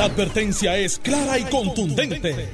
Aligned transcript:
La 0.00 0.06
advertencia 0.06 0.78
es 0.78 0.98
clara 0.98 1.38
y 1.38 1.44
contundente. 1.44 2.48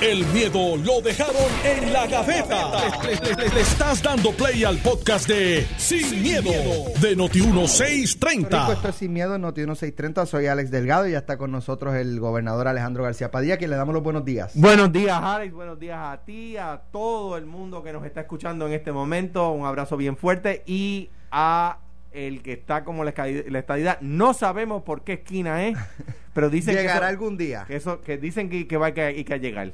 El 0.00 0.24
miedo 0.26 0.76
lo 0.76 1.00
dejaron 1.00 1.50
en 1.64 1.92
la 1.92 2.06
gaveta. 2.06 2.70
Le, 3.02 3.60
estás 3.60 4.00
dando 4.04 4.30
play 4.30 4.62
al 4.62 4.78
podcast 4.78 5.26
de 5.26 5.66
Sin, 5.78 6.22
miedo, 6.22 6.52
de 7.00 7.16
Noti1630. 7.16 8.72
Esto 8.74 8.88
es 8.88 8.94
Sin 8.94 9.12
Miedo 9.12 9.34
en 9.34 9.42
Noti1630. 9.42 10.26
Soy 10.26 10.46
Alex 10.46 10.70
Delgado 10.70 11.08
y 11.08 11.10
ya 11.10 11.18
está 11.18 11.38
con 11.38 11.50
nosotros 11.50 11.96
el 11.96 12.20
gobernador 12.20 12.68
Alejandro 12.68 13.02
García 13.02 13.32
Padilla, 13.32 13.58
que 13.58 13.66
le 13.66 13.74
damos 13.74 13.94
los 13.94 14.04
buenos 14.04 14.24
días. 14.24 14.52
Buenos 14.54 14.92
días, 14.92 15.18
Alex. 15.20 15.52
Buenos 15.52 15.80
días 15.80 15.98
a 16.00 16.24
ti, 16.24 16.56
a 16.56 16.82
todo 16.92 17.36
el 17.36 17.46
mundo 17.46 17.82
que 17.82 17.92
nos 17.92 18.06
está 18.06 18.20
escuchando 18.20 18.68
en 18.68 18.74
este 18.74 18.92
momento. 18.92 19.50
Un 19.50 19.66
abrazo 19.66 19.96
bien 19.96 20.16
fuerte 20.16 20.62
y 20.66 21.10
a 21.32 21.78
el 22.12 22.42
que 22.42 22.52
está 22.52 22.84
como 22.84 23.04
la 23.04 23.10
estadidad. 23.10 24.00
No 24.00 24.34
sabemos 24.34 24.82
por 24.82 25.02
qué 25.02 25.14
esquina 25.14 25.66
es, 25.66 25.78
pero 26.34 26.50
dicen 26.50 26.74
que 26.74 26.82
llegará 26.82 27.08
algún 27.08 27.36
día. 27.36 27.64
Que 27.66 27.76
eso, 27.76 28.00
que 28.00 28.18
dicen 28.18 28.48
que, 28.48 28.66
que 28.66 28.76
va 28.76 28.88
a, 28.88 28.94
que, 28.94 29.24
que 29.24 29.34
a 29.34 29.38
llegar. 29.38 29.72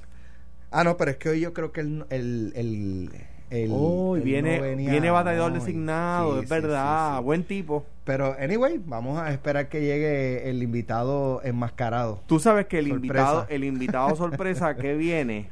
Ah, 0.70 0.84
no, 0.84 0.96
pero 0.96 1.10
es 1.10 1.16
que 1.16 1.30
hoy 1.30 1.41
yo 1.41 1.52
creo 1.52 1.73
que 1.73 1.80
el, 1.80 2.05
el, 2.10 2.52
el 2.55 3.10
el, 3.51 4.20
viene, 4.23 4.74
viene 4.77 5.10
batallador 5.10 5.55
designado, 5.55 6.43
es 6.43 6.48
verdad, 6.48 7.23
buen 7.23 7.45
tipo. 7.45 7.87
Pero, 8.05 8.37
anyway, 8.38 8.80
vamos 8.84 9.18
a 9.18 9.30
esperar 9.30 9.68
que 9.68 9.80
llegue 9.80 10.51
el 10.51 10.62
invitado 10.62 11.41
enmascarado. 11.43 12.20
Tú 12.27 12.41
sabes 12.41 12.66
que 12.66 12.79
el 12.79 12.88
invitado, 12.88 13.46
el 13.48 13.65
invitado 13.65 14.15
sorpresa 14.16 14.77
que 14.77 14.95
viene, 14.95 15.51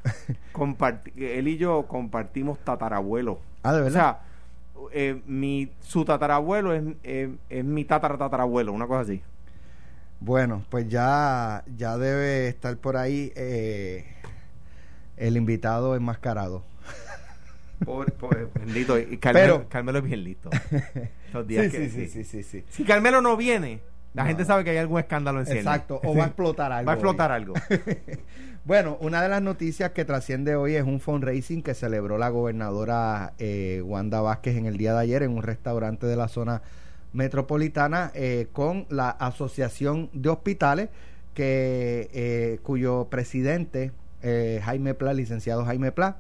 él 1.17 1.49
y 1.49 1.57
yo 1.57 1.87
compartimos 1.87 2.59
tatarabuelo. 2.59 3.41
Ah, 3.63 3.73
de 3.73 3.83
verdad. 3.83 3.91
O 3.91 4.03
sea, 4.03 4.21
eh, 4.93 5.21
mi, 5.27 5.71
su 5.81 6.05
tatarabuelo 6.05 6.73
es, 6.73 6.83
eh, 7.05 7.35
es 7.49 7.65
mi 7.65 7.85
tatara 7.85 8.19
tatarabuelo, 8.19 8.73
una 8.73 8.87
cosa 8.87 9.01
así. 9.01 9.23
Bueno, 10.21 10.65
pues 10.71 10.89
ya, 10.89 11.65
ya 11.77 11.99
debe 11.99 12.49
estar 12.49 12.77
por 12.79 12.97
ahí. 12.97 13.33
Eh, 13.37 14.07
el 15.17 15.37
invitado 15.37 15.97
enmascarado. 15.97 16.63
Pobre, 17.85 18.13
pobre, 18.13 18.49
bendito. 18.55 18.99
Y 18.99 19.19
Carmelo, 19.19 19.67
Carmelo 19.69 19.99
es 19.99 20.05
bien 20.05 20.25
listo. 20.25 20.51
días 21.47 21.71
sí, 21.71 21.91
sí, 21.91 22.09
sí, 22.09 22.25
sí, 22.25 22.43
sí, 22.43 22.65
Si 22.71 22.85
Carmelo 22.85 23.21
no 23.21 23.37
viene, 23.37 23.81
la 24.17 24.27
gente 24.27 24.45
sabe 24.45 24.65
que 24.65 24.71
hay 24.71 24.79
algún 24.79 24.99
escándalo 24.99 25.41
en 25.43 25.53
Exacto, 25.53 26.01
o 26.03 26.17
va 26.17 26.25
a 26.25 26.27
explotar 26.29 26.73
algo. 26.73 26.87
Va 26.87 26.93
a 26.93 26.95
explotar 26.95 27.31
algo. 27.31 27.55
bueno, 28.65 28.97
una 29.01 29.23
de 29.23 29.29
las 29.29 29.43
noticias 29.43 29.91
que 29.93 30.05
trasciende 30.05 30.57
hoy 30.57 30.75
es 30.75 30.85
un 30.85 31.01
fundraising 31.01 31.63
que 31.63 31.75
celebró 31.75 32.17
la 32.17 32.31
gobernadora 32.31 33.35
eh, 33.39 33.83
Wanda 33.85 34.23
Vázquez 34.23 34.57
en 34.57 34.67
el 34.67 34.79
día 34.79 34.95
de 34.95 35.01
ayer 35.01 35.23
en 35.23 35.31
un 35.31 35.43
restaurante 35.43 36.07
de 36.07 36.17
la 36.17 36.29
zona 36.29 36.63
metropolitana 37.13 38.11
eh, 38.15 38.49
con 38.53 38.87
la 38.89 39.11
Asociación 39.11 40.11
de 40.13 40.31
Hospitales 40.31 40.89
que 41.35 42.09
eh, 42.15 42.59
cuyo 42.63 43.09
presidente 43.11 43.93
eh, 44.23 44.61
Jaime 44.65 44.95
Pla, 44.95 45.13
licenciado 45.13 45.67
Jaime 45.67 45.93
Pla, 45.93 46.17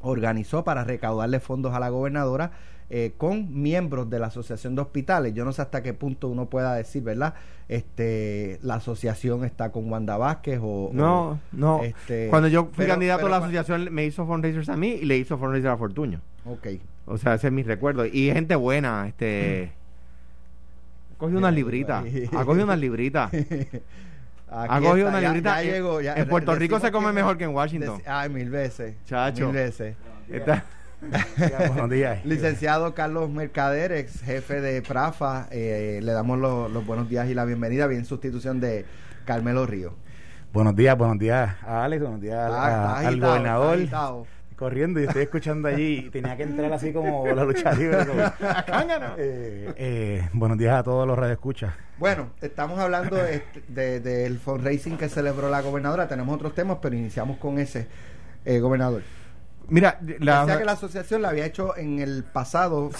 organizó 0.00 0.62
para 0.62 0.84
recaudarle 0.84 1.40
fondos 1.40 1.74
a 1.74 1.80
la 1.80 1.88
gobernadora 1.88 2.52
eh, 2.90 3.12
con 3.16 3.62
miembros 3.62 4.10
de 4.10 4.18
la 4.18 4.26
Asociación 4.26 4.74
de 4.74 4.82
Hospitales. 4.82 5.34
Yo 5.34 5.44
no 5.44 5.52
sé 5.52 5.62
hasta 5.62 5.82
qué 5.82 5.94
punto 5.94 6.28
uno 6.28 6.46
pueda 6.46 6.74
decir, 6.74 7.02
¿verdad? 7.02 7.34
Este, 7.68 8.58
la 8.62 8.74
asociación 8.74 9.44
está 9.44 9.72
con 9.72 9.90
Wanda 9.90 10.16
Vázquez 10.16 10.60
o... 10.62 10.90
No, 10.92 11.40
no. 11.52 11.82
Este, 11.82 12.28
Cuando 12.28 12.48
yo 12.48 12.68
fui 12.72 12.86
candidato 12.86 13.26
a 13.26 13.30
la 13.30 13.38
asociación 13.38 13.88
me 13.92 14.04
hizo 14.04 14.26
fundraisers 14.26 14.68
a 14.68 14.76
mí 14.76 14.98
y 15.00 15.04
le 15.06 15.16
hizo 15.16 15.38
fundraisers 15.38 15.72
a 15.72 15.76
Fortuño. 15.76 16.20
Ok. 16.44 16.68
O 17.06 17.16
sea, 17.16 17.34
ese 17.34 17.46
es 17.46 17.52
mi 17.52 17.62
recuerdo. 17.62 18.04
Y 18.04 18.30
gente 18.32 18.54
buena, 18.54 19.08
este... 19.08 19.72
Ha 21.14 21.16
cogido 21.16 21.38
unas 21.38 21.54
libritas. 21.54 22.04
Ha 22.32 22.44
cogido 22.44 22.64
unas 22.64 22.78
libritas. 22.78 23.30
ha 24.50 24.80
cogido 24.80 25.08
una 25.08 25.20
librita. 25.20 25.62
en 25.62 26.28
Puerto 26.28 26.54
Rico 26.54 26.78
se 26.80 26.92
come 26.92 27.12
mejor 27.12 27.38
que 27.38 27.44
en 27.44 27.54
Washington. 27.54 28.02
ay, 28.04 28.28
mil 28.28 28.50
veces. 28.50 28.96
Chacho. 29.06 29.46
Mil 29.46 29.54
veces. 29.54 29.96
buenos 31.68 31.90
días. 31.90 32.24
Licenciado 32.24 32.94
Carlos 32.94 33.30
Mercader, 33.30 33.92
ex 33.92 34.20
jefe 34.22 34.60
de 34.60 34.82
Prafa, 34.82 35.48
eh, 35.50 36.00
le 36.02 36.12
damos 36.12 36.38
los 36.38 36.86
buenos 36.86 37.08
días 37.08 37.28
y 37.28 37.34
la 37.34 37.44
bienvenida, 37.44 37.86
bien 37.86 38.04
sustitución 38.04 38.60
de 38.60 38.84
Carmelo 39.24 39.66
Río. 39.66 39.94
Buenos 40.52 40.76
días, 40.76 40.96
buenos 40.96 41.18
días 41.18 41.56
a 41.62 41.84
Alex, 41.84 42.02
buenos 42.02 42.20
días 42.20 42.50
ah, 42.52 42.98
al 42.98 43.20
gobernador 43.20 43.78
corriendo 44.56 45.00
y 45.00 45.04
estoy 45.04 45.22
escuchando 45.22 45.68
allí 45.68 46.06
y 46.06 46.10
tenía 46.10 46.36
que 46.36 46.44
entrar 46.44 46.72
así 46.72 46.92
como 46.92 47.26
la 47.26 47.44
lucha 47.44 47.72
libre. 47.74 47.98
eh, 49.18 49.72
eh, 49.76 50.28
buenos 50.32 50.58
días 50.58 50.74
a 50.78 50.82
todos 50.82 51.06
los 51.06 51.18
radioescuchas. 51.18 51.74
Bueno, 51.98 52.30
estamos 52.40 52.78
hablando 52.78 53.16
de, 53.16 54.00
del 54.00 54.38
fundraising 54.38 54.96
que 54.96 55.08
celebró 55.08 55.50
la 55.50 55.60
gobernadora. 55.60 56.08
Tenemos 56.08 56.34
otros 56.34 56.54
temas, 56.54 56.78
pero 56.80 56.94
iniciamos 56.94 57.38
con 57.38 57.58
ese, 57.58 57.86
eh, 58.44 58.58
gobernador. 58.60 59.02
Mira, 59.68 59.98
la, 60.20 60.58
que 60.58 60.64
la 60.64 60.72
asociación 60.72 61.22
la 61.22 61.30
había 61.30 61.46
hecho 61.46 61.76
en 61.76 61.98
el 61.98 62.24
pasado 62.24 62.90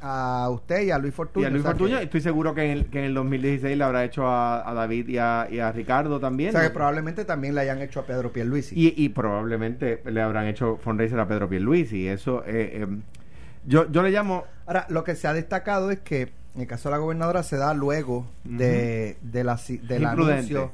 a 0.00 0.48
usted 0.50 0.82
y 0.82 0.90
a 0.90 0.98
Luis 0.98 1.14
Fortuño. 1.14 1.44
Y 1.44 1.46
a 1.46 1.50
Luis 1.50 1.62
Fortuño, 1.62 1.98
estoy 1.98 2.20
seguro 2.20 2.54
que 2.54 2.64
en, 2.64 2.70
el, 2.70 2.86
que 2.86 2.98
en 2.98 3.04
el 3.04 3.14
2016 3.14 3.76
le 3.76 3.84
habrá 3.84 4.04
hecho 4.04 4.26
a, 4.26 4.72
David 4.74 5.08
y 5.08 5.18
a, 5.18 5.72
Ricardo 5.72 6.18
también. 6.18 6.50
O 6.50 6.52
sea, 6.52 6.62
que 6.62 6.74
probablemente 6.74 7.24
también 7.24 7.54
le 7.54 7.62
hayan 7.62 7.80
hecho 7.80 8.00
a 8.00 8.06
Pedro 8.06 8.32
Pierluisi. 8.32 8.74
Y, 8.78 8.94
y 9.04 9.08
probablemente 9.10 10.02
le 10.04 10.20
habrán 10.20 10.46
hecho 10.46 10.78
fundraiser 10.82 11.20
a 11.20 11.28
Pedro 11.28 11.48
Pierluisi. 11.48 12.08
Eso, 12.08 12.42
eh, 12.46 12.82
eh, 12.82 12.86
yo, 13.66 13.90
yo 13.90 14.02
le 14.02 14.10
llamo... 14.10 14.44
Ahora, 14.66 14.86
lo 14.88 15.04
que 15.04 15.14
se 15.14 15.28
ha 15.28 15.32
destacado 15.32 15.90
es 15.90 16.00
que 16.00 16.32
en 16.54 16.62
el 16.62 16.66
caso 16.66 16.88
de 16.88 16.94
la 16.94 16.98
gobernadora 16.98 17.42
se 17.42 17.56
da 17.56 17.74
luego 17.74 18.26
de, 18.44 19.16
de 19.22 19.44
la, 19.44 19.58
del 19.82 20.04
anuncio 20.04 20.72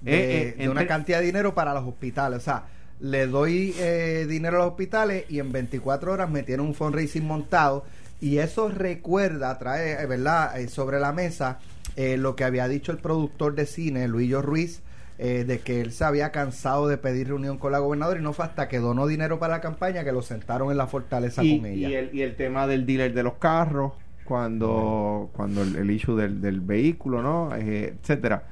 de, 0.00 0.48
eh, 0.48 0.54
de 0.58 0.68
una 0.68 0.86
cantidad 0.86 1.20
de 1.20 1.26
dinero 1.26 1.54
para 1.54 1.74
los 1.74 1.84
hospitales. 1.84 2.38
O 2.38 2.42
sea, 2.42 2.64
le 3.00 3.26
doy 3.26 3.74
eh, 3.78 4.26
dinero 4.28 4.56
a 4.56 4.60
los 4.60 4.68
hospitales 4.70 5.24
y 5.28 5.38
en 5.38 5.52
24 5.52 6.12
horas 6.12 6.30
me 6.30 6.42
tiene 6.42 6.62
un 6.62 6.74
fundraising 6.74 7.24
montado 7.24 7.84
y 8.20 8.38
eso 8.38 8.68
recuerda, 8.68 9.58
trae, 9.58 10.02
eh, 10.02 10.06
¿verdad?, 10.06 10.58
eh, 10.58 10.68
sobre 10.68 10.98
la 10.98 11.12
mesa 11.12 11.58
lo 11.96 12.36
que 12.36 12.44
había 12.44 12.68
dicho 12.68 12.92
el 12.92 12.98
productor 12.98 13.56
de 13.56 13.66
cine, 13.66 14.06
Luillo 14.06 14.40
Ruiz, 14.40 14.82
de 15.18 15.60
que 15.64 15.80
él 15.80 15.90
se 15.90 16.04
había 16.04 16.30
cansado 16.30 16.86
de 16.86 16.96
pedir 16.96 17.26
reunión 17.26 17.58
con 17.58 17.72
la 17.72 17.80
gobernadora 17.80 18.20
y 18.20 18.22
no 18.22 18.32
fue 18.32 18.44
hasta 18.44 18.68
que 18.68 18.78
donó 18.78 19.08
dinero 19.08 19.40
para 19.40 19.54
la 19.54 19.60
campaña 19.60 20.04
que 20.04 20.12
lo 20.12 20.22
sentaron 20.22 20.70
en 20.70 20.76
la 20.76 20.86
fortaleza 20.86 21.42
con 21.42 21.66
ella. 21.66 21.88
Y 21.88 21.94
el, 21.96 22.14
y 22.14 22.22
el 22.22 22.36
tema 22.36 22.68
del 22.68 22.86
dealer 22.86 23.12
de 23.14 23.24
los 23.24 23.34
carros, 23.34 23.94
cuando, 24.24 25.28
cuando 25.32 25.62
el, 25.62 25.90
issue 25.90 26.14
del, 26.14 26.40
del 26.40 26.60
vehículo, 26.60 27.20
¿no?, 27.20 27.52
etcétera 27.56 28.44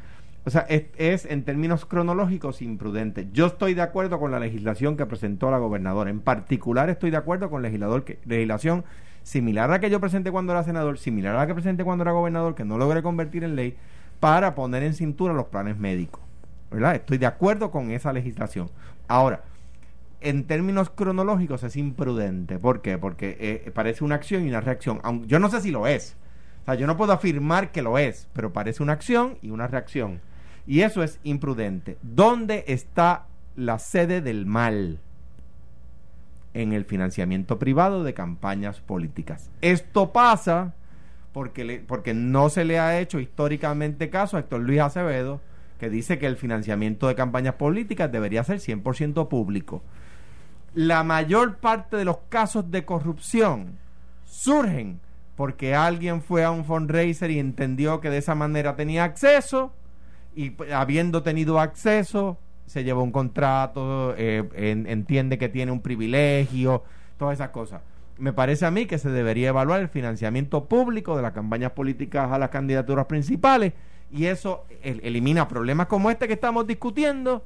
o 0.47 0.51
sea, 0.51 0.65
es, 0.69 1.25
en 1.25 1.43
términos 1.43 1.87
cronológicos 1.87 2.63
imprudente. 2.63 3.27
Yo 3.33 3.47
estoy 3.47 3.75
de 3.75 3.83
acuerdo 3.83 4.21
con 4.21 4.31
la 4.31 4.39
legislación 4.39 4.97
que 4.97 5.05
presentó 5.05 5.51
la 5.51 5.59
gobernadora. 5.59 6.09
En 6.09 6.21
particular 6.21 6.89
estoy 6.89 7.11
de 7.11 7.17
acuerdo 7.17 7.51
con 7.51 7.63
legislador 7.63 8.05
que, 8.05 8.21
legislación 8.27 8.85
similar 9.25 9.69
a 9.69 9.73
la 9.73 9.81
que 9.81 9.91
yo 9.91 9.99
presenté 9.99 10.31
cuando 10.31 10.53
era 10.53 10.63
senador, 10.63 10.99
similar 10.99 11.35
a 11.35 11.39
la 11.39 11.47
que 11.49 11.55
presenté 11.55 11.83
cuando 11.83 12.03
era 12.03 12.13
gobernador, 12.13 12.55
que 12.55 12.65
no 12.65 12.79
logré 12.79 13.03
convertir 13.03 13.43
en 13.43 13.57
ley, 13.57 13.77
para 14.21 14.55
poner 14.55 14.85
en 14.85 14.95
cintura 14.95 15.35
los 15.35 15.47
planes 15.47 15.79
médicos. 15.79 16.23
¿Verdad? 16.71 16.95
Estoy 16.95 17.19
de 17.19 17.27
acuerdo 17.27 17.73
con 17.73 17.91
esa 17.91 18.13
legislación. 18.13 18.71
Ahora, 19.09 19.43
en 20.21 20.45
términos 20.45 20.91
cronológicos 20.91 21.65
es 21.65 21.75
imprudente. 21.75 22.61
¿Por 22.61 22.83
qué? 22.83 22.99
Porque 22.99 23.37
eh, 23.41 23.73
parece 23.73 24.05
una 24.05 24.15
acción 24.15 24.45
y 24.45 24.49
una 24.49 24.61
reacción. 24.61 25.01
yo 25.27 25.41
no 25.41 25.51
sé 25.51 25.61
si 25.61 25.73
lo 25.73 25.89
es. 25.89 26.17
O 26.63 26.67
sea, 26.67 26.77
yo 26.77 26.87
no 26.87 26.97
puedo 26.97 27.13
afirmar 27.13 27.73
que 27.73 27.83
lo 27.83 27.99
es, 27.99 28.29
pero 28.33 28.53
parece 28.53 28.85
una 28.85 28.93
acción 28.93 29.39
y 29.43 29.51
una 29.51 29.67
reacción. 29.67 30.21
Y 30.67 30.81
eso 30.81 31.03
es 31.03 31.21
imprudente. 31.23 31.97
¿Dónde 32.03 32.65
está 32.67 33.27
la 33.55 33.79
sede 33.79 34.21
del 34.21 34.47
mal? 34.47 34.99
En 36.55 36.73
el 36.73 36.85
financiamiento 36.85 37.59
privado 37.59 38.03
de 38.03 38.15
campañas 38.15 38.81
políticas. 38.81 39.51
Esto 39.61 40.13
pasa 40.13 40.75
porque, 41.33 41.85
porque 41.87 42.15
no 42.15 42.49
se 42.49 42.65
le 42.65 42.79
ha 42.79 42.99
hecho 42.99 43.21
históricamente 43.21 44.09
caso 44.09 44.37
a 44.37 44.41
Héctor 44.41 44.63
Luis 44.63 44.81
Acevedo, 44.81 45.41
que 45.79 45.91
dice 45.91 46.19
que 46.19 46.27
el 46.27 46.37
financiamiento 46.37 47.09
de 47.09 47.15
campañas 47.15 47.57
políticas 47.57 48.11
debería 48.11 48.43
ser 48.43 48.59
100% 48.59 49.29
público. 49.29 49.83
La 50.75 51.05
mayor 51.05 51.57
parte 51.57 51.97
de 51.97 52.07
los 52.07 52.19
casos 52.31 52.71
de 52.71 52.87
corrupción 52.87 53.79
surgen 54.25 55.01
porque 55.37 55.75
alguien 55.75 56.23
fue 56.23 56.45
a 56.45 56.51
un 56.51 56.65
fundraiser 56.65 57.31
y 57.31 57.39
entendió 57.39 58.01
que 58.01 58.11
de 58.11 58.19
esa 58.19 58.35
manera 58.35 58.75
tenía 58.75 59.05
acceso 59.05 59.73
y 60.37 60.55
habiendo 60.73 61.23
tenido 61.23 61.59
acceso, 61.59 62.39
se 62.67 62.85
lleva 62.85 63.03
un 63.03 63.11
contrato, 63.11 64.15
eh, 64.17 64.45
entiende 64.55 65.39
que 65.39 65.49
tiene 65.49 65.73
un 65.73 65.81
privilegio, 65.81 66.85
todas 67.19 67.35
esas 67.35 67.49
cosas. 67.49 67.81
Me 68.19 68.33
parece 68.33 68.67
a 68.67 68.71
mí 68.71 68.87
que 68.87 68.99
se 68.99 69.11
debería 69.11 69.49
evaluar 69.49 69.81
el 69.81 69.89
financiamiento 69.89 70.67
público 70.67 71.17
de 71.17 71.23
las 71.23 71.33
campañas 71.33 71.73
políticas 71.73 72.31
a 72.31 72.39
las 72.39 72.51
candidaturas 72.51 73.07
principales 73.07 73.73
y 74.11 74.27
eso 74.27 74.65
elimina 74.83 75.49
problemas 75.49 75.87
como 75.87 76.11
este 76.11 76.29
que 76.29 76.35
estamos 76.35 76.67
discutiendo 76.67 77.43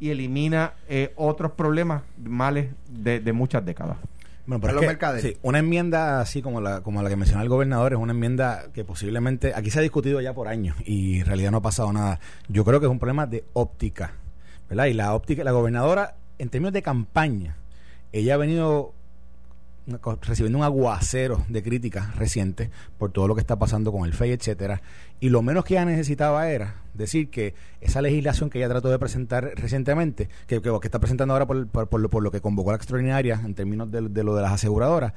y 0.00 0.10
elimina 0.10 0.72
eh, 0.88 1.12
otros 1.16 1.52
problemas 1.52 2.02
males 2.18 2.70
de, 2.88 3.32
muchas 3.32 3.64
décadas. 3.64 3.98
Bueno, 4.58 4.80
pero 4.82 5.20
sí, 5.20 5.36
una 5.42 5.60
enmienda 5.60 6.20
así 6.20 6.42
como 6.42 6.60
la, 6.60 6.80
como 6.80 7.00
la 7.02 7.08
que 7.08 7.14
mencionó 7.14 7.40
el 7.40 7.48
gobernador 7.48 7.92
es 7.92 8.00
una 8.00 8.12
enmienda 8.12 8.64
que 8.74 8.84
posiblemente 8.84 9.52
aquí 9.54 9.70
se 9.70 9.78
ha 9.78 9.82
discutido 9.82 10.20
ya 10.20 10.34
por 10.34 10.48
años 10.48 10.76
y 10.84 11.20
en 11.20 11.26
realidad 11.26 11.52
no 11.52 11.58
ha 11.58 11.62
pasado 11.62 11.92
nada. 11.92 12.18
Yo 12.48 12.64
creo 12.64 12.80
que 12.80 12.86
es 12.86 12.90
un 12.90 12.98
problema 12.98 13.28
de 13.28 13.44
óptica, 13.52 14.14
¿verdad? 14.68 14.86
Y 14.86 14.94
la 14.94 15.14
óptica, 15.14 15.44
la 15.44 15.52
gobernadora, 15.52 16.16
en 16.38 16.48
términos 16.48 16.72
de 16.72 16.82
campaña, 16.82 17.58
ella 18.10 18.34
ha 18.34 18.38
venido 18.38 18.92
recibiendo 20.22 20.58
un 20.58 20.64
aguacero 20.64 21.44
de 21.48 21.62
críticas 21.62 22.16
recientes 22.16 22.70
por 22.98 23.12
todo 23.12 23.28
lo 23.28 23.34
que 23.34 23.40
está 23.40 23.58
pasando 23.58 23.92
con 23.92 24.04
el 24.04 24.12
FEI, 24.12 24.32
etcétera, 24.32 24.82
y 25.20 25.28
lo 25.28 25.42
menos 25.42 25.64
que 25.64 25.74
ella 25.74 25.84
necesitaba 25.84 26.48
era 26.50 26.76
decir 26.94 27.30
que 27.30 27.54
esa 27.80 28.02
legislación 28.02 28.50
que 28.50 28.58
ella 28.58 28.68
trató 28.68 28.90
de 28.90 28.98
presentar 28.98 29.52
recientemente, 29.56 30.28
que, 30.46 30.60
que, 30.60 30.70
está 30.82 30.98
presentando 30.98 31.34
ahora 31.34 31.46
por, 31.46 31.66
por, 31.66 31.88
por, 31.88 32.22
lo, 32.22 32.30
que 32.30 32.40
convocó 32.40 32.70
la 32.70 32.76
extraordinaria 32.76 33.40
en 33.44 33.54
términos 33.54 33.90
de, 33.90 34.00
lo 34.00 34.34
de 34.34 34.42
las 34.42 34.52
aseguradoras, 34.52 35.12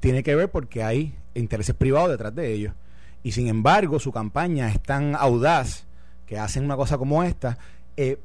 tiene 0.00 0.22
que 0.22 0.34
ver 0.34 0.50
porque 0.50 0.82
hay 0.82 1.14
intereses 1.34 1.74
privados 1.74 2.10
detrás 2.10 2.34
de 2.34 2.52
ellos. 2.52 2.74
Y 3.22 3.32
sin 3.32 3.48
embargo, 3.48 3.98
su 3.98 4.12
campaña 4.12 4.68
es 4.68 4.80
tan 4.80 5.14
audaz 5.16 5.86
que 6.26 6.38
hacen 6.38 6.64
una 6.64 6.76
cosa 6.76 6.98
como 6.98 7.22
esta, 7.22 7.58
eh, 7.96 8.18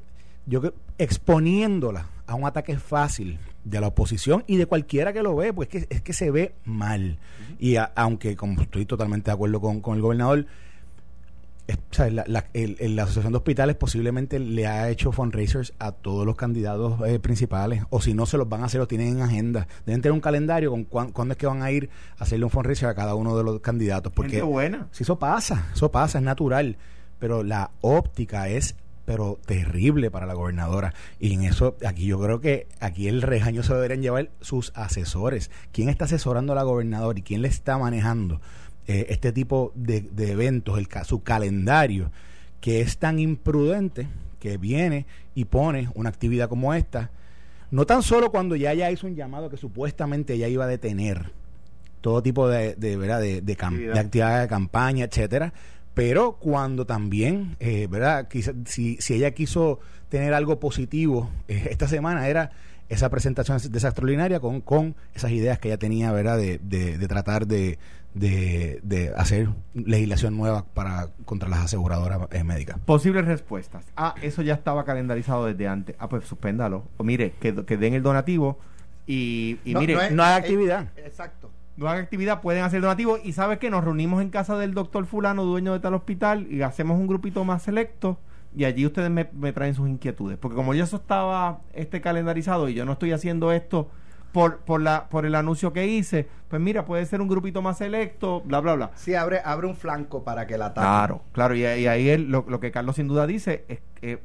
yo 0.46 0.60
exponiéndola 0.98 2.06
a 2.32 2.36
un 2.36 2.46
ataque 2.46 2.76
fácil 2.78 3.38
de 3.64 3.80
la 3.80 3.88
oposición 3.88 4.44
y 4.46 4.56
de 4.56 4.66
cualquiera 4.66 5.12
que 5.12 5.22
lo 5.22 5.36
ve, 5.36 5.52
pues 5.52 5.68
es 5.72 5.86
que, 5.86 5.94
es 5.94 6.02
que 6.02 6.12
se 6.12 6.30
ve 6.30 6.54
mal. 6.64 7.18
Y 7.58 7.76
aunque, 7.94 8.36
como 8.36 8.60
estoy 8.62 8.86
totalmente 8.86 9.30
de 9.30 9.34
acuerdo 9.34 9.60
con, 9.60 9.80
con 9.80 9.96
el 9.96 10.02
gobernador, 10.02 10.46
la, 12.10 13.02
Asociación 13.02 13.32
de 13.32 13.36
Hospitales 13.36 13.76
posiblemente 13.76 14.38
le 14.38 14.66
ha 14.66 14.90
hecho 14.90 15.12
fundraisers 15.12 15.72
a 15.78 15.92
todos 15.92 16.26
los 16.26 16.36
candidatos 16.36 17.00
eh, 17.06 17.18
principales, 17.18 17.84
o 17.90 18.00
si 18.00 18.14
no 18.14 18.26
se 18.26 18.36
los 18.36 18.48
van 18.48 18.62
a 18.62 18.66
hacer, 18.66 18.80
o 18.80 18.88
tienen 18.88 19.16
en 19.16 19.22
agenda. 19.22 19.66
Deben 19.86 20.02
tener 20.02 20.12
un 20.12 20.20
calendario 20.20 20.70
con 20.70 20.84
cuándo 20.84 21.32
es 21.32 21.38
que 21.38 21.46
van 21.46 21.62
a 21.62 21.70
ir 21.70 21.90
a 22.18 22.24
hacerle 22.24 22.44
un 22.44 22.50
fundraiser 22.50 22.88
a 22.88 22.94
cada 22.94 23.14
uno 23.14 23.36
de 23.36 23.44
los 23.44 23.60
candidatos. 23.60 24.12
Porque 24.12 24.42
buena. 24.42 24.88
si 24.90 25.04
eso 25.04 25.18
pasa, 25.18 25.68
eso 25.74 25.90
pasa, 25.90 26.18
es 26.18 26.24
natural. 26.24 26.76
Pero 27.18 27.44
la 27.44 27.70
óptica 27.80 28.48
es 28.48 28.74
pero 29.04 29.38
terrible 29.46 30.10
para 30.10 30.26
la 30.26 30.34
gobernadora. 30.34 30.94
Y 31.18 31.34
en 31.34 31.42
eso, 31.42 31.76
aquí 31.86 32.06
yo 32.06 32.20
creo 32.20 32.40
que 32.40 32.66
aquí 32.80 33.08
el 33.08 33.22
rejaño 33.22 33.62
se 33.62 33.74
deberían 33.74 34.02
llevar 34.02 34.30
sus 34.40 34.72
asesores. 34.74 35.50
¿Quién 35.72 35.88
está 35.88 36.04
asesorando 36.04 36.52
a 36.52 36.56
la 36.56 36.62
gobernadora 36.62 37.18
y 37.18 37.22
quién 37.22 37.42
le 37.42 37.48
está 37.48 37.78
manejando 37.78 38.40
eh, 38.86 39.06
este 39.08 39.32
tipo 39.32 39.72
de, 39.74 40.08
eventos, 40.18 40.78
el, 40.78 40.88
su 41.04 41.22
calendario, 41.22 42.10
que 42.60 42.80
es 42.80 42.98
tan 42.98 43.18
imprudente 43.18 44.08
que 44.38 44.56
viene 44.56 45.06
y 45.34 45.44
pone 45.46 45.88
una 45.94 46.08
actividad 46.08 46.48
como 46.48 46.74
esta? 46.74 47.10
No 47.70 47.86
tan 47.86 48.02
solo 48.02 48.30
cuando 48.30 48.54
ya 48.54 48.74
ya 48.74 48.90
hizo 48.90 49.06
un 49.06 49.16
llamado 49.16 49.48
que 49.48 49.56
supuestamente 49.56 50.36
ya 50.36 50.46
iba 50.46 50.64
a 50.64 50.68
detener 50.68 51.32
todo 52.02 52.22
tipo 52.22 52.48
de, 52.48 52.74
de, 52.74 52.96
¿verdad? 52.96 53.20
de, 53.20 53.40
de, 53.40 53.54
de 53.54 53.98
actividad 53.98 54.42
de 54.42 54.48
campaña, 54.48 55.04
etcétera, 55.04 55.54
pero 55.94 56.32
cuando 56.32 56.86
también, 56.86 57.56
eh, 57.60 57.86
¿verdad? 57.90 58.28
si, 58.64 58.96
si 58.96 59.14
ella 59.14 59.32
quiso 59.32 59.80
tener 60.08 60.34
algo 60.34 60.60
positivo 60.60 61.30
eh, 61.48 61.68
esta 61.70 61.88
semana 61.88 62.28
era 62.28 62.50
esa 62.88 63.08
presentación 63.08 63.58
de 63.58 63.78
esa 63.78 63.88
extraordinaria 63.88 64.40
con, 64.40 64.60
con 64.60 64.94
esas 65.14 65.30
ideas 65.30 65.58
que 65.58 65.68
ella 65.68 65.78
tenía, 65.78 66.12
¿verdad? 66.12 66.36
De, 66.36 66.58
de, 66.58 67.08
tratar 67.08 67.46
de, 67.46 67.78
de, 68.12 69.12
hacer 69.16 69.48
legislación 69.72 70.36
nueva 70.36 70.66
para 70.66 71.08
contra 71.24 71.48
las 71.48 71.60
aseguradoras 71.60 72.28
eh, 72.32 72.44
médicas. 72.44 72.78
Posibles 72.84 73.24
respuestas. 73.24 73.86
Ah, 73.96 74.14
eso 74.20 74.42
ya 74.42 74.52
estaba 74.52 74.84
calendarizado 74.84 75.46
desde 75.46 75.68
antes. 75.68 75.96
Ah, 75.98 76.10
pues 76.10 76.26
suspéndalo. 76.26 76.84
O 76.98 77.04
mire, 77.04 77.32
que, 77.40 77.64
que 77.64 77.78
den 77.78 77.94
el 77.94 78.02
donativo 78.02 78.58
y, 79.06 79.58
mire, 79.64 80.10
no, 80.10 80.22
hay 80.22 80.34
actividad. 80.34 80.88
exacto 80.96 81.50
no 81.76 81.88
hagan 81.88 82.02
actividad, 82.02 82.40
pueden 82.40 82.64
hacer 82.64 82.80
donativos. 82.80 83.20
Y 83.24 83.32
sabes 83.32 83.58
que 83.58 83.70
nos 83.70 83.84
reunimos 83.84 84.22
en 84.22 84.30
casa 84.30 84.56
del 84.56 84.74
doctor 84.74 85.06
Fulano, 85.06 85.44
dueño 85.44 85.72
de 85.72 85.80
tal 85.80 85.94
hospital, 85.94 86.46
y 86.50 86.62
hacemos 86.62 86.98
un 86.98 87.06
grupito 87.06 87.44
más 87.44 87.62
selecto. 87.62 88.18
Y 88.54 88.64
allí 88.64 88.84
ustedes 88.84 89.10
me, 89.10 89.52
traen 89.52 89.74
sus 89.74 89.88
inquietudes. 89.88 90.38
Porque 90.38 90.56
como 90.56 90.74
ya 90.74 90.84
eso 90.84 90.96
estaba 90.96 91.60
este 91.72 92.00
calendarizado 92.00 92.68
y 92.68 92.74
yo 92.74 92.84
no 92.84 92.92
estoy 92.92 93.12
haciendo 93.12 93.50
esto 93.50 93.88
por, 94.32 94.58
por, 94.58 94.82
la, 94.82 95.08
por 95.08 95.24
el 95.24 95.34
anuncio 95.34 95.72
que 95.72 95.86
hice, 95.86 96.28
pues 96.48 96.60
mira, 96.60 96.84
puede 96.84 97.06
ser 97.06 97.22
un 97.22 97.28
grupito 97.28 97.62
más 97.62 97.78
selecto, 97.78 98.42
bla, 98.42 98.60
bla, 98.60 98.74
bla. 98.74 98.90
Sí, 98.94 99.14
abre, 99.14 99.40
abre 99.44 99.66
un 99.66 99.76
flanco 99.76 100.22
para 100.22 100.46
que 100.46 100.58
la 100.58 100.66
ataque. 100.66 100.86
Claro, 100.86 101.22
claro. 101.32 101.54
Y, 101.54 101.64
ahí 101.64 102.16
lo, 102.18 102.44
lo, 102.46 102.60
que 102.60 102.70
Carlos 102.70 102.96
sin 102.96 103.08
duda 103.08 103.26
dice 103.26 103.64
es 103.68 103.80
que 103.94 104.20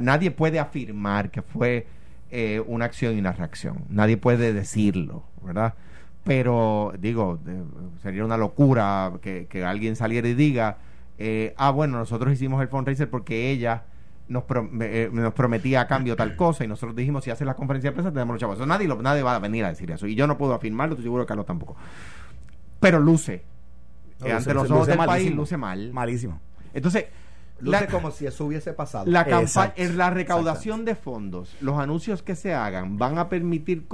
nadie 0.00 0.30
puede 0.30 0.58
afirmar 0.58 1.30
que 1.30 1.42
fue 1.42 1.86
eh, 2.30 2.62
una 2.66 2.84
acción 2.84 3.16
y 3.16 3.20
una 3.20 3.32
reacción. 3.32 3.84
Nadie 3.88 4.16
puede 4.16 4.52
decirlo, 4.52 5.24
¿verdad? 5.42 5.74
Pero 6.28 6.92
digo, 6.98 7.38
sería 8.02 8.22
una 8.22 8.36
locura 8.36 9.14
que, 9.22 9.64
alguien 9.64 9.96
saliera 9.96 10.28
y 10.28 10.34
diga, 10.34 10.76
eh, 11.16 11.54
ah, 11.56 11.70
bueno, 11.70 11.96
nosotros 11.96 12.30
hicimos 12.34 12.60
el 12.60 12.68
fundraiser 12.68 13.08
porque 13.08 13.50
ella 13.50 13.84
nos, 14.28 14.44
eh, 14.82 15.08
nos 15.10 15.32
prometía 15.32 15.80
a 15.80 15.86
cambio 15.86 16.16
tal 16.16 16.36
cosa 16.36 16.64
y 16.64 16.68
nosotros 16.68 16.94
dijimos, 16.94 17.24
si 17.24 17.30
hace 17.30 17.46
la 17.46 17.56
conferencia 17.56 17.92
de 17.92 17.94
prensa, 17.94 18.12
tenemos 18.12 18.34
los 18.34 18.40
chavos. 18.40 18.58
Eso 18.58 18.66
nadie, 18.66 18.86
nadie 18.86 19.22
va 19.22 19.36
a 19.36 19.38
venir 19.38 19.64
a 19.64 19.70
decir 19.70 19.90
eso. 19.90 20.06
Y 20.06 20.16
yo 20.16 20.26
no 20.26 20.36
puedo 20.36 20.52
afirmarlo, 20.52 20.96
estoy 20.96 21.04
seguro 21.04 21.24
que 21.24 21.28
Carlos 21.28 21.46
tampoco. 21.46 21.76
Pero 22.78 23.00
luce. 23.00 23.42
que 24.22 24.30
ante 24.30 24.52
los 24.52 24.70
ojos 24.70 24.86
del 24.86 24.98
país 24.98 25.34
luce 25.34 25.56
mal. 25.56 25.94
Malísimo. 25.94 26.42
Entonces, 26.74 27.06
Luce 27.60 27.86
como 27.86 28.10
si 28.10 28.26
eso 28.26 28.44
hubiese 28.44 28.74
pasado. 28.74 29.10
La 29.10 29.24
campaña, 29.24 29.72
la 29.94 30.10
recaudación 30.10 30.84
de 30.84 30.94
fondos, 30.94 31.56
los 31.62 31.78
anuncios 31.78 32.22
que 32.22 32.36
se 32.36 32.52
hagan 32.52 32.98
van 32.98 33.16
a 33.16 33.30
permitir 33.30 33.88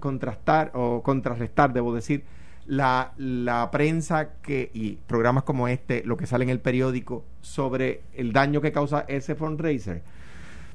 contrastar 0.00 0.70
o 0.74 1.02
contrarrestar, 1.02 1.72
debo 1.72 1.94
decir, 1.94 2.24
la, 2.66 3.12
la 3.16 3.70
prensa 3.70 4.34
que 4.40 4.70
y 4.72 4.96
programas 5.06 5.42
como 5.42 5.68
este, 5.68 6.04
lo 6.04 6.16
que 6.16 6.26
sale 6.26 6.44
en 6.44 6.50
el 6.50 6.60
periódico 6.60 7.24
sobre 7.40 8.02
el 8.14 8.32
daño 8.32 8.60
que 8.60 8.72
causa 8.72 9.04
ese 9.08 9.34
fundraiser. 9.34 10.02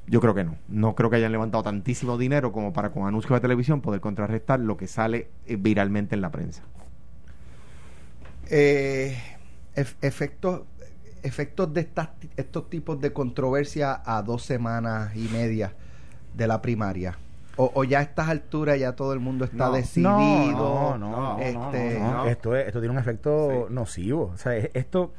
Yo 0.06 0.20
creo 0.20 0.34
que 0.34 0.44
no. 0.44 0.56
No 0.68 0.94
creo 0.94 1.10
que 1.10 1.16
hayan 1.16 1.32
levantado 1.32 1.62
tantísimo 1.64 2.16
dinero 2.16 2.52
como 2.52 2.72
para 2.72 2.90
con 2.90 3.06
anuncios 3.06 3.36
de 3.36 3.40
televisión 3.40 3.80
poder 3.80 4.00
contrarrestar 4.00 4.60
lo 4.60 4.76
que 4.76 4.86
sale 4.86 5.28
eh, 5.46 5.56
viralmente 5.56 6.14
en 6.14 6.22
la 6.22 6.30
prensa. 6.30 6.62
Eh, 8.50 9.18
efectos 9.74 10.62
efectos 11.22 11.72
de 11.74 11.80
estas, 11.80 12.10
estos 12.36 12.70
tipos 12.70 13.00
de 13.00 13.12
controversia 13.12 14.02
a 14.04 14.22
dos 14.22 14.44
semanas 14.44 15.14
y 15.16 15.28
media 15.28 15.72
de 16.34 16.46
la 16.46 16.62
primaria? 16.62 17.18
O, 17.60 17.82
ya 17.82 17.98
a 17.98 18.02
estas 18.02 18.28
alturas 18.28 18.78
ya 18.78 18.92
todo 18.94 19.12
el 19.12 19.18
mundo 19.18 19.44
está 19.44 19.68
decidido. 19.70 20.96
No, 20.96 20.96
no, 20.96 21.38
este, 21.40 22.00
Esto, 22.30 22.54
esto 22.54 22.78
tiene 22.78 22.92
un 22.92 23.00
efecto 23.00 23.66
nocivo. 23.68 24.30
O 24.32 24.36
sea, 24.36 24.56
esto, 24.56 25.12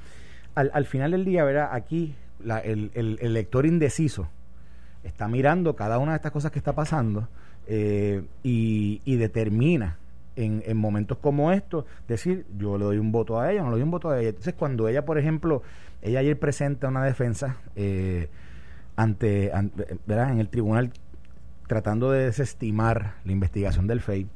al, 0.55 0.71
al 0.73 0.85
final 0.85 1.11
del 1.11 1.25
día, 1.25 1.43
verá, 1.43 1.75
aquí 1.75 2.15
el, 2.63 2.91
el, 2.93 3.19
el, 3.21 3.33
lector 3.33 3.65
indeciso 3.65 4.29
está 5.03 5.27
mirando 5.27 5.75
cada 5.75 5.97
una 5.97 6.13
de 6.13 6.15
estas 6.15 6.31
cosas 6.31 6.51
que 6.51 6.59
está 6.59 6.73
pasando 6.73 7.27
eh, 7.67 8.23
y, 8.41 9.01
y 9.03 9.17
determina 9.17 9.97
en, 10.37 10.63
en, 10.65 10.77
momentos 10.77 11.17
como 11.17 11.51
estos, 11.51 11.83
decir, 12.07 12.45
yo 12.57 12.77
le 12.77 12.85
doy 12.85 12.97
un 12.99 13.11
voto 13.11 13.37
a 13.37 13.51
ella, 13.51 13.63
no 13.63 13.69
le 13.71 13.75
doy 13.75 13.83
un 13.83 13.91
voto 13.91 14.09
a 14.11 14.19
ella. 14.19 14.29
Entonces, 14.29 14.53
cuando 14.53 14.87
ella, 14.87 15.03
por 15.03 15.17
ejemplo, 15.17 15.61
ella 16.01 16.19
ayer 16.19 16.39
presenta 16.39 16.87
una 16.87 17.03
defensa 17.03 17.57
eh, 17.75 18.29
ante, 18.95 19.51
¿verdad? 20.05 20.31
en 20.31 20.39
el 20.39 20.47
tribunal 20.47 20.93
tratando 21.69 22.11
de 22.11 22.25
desestimar 22.25 23.13
la 23.23 23.31
investigación 23.31 23.87
del 23.87 24.01
FEI 24.01 24.27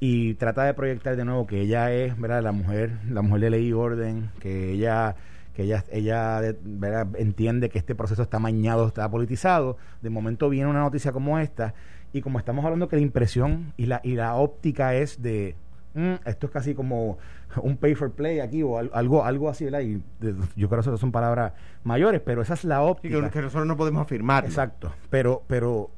y 0.00 0.34
trata 0.34 0.64
de 0.64 0.74
proyectar 0.74 1.16
de 1.16 1.24
nuevo 1.24 1.46
que 1.46 1.60
ella 1.60 1.92
es 1.92 2.20
¿verdad? 2.20 2.42
la 2.42 2.52
mujer 2.52 2.98
la 3.08 3.22
mujer 3.22 3.40
de 3.40 3.50
ley 3.50 3.68
y 3.68 3.72
orden 3.72 4.30
que 4.40 4.72
ella 4.72 5.14
que 5.54 5.62
ella 5.62 5.84
ella 5.92 6.40
¿verdad? 6.64 7.06
entiende 7.16 7.70
que 7.70 7.78
este 7.78 7.94
proceso 7.94 8.22
está 8.22 8.40
mañado 8.40 8.88
está 8.88 9.08
politizado 9.08 9.76
de 10.02 10.10
momento 10.10 10.50
viene 10.50 10.68
una 10.68 10.80
noticia 10.80 11.12
como 11.12 11.38
esta 11.38 11.74
y 12.12 12.20
como 12.20 12.40
estamos 12.40 12.64
hablando 12.64 12.88
que 12.88 12.96
la 12.96 13.02
impresión 13.02 13.72
y 13.76 13.86
la 13.86 14.00
y 14.02 14.16
la 14.16 14.34
óptica 14.34 14.94
es 14.96 15.22
de 15.22 15.54
mm, 15.94 16.14
esto 16.26 16.46
es 16.48 16.52
casi 16.52 16.74
como 16.74 17.18
un 17.62 17.76
pay 17.76 17.94
for 17.94 18.10
play 18.10 18.40
aquí 18.40 18.64
o 18.64 18.78
algo 18.78 19.24
algo 19.24 19.48
así, 19.48 19.64
¿verdad? 19.64 19.80
Y 19.80 20.02
yo 20.56 20.68
creo 20.68 20.82
que 20.82 20.90
eso 20.90 20.96
son 20.96 21.12
palabras 21.12 21.52
mayores, 21.84 22.20
pero 22.20 22.42
esa 22.42 22.54
es 22.54 22.64
la 22.64 22.82
óptica. 22.82 23.30
que, 23.30 23.42
nosotros 23.42 23.66
no 23.66 23.76
podemos 23.76 24.02
afirmar. 24.02 24.44
Exacto, 24.44 24.92
pero 25.10 25.42
pero 25.46 25.90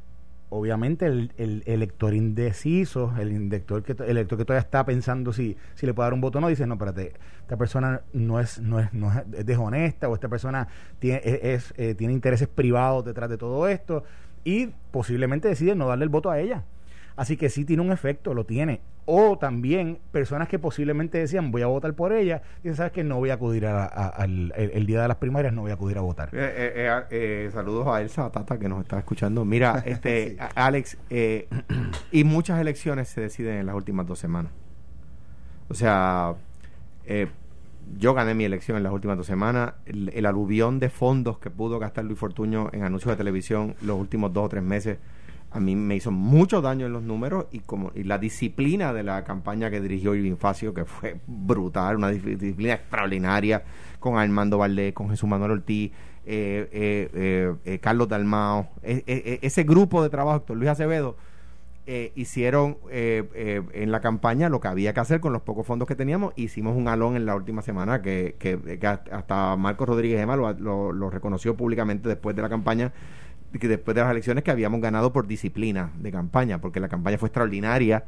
obviamente 0.48 1.06
el, 1.06 1.32
el, 1.36 1.62
elector 1.66 2.14
indeciso, 2.14 3.12
el 3.18 3.30
elector 3.32 3.82
que 3.82 3.92
el 3.92 4.10
elector 4.10 4.38
que 4.38 4.44
todavía 4.44 4.64
está 4.64 4.84
pensando 4.84 5.32
si 5.32 5.56
si 5.74 5.86
le 5.86 5.94
puede 5.94 6.06
dar 6.06 6.14
un 6.14 6.20
voto 6.20 6.38
o 6.38 6.40
no, 6.40 6.48
dice, 6.48 6.66
no, 6.66 6.74
espérate, 6.74 7.14
esta 7.40 7.56
persona 7.56 8.02
no 8.12 8.38
es 8.40 8.60
no 8.60 8.78
es 8.78 8.92
no 8.92 9.12
es, 9.12 9.46
deshonesta 9.46 10.08
o 10.08 10.14
esta 10.14 10.28
persona 10.28 10.68
tiene 10.98 11.20
es, 11.24 11.74
eh, 11.76 11.94
tiene 11.94 12.12
intereses 12.12 12.48
privados 12.48 13.04
detrás 13.04 13.28
de 13.28 13.38
todo 13.38 13.66
esto 13.68 14.04
y 14.44 14.68
posiblemente 14.90 15.48
decide 15.48 15.74
no 15.74 15.88
darle 15.88 16.04
el 16.04 16.10
voto 16.10 16.30
a 16.30 16.38
ella. 16.38 16.64
Así 17.16 17.36
que 17.36 17.48
sí 17.48 17.64
tiene 17.64 17.82
un 17.82 17.92
efecto, 17.92 18.34
lo 18.34 18.44
tiene 18.44 18.80
o 19.06 19.38
también 19.38 20.00
personas 20.10 20.48
que 20.48 20.58
posiblemente 20.58 21.18
decían 21.18 21.52
voy 21.52 21.62
a 21.62 21.66
votar 21.66 21.94
por 21.94 22.12
ella 22.12 22.42
y 22.64 22.75
sabes 22.75 22.92
que 22.92 23.04
no 23.04 23.16
voy 23.16 23.30
a 23.30 23.34
acudir 23.34 23.66
a, 23.66 23.84
al 23.86 24.52
el, 24.56 24.84
día 24.84 25.00
de 25.00 25.08
las 25.08 25.16
primarias 25.16 25.54
no 25.54 25.62
voy 25.62 25.70
a 25.70 25.75
acudir 25.75 25.96
a 25.96 26.00
votar 26.00 26.28
eh, 26.32 26.72
eh, 26.75 27.02
eh, 27.10 27.50
saludos 27.52 27.86
a 27.86 28.02
Elsa 28.02 28.30
Tata 28.30 28.58
que 28.58 28.68
nos 28.68 28.80
está 28.80 28.98
escuchando. 28.98 29.44
Mira 29.44 29.82
este 29.86 30.36
Alex 30.56 30.98
y 32.12 32.25
muchas 32.25 32.60
elecciones 32.60 33.08
se 33.08 33.20
deciden 33.20 33.58
en 33.58 33.66
las 33.66 33.76
últimas 33.76 34.06
dos 34.06 34.18
semanas. 34.18 34.52
O 35.68 35.75
sea 35.75 36.34
yo 37.98 38.14
gané 38.14 38.34
mi 38.34 38.44
elección 38.44 38.76
en 38.76 38.82
las 38.82 38.92
últimas 38.92 39.16
dos 39.16 39.26
semanas. 39.26 39.75
El, 39.86 40.08
el 40.08 40.26
aluvión 40.26 40.80
de 40.80 40.90
fondos 40.90 41.38
que 41.38 41.50
pudo 41.50 41.78
gastar 41.78 42.04
Luis 42.04 42.18
Fortuño 42.18 42.70
en 42.72 42.82
anuncios 42.82 43.12
de 43.12 43.16
televisión 43.16 43.76
los 43.82 43.96
últimos 43.98 44.32
dos 44.32 44.46
o 44.46 44.48
tres 44.48 44.64
meses 44.64 44.98
a 45.56 45.60
mí 45.60 45.75
me 45.75 45.96
hizo 45.96 46.10
mucho 46.10 46.60
daño 46.60 46.86
en 46.86 46.92
los 46.92 47.02
números 47.02 47.46
y 47.50 47.60
como 47.60 47.90
y 47.94 48.04
la 48.04 48.18
disciplina 48.18 48.92
de 48.92 49.02
la 49.02 49.25
campaña 49.25 49.70
que 49.70 49.80
dirigió 49.80 50.14
Irving 50.14 50.36
Facio, 50.36 50.75
que 50.75 50.84
fue 50.84 51.18
brutal, 51.26 51.96
una 51.96 52.10
disciplina 52.10 52.75
extraordinaria, 52.75 53.64
con 53.98 54.18
Armando 54.18 54.58
Valdés, 54.58 54.92
con 54.92 55.08
Jesús 55.08 55.28
Manuel 55.28 55.52
Ortiz, 55.52 55.92
eh, 56.26 56.68
eh, 56.72 57.54
eh, 57.64 57.78
Carlos 57.78 58.08
Dalmao, 58.08 58.68
e, 58.82 59.02
e, 59.06 59.22
e, 59.25 59.38
ese 59.42 59.62
grupo 59.64 60.02
de 60.02 60.10
trabajo, 60.10 60.40
doctor 60.40 60.56
Luis 60.56 60.70
Acevedo, 60.70 61.16
hicieron 62.16 62.78
en 62.90 63.92
la 63.92 64.00
campaña 64.00 64.48
lo 64.48 64.58
que 64.58 64.66
había 64.66 64.92
que 64.92 64.98
hacer 64.98 65.20
con 65.20 65.32
los 65.32 65.42
pocos 65.42 65.64
fondos 65.64 65.86
que 65.86 65.94
teníamos. 65.94 66.32
Hicimos 66.34 66.76
un 66.76 66.88
alón 66.88 67.14
en 67.14 67.26
la 67.26 67.36
última 67.36 67.62
semana 67.62 68.02
que, 68.02 68.34
que, 68.40 68.58
hasta 69.12 69.54
Marcos 69.54 69.88
Rodríguez 69.88 70.20
Ema 70.20 70.34
lo 70.34 71.10
reconoció 71.10 71.56
públicamente 71.56 72.08
después 72.08 72.34
de 72.34 72.42
la 72.42 72.48
campaña 72.48 72.92
que 73.58 73.68
después 73.68 73.94
de 73.94 74.02
las 74.02 74.10
elecciones 74.10 74.44
que 74.44 74.50
habíamos 74.50 74.80
ganado 74.80 75.12
por 75.12 75.26
disciplina 75.26 75.90
de 75.98 76.12
campaña, 76.12 76.60
porque 76.60 76.80
la 76.80 76.88
campaña 76.88 77.18
fue 77.18 77.28
extraordinaria, 77.28 78.04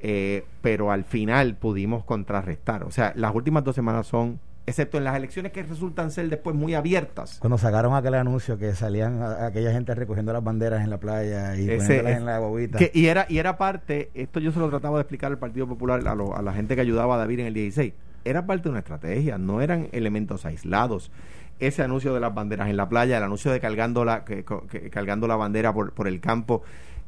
eh, 0.00 0.44
pero 0.60 0.90
al 0.90 1.04
final 1.04 1.56
pudimos 1.56 2.04
contrarrestar. 2.04 2.84
O 2.84 2.90
sea, 2.90 3.12
las 3.16 3.34
últimas 3.34 3.64
dos 3.64 3.74
semanas 3.74 4.06
son 4.06 4.40
excepto 4.66 4.98
en 4.98 5.04
las 5.04 5.16
elecciones 5.16 5.52
que 5.52 5.62
resultan 5.62 6.10
ser 6.10 6.28
después 6.28 6.54
muy 6.54 6.74
abiertas. 6.74 7.38
Cuando 7.40 7.58
sacaron 7.58 7.94
aquel 7.94 8.14
anuncio 8.14 8.58
que 8.58 8.74
salían 8.74 9.22
aquella 9.22 9.72
gente 9.72 9.94
recogiendo 9.94 10.32
las 10.32 10.42
banderas 10.42 10.82
en 10.82 10.90
la 10.90 10.98
playa 10.98 11.56
y 11.56 11.66
poniéndolas 11.66 12.16
en 12.16 12.24
la 12.24 12.38
bobita. 12.38 12.78
y 12.92 13.06
era 13.06 13.26
y 13.28 13.38
era 13.38 13.58
parte, 13.58 14.10
esto 14.14 14.40
yo 14.40 14.52
se 14.52 14.58
lo 14.58 14.70
trataba 14.70 14.98
de 14.98 15.02
explicar 15.02 15.30
al 15.32 15.38
Partido 15.38 15.66
Popular, 15.66 16.06
a, 16.06 16.12
a 16.12 16.42
la 16.42 16.52
gente 16.52 16.74
que 16.74 16.80
ayudaba 16.80 17.16
a 17.16 17.18
David 17.18 17.40
en 17.40 17.46
el 17.46 17.54
16, 17.54 17.92
era 18.24 18.46
parte 18.46 18.64
de 18.64 18.70
una 18.70 18.78
estrategia, 18.80 19.38
no 19.38 19.60
eran 19.60 19.88
elementos 19.92 20.44
aislados 20.46 21.10
ese 21.58 21.82
anuncio 21.82 22.12
de 22.14 22.20
las 22.20 22.34
banderas 22.34 22.68
en 22.68 22.76
la 22.76 22.88
playa, 22.88 23.18
el 23.18 23.22
anuncio 23.22 23.52
de 23.52 23.60
cargando 23.60 24.04
la, 24.04 24.24
que, 24.24 24.44
cargando 24.90 25.26
la 25.26 25.36
bandera 25.36 25.72
por, 25.72 25.92
por 25.92 26.08
el 26.08 26.20
campo 26.20 26.62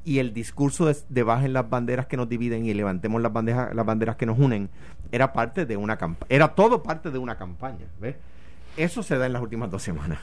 y 0.05 0.19
el 0.19 0.35
discurso 0.35 0.93
de, 1.09 1.23
bajen 1.23 1.53
las 1.55 1.69
banderas 1.69 2.07
que 2.07 2.17
nos 2.17 2.29
dividen 2.29 2.67
y 2.67 2.75
levantemos 2.75 3.23
las 3.23 3.33
banderas, 3.33 3.75
las 3.75 3.87
banderas 3.87 4.17
que 4.17 4.27
nos 4.27 4.39
unen, 4.39 4.69
era 5.11 5.33
parte 5.33 5.65
de 5.65 5.77
una 5.77 5.97
campaña, 5.97 6.27
era 6.29 6.49
todo 6.49 6.83
parte 6.83 7.11
de 7.11 7.19
una 7.19 7.37
campaña. 7.37 7.87
¿ves? 8.01 8.17
Eso 8.77 9.03
se 9.03 9.17
da 9.17 9.27
en 9.27 9.33
las 9.33 9.43
últimas 9.43 9.71
dos 9.71 9.83
semanas. 9.83 10.19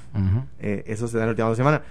Eh, 0.60 0.84
eso 0.86 1.08
se 1.08 1.18
da 1.18 1.24
en 1.24 1.30
las 1.30 1.34
últimas 1.34 1.50
dos 1.50 1.58
semanas. 1.58 1.82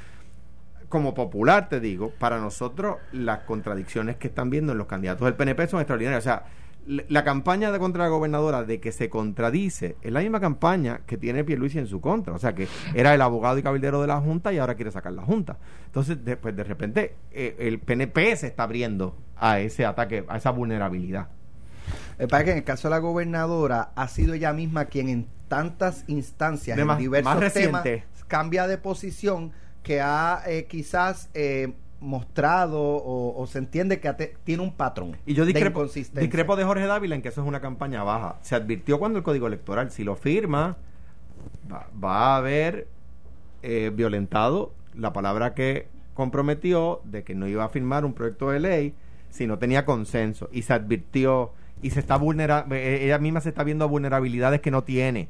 Como 0.88 1.14
popular, 1.14 1.68
te 1.68 1.80
digo, 1.80 2.12
para 2.18 2.38
nosotros 2.38 2.96
las 3.12 3.40
contradicciones 3.40 4.16
que 4.16 4.28
están 4.28 4.50
viendo 4.50 4.72
en 4.72 4.78
los 4.78 4.86
candidatos 4.86 5.24
del 5.24 5.34
PNP 5.34 5.66
son 5.66 5.80
extraordinarias. 5.80 6.22
O 6.22 6.24
sea, 6.24 6.44
la 6.86 7.24
campaña 7.24 7.70
de 7.70 7.78
contra 7.78 8.04
la 8.04 8.10
gobernadora 8.10 8.64
de 8.64 8.80
que 8.80 8.92
se 8.92 9.08
contradice 9.08 9.96
es 10.02 10.12
la 10.12 10.20
misma 10.20 10.40
campaña 10.40 11.00
que 11.06 11.16
tiene 11.16 11.44
Pierluisi 11.44 11.78
en 11.78 11.86
su 11.86 12.00
contra. 12.00 12.34
O 12.34 12.38
sea, 12.38 12.54
que 12.54 12.68
era 12.94 13.14
el 13.14 13.20
abogado 13.22 13.58
y 13.58 13.62
cabildero 13.62 14.00
de 14.00 14.06
la 14.06 14.20
Junta 14.20 14.52
y 14.52 14.58
ahora 14.58 14.74
quiere 14.74 14.90
sacar 14.90 15.12
la 15.12 15.22
Junta. 15.22 15.58
Entonces, 15.86 16.24
después 16.24 16.56
de 16.56 16.64
repente, 16.64 17.14
eh, 17.30 17.56
el 17.58 17.78
PNP 17.78 18.36
se 18.36 18.46
está 18.48 18.64
abriendo 18.64 19.16
a 19.36 19.60
ese 19.60 19.86
ataque, 19.86 20.24
a 20.28 20.36
esa 20.36 20.50
vulnerabilidad. 20.50 21.28
El 22.18 22.28
que 22.28 22.50
en 22.50 22.58
el 22.58 22.64
caso 22.64 22.88
de 22.88 22.94
la 22.94 22.98
gobernadora 22.98 23.90
ha 23.94 24.08
sido 24.08 24.34
ella 24.34 24.52
misma 24.52 24.86
quien 24.86 25.08
en 25.08 25.26
tantas 25.48 26.04
instancias, 26.06 26.78
en 26.78 26.98
diversos 26.98 27.52
temas, 27.52 27.84
cambia 28.28 28.66
de 28.66 28.78
posición 28.78 29.52
que 29.82 30.00
ha 30.00 30.42
eh, 30.46 30.66
quizás... 30.68 31.30
Eh, 31.34 31.74
mostrado 32.00 32.80
o, 32.80 33.46
se 33.46 33.58
entiende 33.58 34.00
que 34.00 34.10
tiene 34.44 34.62
un 34.62 34.72
patrón 34.72 35.16
y 35.26 35.34
yo 35.34 35.44
discrepo 35.44 35.86
de, 35.86 36.20
discrepo 36.20 36.56
de 36.56 36.64
Jorge 36.64 36.86
Dávila 36.86 37.14
en 37.14 37.22
que 37.22 37.28
eso 37.28 37.42
es 37.42 37.46
una 37.46 37.60
campaña 37.60 38.02
baja. 38.02 38.38
Se 38.40 38.54
advirtió 38.54 38.98
cuando 38.98 39.18
el 39.18 39.24
código 39.24 39.46
electoral 39.46 39.90
si 39.90 40.02
lo 40.02 40.16
firma 40.16 40.78
va, 42.02 42.34
a 42.34 42.36
haber 42.36 42.88
eh, 43.62 43.90
violentado 43.94 44.72
la 44.94 45.12
palabra 45.12 45.54
que 45.54 45.88
comprometió 46.14 47.00
de 47.04 47.22
que 47.22 47.34
no 47.34 47.46
iba 47.46 47.64
a 47.64 47.68
firmar 47.68 48.04
un 48.04 48.14
proyecto 48.14 48.50
de 48.50 48.60
ley 48.60 48.94
si 49.28 49.46
no 49.46 49.58
tenía 49.58 49.84
consenso. 49.84 50.48
Y 50.52 50.62
se 50.62 50.72
advirtió 50.72 51.52
y 51.82 51.90
se 51.90 52.00
está 52.00 52.16
vulnerando 52.16 52.74
eh, 52.74 53.04
ella 53.04 53.18
misma 53.18 53.40
se 53.40 53.50
está 53.50 53.64
viendo 53.64 53.88
vulnerabilidades 53.88 54.60
que 54.60 54.70
no 54.70 54.84
tiene 54.84 55.28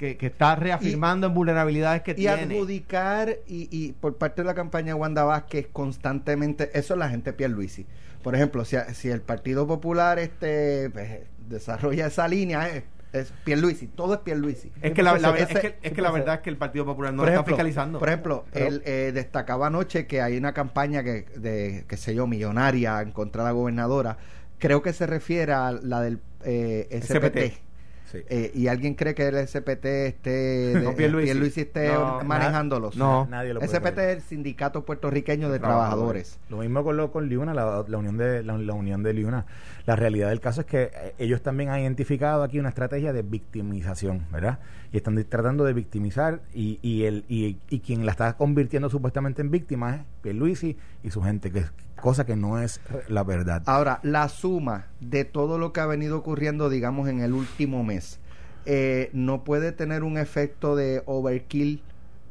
que, 0.00 0.26
está 0.26 0.56
reafirmando 0.56 1.26
en 1.26 1.34
vulnerabilidades 1.34 2.02
que 2.02 2.14
tiene. 2.14 2.54
Y 2.54 2.56
adjudicar, 2.56 3.36
y, 3.46 3.92
por 4.00 4.16
parte 4.16 4.42
de 4.42 4.46
la 4.46 4.54
campaña 4.54 4.94
Wanda 4.94 5.24
Vázquez, 5.24 5.68
constantemente, 5.72 6.70
eso 6.72 6.94
es 6.94 6.98
la 6.98 7.10
gente 7.10 7.32
Pierluisi. 7.32 7.86
Por 8.22 8.34
ejemplo, 8.34 8.64
si, 8.64 8.76
si 8.94 9.08
el 9.08 9.20
Partido 9.20 9.66
Popular 9.66 10.18
este 10.18 10.90
pues, 10.90 11.20
desarrolla 11.48 12.06
esa 12.06 12.28
línea, 12.28 12.68
es, 12.68 12.84
es 13.12 13.32
Pierluisi, 13.44 13.88
todo 13.88 14.14
es 14.14 14.20
Pierluisi. 14.20 14.72
Es 14.80 14.92
que 14.92 15.02
la, 15.02 15.14
es 15.16 15.48
que, 15.48 15.78
es 15.82 15.92
que 15.92 16.02
la 16.02 16.10
verdad 16.10 16.36
es 16.36 16.40
que 16.40 16.50
el 16.50 16.56
Partido 16.56 16.86
Popular 16.86 17.12
no 17.12 17.24
lo 17.24 17.28
está 17.28 17.44
fiscalizando. 17.44 17.98
Por 17.98 18.08
ejemplo, 18.08 18.46
él 18.52 18.82
eh, 18.86 19.12
destacaba 19.14 19.66
anoche 19.66 20.06
que 20.06 20.22
hay 20.22 20.36
una 20.36 20.54
campaña 20.54 21.02
que, 21.02 21.26
de, 21.36 21.84
qué 21.86 21.96
sé 21.96 22.14
yo, 22.14 22.26
millonaria 22.26 23.00
en 23.02 23.12
contra 23.12 23.42
de 23.42 23.48
la 23.50 23.52
gobernadora. 23.52 24.16
Creo 24.58 24.82
que 24.82 24.92
se 24.92 25.06
refiere 25.06 25.52
a 25.52 25.72
la 25.72 26.00
del 26.00 26.20
eh, 26.44 27.00
SPT 27.02 27.69
eh, 28.14 28.50
y 28.54 28.66
alguien 28.68 28.94
cree 28.94 29.14
que 29.14 29.28
el 29.28 29.46
SPT 29.46 29.84
esté 29.84 30.80
no, 30.82 30.94
Pierluisi. 30.94 31.62
esté 31.62 31.90
manejándolos. 32.24 32.96
No, 32.96 33.26
nadie 33.26 33.54
lo 33.54 33.60
SPT 33.60 33.98
es 33.98 34.16
el 34.16 34.22
sindicato 34.22 34.84
puertorriqueño 34.84 35.50
de 35.50 35.58
trabajadores. 35.58 36.38
Lo 36.48 36.58
mismo 36.58 36.84
con 36.84 36.96
lo 36.96 37.10
con 37.12 37.28
Liuna, 37.28 37.54
la, 37.54 37.80
unión 37.80 38.16
de 38.16 38.42
la, 38.42 38.54
unión 38.54 39.02
de 39.02 39.12
Liuna. 39.12 39.46
La 39.86 39.96
realidad 39.96 40.28
del 40.28 40.40
caso 40.40 40.62
es 40.62 40.66
que 40.66 40.90
eh, 40.94 41.14
ellos 41.18 41.42
también 41.42 41.70
han 41.70 41.80
identificado 41.80 42.42
aquí 42.42 42.58
una 42.58 42.68
estrategia 42.68 43.12
de 43.12 43.22
victimización, 43.22 44.26
¿verdad? 44.30 44.58
Y 44.92 44.96
están 44.96 45.22
tratando 45.24 45.64
de 45.64 45.72
victimizar 45.72 46.40
y, 46.52 46.78
y 46.82 47.04
el 47.04 47.24
y, 47.28 47.58
y 47.68 47.80
quien 47.80 48.04
la 48.06 48.12
está 48.12 48.36
convirtiendo 48.36 48.90
supuestamente 48.90 49.42
en 49.42 49.50
víctima 49.50 49.96
es 49.96 50.02
Pierluisi 50.22 50.76
y 51.02 51.10
su 51.10 51.22
gente 51.22 51.50
que 51.50 51.64
cosa 52.00 52.26
que 52.26 52.36
no 52.36 52.60
es 52.60 52.80
la 53.08 53.24
verdad. 53.24 53.62
Ahora, 53.66 54.00
la 54.02 54.28
suma 54.28 54.86
de 55.00 55.24
todo 55.24 55.58
lo 55.58 55.72
que 55.72 55.80
ha 55.80 55.86
venido 55.86 56.18
ocurriendo, 56.18 56.68
digamos, 56.70 57.08
en 57.08 57.20
el 57.20 57.32
último 57.32 57.84
mes, 57.84 58.20
eh, 58.66 59.10
no 59.12 59.44
puede 59.44 59.72
tener 59.72 60.02
un 60.02 60.18
efecto 60.18 60.76
de 60.76 61.02
overkill. 61.06 61.82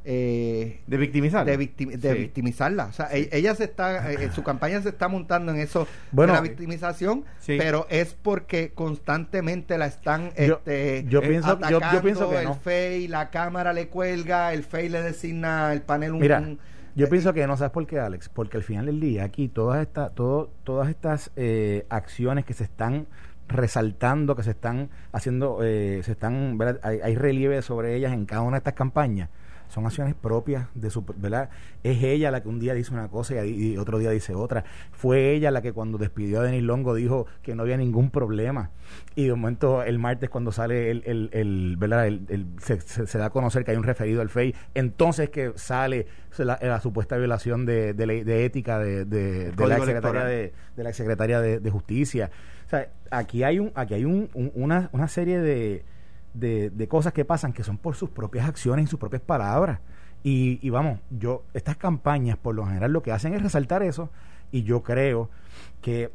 Eh, 0.06 0.80
de 0.88 0.98
victimizar 0.98 1.46
de, 1.46 1.58
victimizarla 1.58 2.86
o 2.86 2.94
sea 2.94 3.10
e-, 3.12 3.30
ella 3.34 3.54
se 3.54 3.66
está 3.66 4.12
eh, 4.12 4.32
su 4.34 4.44
campaña 4.44 4.82
se 4.82 4.90
está 4.90 5.10
montando 5.10 5.52
en 5.52 5.60
eso 5.60 5.90
bueno, 6.14 6.32
de 6.32 6.38
la 6.38 6.42
victimización 6.42 7.26
pero 7.46 7.86
es 7.90 8.16
porque 8.20 8.72
constantemente 8.74 9.78
la 9.78 9.88
están 9.88 10.32
yo, 10.38 10.56
este, 10.56 11.06
yo 11.10 11.22
pienso 11.22 11.60
yo, 11.70 12.02
pienso 12.02 12.30
que 12.30 12.42
el 12.42 12.54
FEI 12.56 13.08
la 13.10 13.30
cámara 13.30 13.74
le 13.74 13.90
cuelga 13.90 14.54
el 14.54 14.64
FEI 14.64 14.88
le 14.88 15.02
designa 15.02 15.74
el 15.74 15.82
panel 15.82 16.14
un, 16.14 16.22
Mira, 16.22 16.44
yo 16.96 17.10
pienso 17.10 17.34
que 17.34 17.46
no 17.48 17.58
sabes 17.58 17.72
por 17.72 17.86
qué, 17.88 18.00
Alex, 18.00 18.30
porque 18.30 18.58
al 18.58 18.64
final 18.64 18.86
del 18.86 19.00
día 19.00 19.24
aquí 19.24 19.48
todas 19.48 19.82
estas, 19.82 20.14
todo, 20.14 20.52
todas 20.64 20.90
estas 20.90 21.32
eh, 21.36 21.86
acciones 21.90 22.46
que 22.46 22.54
se 22.54 22.64
están 22.64 23.08
resaltando, 23.48 24.36
que 24.36 24.44
se 24.44 24.52
están 24.52 24.90
haciendo, 25.12 25.60
eh, 25.64 26.02
se 26.04 26.12
están, 26.12 26.58
hay, 26.84 27.00
hay 27.02 27.16
relieve 27.16 27.62
sobre 27.62 27.96
ellas 27.96 28.14
en 28.14 28.26
cada 28.26 28.42
una 28.42 28.58
de 28.58 28.60
estas 28.60 28.76
campañas 28.76 29.30
son 29.70 29.86
acciones 29.86 30.16
propias 30.16 30.68
de 30.74 30.90
su, 30.90 31.06
¿verdad? 31.16 31.50
Es 31.84 32.04
ella 32.04 32.32
la 32.32 32.42
que 32.42 32.50
un 32.50 32.60
día 32.60 32.74
dice 32.74 32.92
una 32.94 33.08
cosa 33.08 33.46
y, 33.46 33.78
otro 33.78 34.00
día 34.00 34.10
dice 34.10 34.34
otra. 34.34 34.66
Fue 34.92 35.32
ella 35.34 35.52
la 35.52 35.62
que 35.62 35.72
cuando 35.72 35.98
despidió 35.98 36.42
a 36.42 36.44
Denis 36.44 36.64
Longo 36.64 36.96
dijo 36.96 37.28
que 37.44 37.56
no 37.56 37.64
había 37.64 37.78
ningún 37.78 38.10
problema. 38.10 38.72
Y 39.16 39.26
de 39.26 39.32
momento 39.32 39.84
el 39.84 40.00
martes 40.00 40.30
cuando 40.30 40.52
sale 40.52 40.90
el, 40.90 41.04
el, 41.06 41.30
el 41.32 41.78
¿verdad? 41.78 42.08
El, 42.08 42.48
se, 42.60 43.18
da 43.18 43.26
a 43.26 43.30
conocer 43.30 43.64
que 43.64 43.72
hay 43.72 43.78
un 43.78 43.84
referido 43.84 44.22
al 44.22 44.30
FEI, 44.30 44.56
entonces 44.74 45.30
que 45.30 45.54
sale 45.56 46.08
la, 46.38 46.82
supuesta 46.82 47.18
violación 47.18 47.66
de, 47.66 47.94
de, 47.94 48.46
ética 48.46 48.80
de, 48.80 49.06
de, 49.06 49.54
la 49.56 49.78
exsecretaria 49.78 50.24
de, 50.26 50.54
de 50.76 50.84
la 50.84 50.94
secretaria 50.94 51.42
de, 51.42 51.70
justicia. 51.70 52.32
O 52.66 52.70
sea, 52.70 52.90
aquí 53.12 53.44
hay 53.44 53.60
un, 53.60 53.72
aquí 53.76 53.94
hay 53.94 54.06
un, 54.06 54.30
una, 54.34 54.90
una 54.94 55.08
serie 55.08 55.40
de 55.40 55.84
de, 56.34 56.70
de, 56.70 56.88
cosas 56.88 57.14
que 57.14 57.26
pasan 57.26 57.54
que 57.54 57.64
son 57.64 57.78
por 57.78 57.96
sus 57.96 58.10
propias 58.10 58.48
acciones 58.48 58.86
y 58.86 58.88
sus 58.88 59.00
propias 59.00 59.22
palabras. 59.22 59.80
Y, 60.24 60.60
y, 60.62 60.70
vamos, 60.70 61.00
yo, 61.10 61.44
estas 61.54 61.78
campañas 61.78 62.38
por 62.38 62.54
lo 62.56 62.66
general 62.66 62.92
lo 62.92 63.02
que 63.02 63.12
hacen 63.12 63.34
es 63.34 63.42
resaltar 63.42 63.84
eso 63.84 64.10
y 64.52 64.64
yo 64.64 64.84
creo 64.84 65.30
que 65.82 66.12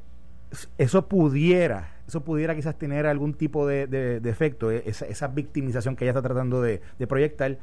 eso 0.79 1.09
pudiera, 1.09 1.95
eso 2.07 2.23
pudiera 2.23 2.55
quizás 2.55 2.77
tener 2.77 3.07
algún 3.07 3.35
tipo 3.35 3.67
de, 3.67 3.87
de, 3.87 4.31
efecto, 4.31 4.71
e, 4.71 4.83
esa, 4.87 5.07
esa, 5.07 5.29
victimización 5.29 5.97
que 5.97 6.05
ella 6.05 6.11
está 6.11 6.23
tratando 6.23 6.61
de, 6.61 6.81
proyectar 7.09 7.59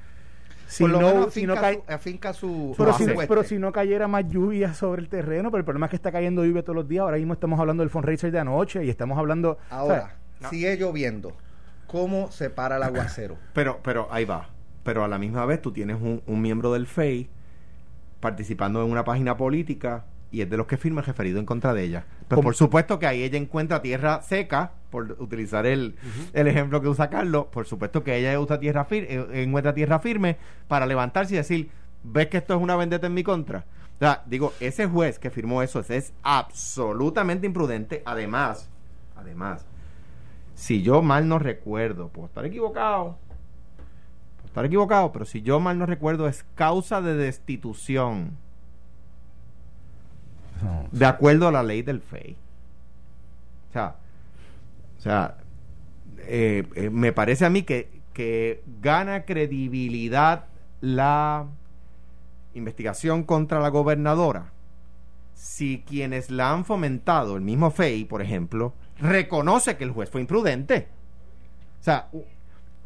si 0.68 0.86
no, 0.86 1.30
si 1.30 1.46
no 1.46 1.56
afinca 1.88 2.32
su, 2.32 2.74
pero, 2.78 2.94
si, 2.94 3.06
pero, 3.28 3.44
si, 3.44 3.60
no 3.60 3.74
cayera 3.74 4.08
más 4.08 4.26
lluvia 4.30 4.74
sobre 4.74 5.02
el 5.02 5.10
terreno, 5.10 5.52
pero 5.52 5.60
el 5.60 5.66
problema 5.66 5.88
es 5.88 5.90
que 5.90 5.98
está 5.98 6.14
cayendo 6.14 6.46
lluvia 6.46 6.64
todos 6.64 6.78
los 6.78 6.88
días. 6.88 7.02
Ahora 7.02 7.18
mismo 7.18 7.34
estamos 7.34 7.60
hablando 7.60 7.84
del 7.84 7.90
fundraiser 7.90 8.32
de 8.32 8.40
anoche 8.40 8.86
y 8.86 8.90
estamos 8.90 9.18
hablando. 9.18 9.58
Ahora, 9.70 10.16
sigue 10.50 10.78
lloviendo. 10.78 11.34
¿Cómo 11.92 12.32
se 12.32 12.50
para 12.50 12.78
el 12.78 12.84
aguacero? 12.84 13.38
Pero, 13.54 13.80
pero 13.84 14.08
ahí 14.12 14.24
va. 14.26 14.50
Pero 14.84 15.04
a 15.04 15.08
la 15.08 15.18
misma 15.18 15.46
vez 15.46 15.62
tú 15.62 15.72
tienes 15.72 15.98
un, 16.02 16.24
un 16.26 16.42
miembro 16.42 16.72
del 16.74 16.88
FEI 16.88 17.30
participando 18.20 18.84
en 18.84 18.90
una 18.90 19.04
página 19.04 19.36
política 19.36 20.06
y 20.32 20.42
es 20.42 20.50
de 20.50 20.58
los 20.58 20.66
que 20.66 20.78
firma 20.78 21.02
referido 21.02 21.40
en 21.40 21.46
contra 21.46 21.74
de 21.74 21.84
ella. 21.84 22.06
Pues 22.28 22.42
por 22.42 22.56
supuesto 22.56 22.98
que 22.98 23.08
ahí 23.08 23.22
ella 23.22 23.38
encuentra 23.38 23.82
tierra 23.82 24.22
seca, 24.22 24.72
por 24.90 25.18
utilizar 25.20 25.66
el, 25.66 25.96
el 26.34 26.48
ejemplo 26.48 26.82
que 26.82 26.88
usa 26.88 27.10
Carlos, 27.10 27.48
por 27.52 27.66
supuesto 27.66 28.04
que 28.04 28.16
ella 28.16 28.40
usa 28.40 28.60
tierra 28.60 28.88
eh, 28.92 29.28
encuentra 29.34 29.74
tierra 29.74 30.00
firme 30.00 30.38
para 30.70 30.86
levantarse 30.86 31.34
y 31.34 31.38
decir, 31.38 31.70
ves 32.04 32.28
que 32.28 32.38
esto 32.38 32.56
es 32.56 32.62
una 32.62 32.78
vendetta 32.78 33.08
en 33.08 33.14
mi 33.14 33.24
contra. 33.24 33.66
O 33.96 34.00
sea, 34.00 34.24
digo, 34.26 34.54
ese 34.60 34.88
juez 34.88 35.20
que 35.20 35.30
firmó 35.30 35.62
eso 35.62 35.84
es 35.88 36.14
absolutamente 36.24 37.46
imprudente. 37.46 38.02
Además, 38.06 38.70
además, 39.16 39.66
si 40.62 40.84
yo 40.84 41.02
mal 41.02 41.28
no 41.28 41.40
recuerdo, 41.40 42.10
puedo 42.10 42.28
estar 42.28 42.46
equivocado, 42.46 43.18
puedo 44.36 44.46
estar 44.46 44.64
equivocado, 44.64 45.12
pero 45.12 45.26
si 45.26 45.42
yo 45.42 45.60
mal 45.60 45.80
no 45.80 45.88
recuerdo, 45.88 46.28
es 46.28 46.46
causa 46.54 47.02
de 47.02 47.16
destitución. 47.16 48.38
De 50.92 51.08
acuerdo 51.08 51.48
a 51.48 51.52
la 51.52 51.64
ley 51.64 51.82
del 51.82 52.00
FEI. 52.00 52.38
O 53.70 53.74
sea, 53.74 53.96
o 55.00 55.02
sea 55.02 55.38
eh, 56.20 56.68
eh, 56.76 56.92
me 56.92 57.12
parece 57.12 57.44
a 57.44 57.50
mí 57.50 57.64
que, 57.64 57.90
que 58.14 58.64
gana 58.84 59.26
credibilidad 59.26 60.46
la 60.80 61.48
investigación 62.54 63.24
contra 63.24 63.60
la 63.60 63.70
gobernadora. 63.70 64.52
Si 65.34 65.84
quienes 65.88 66.30
la 66.30 66.52
han 66.52 66.66
fomentado, 66.66 67.36
el 67.36 67.42
mismo 67.42 67.72
FEI, 67.72 68.06
por 68.06 68.22
ejemplo, 68.22 68.76
reconoce 69.02 69.76
que 69.78 69.84
el 69.84 69.92
juez 69.92 70.10
fue 70.10 70.22
imprudente. 70.22 70.88
O 71.80 71.84
sea, 71.84 72.10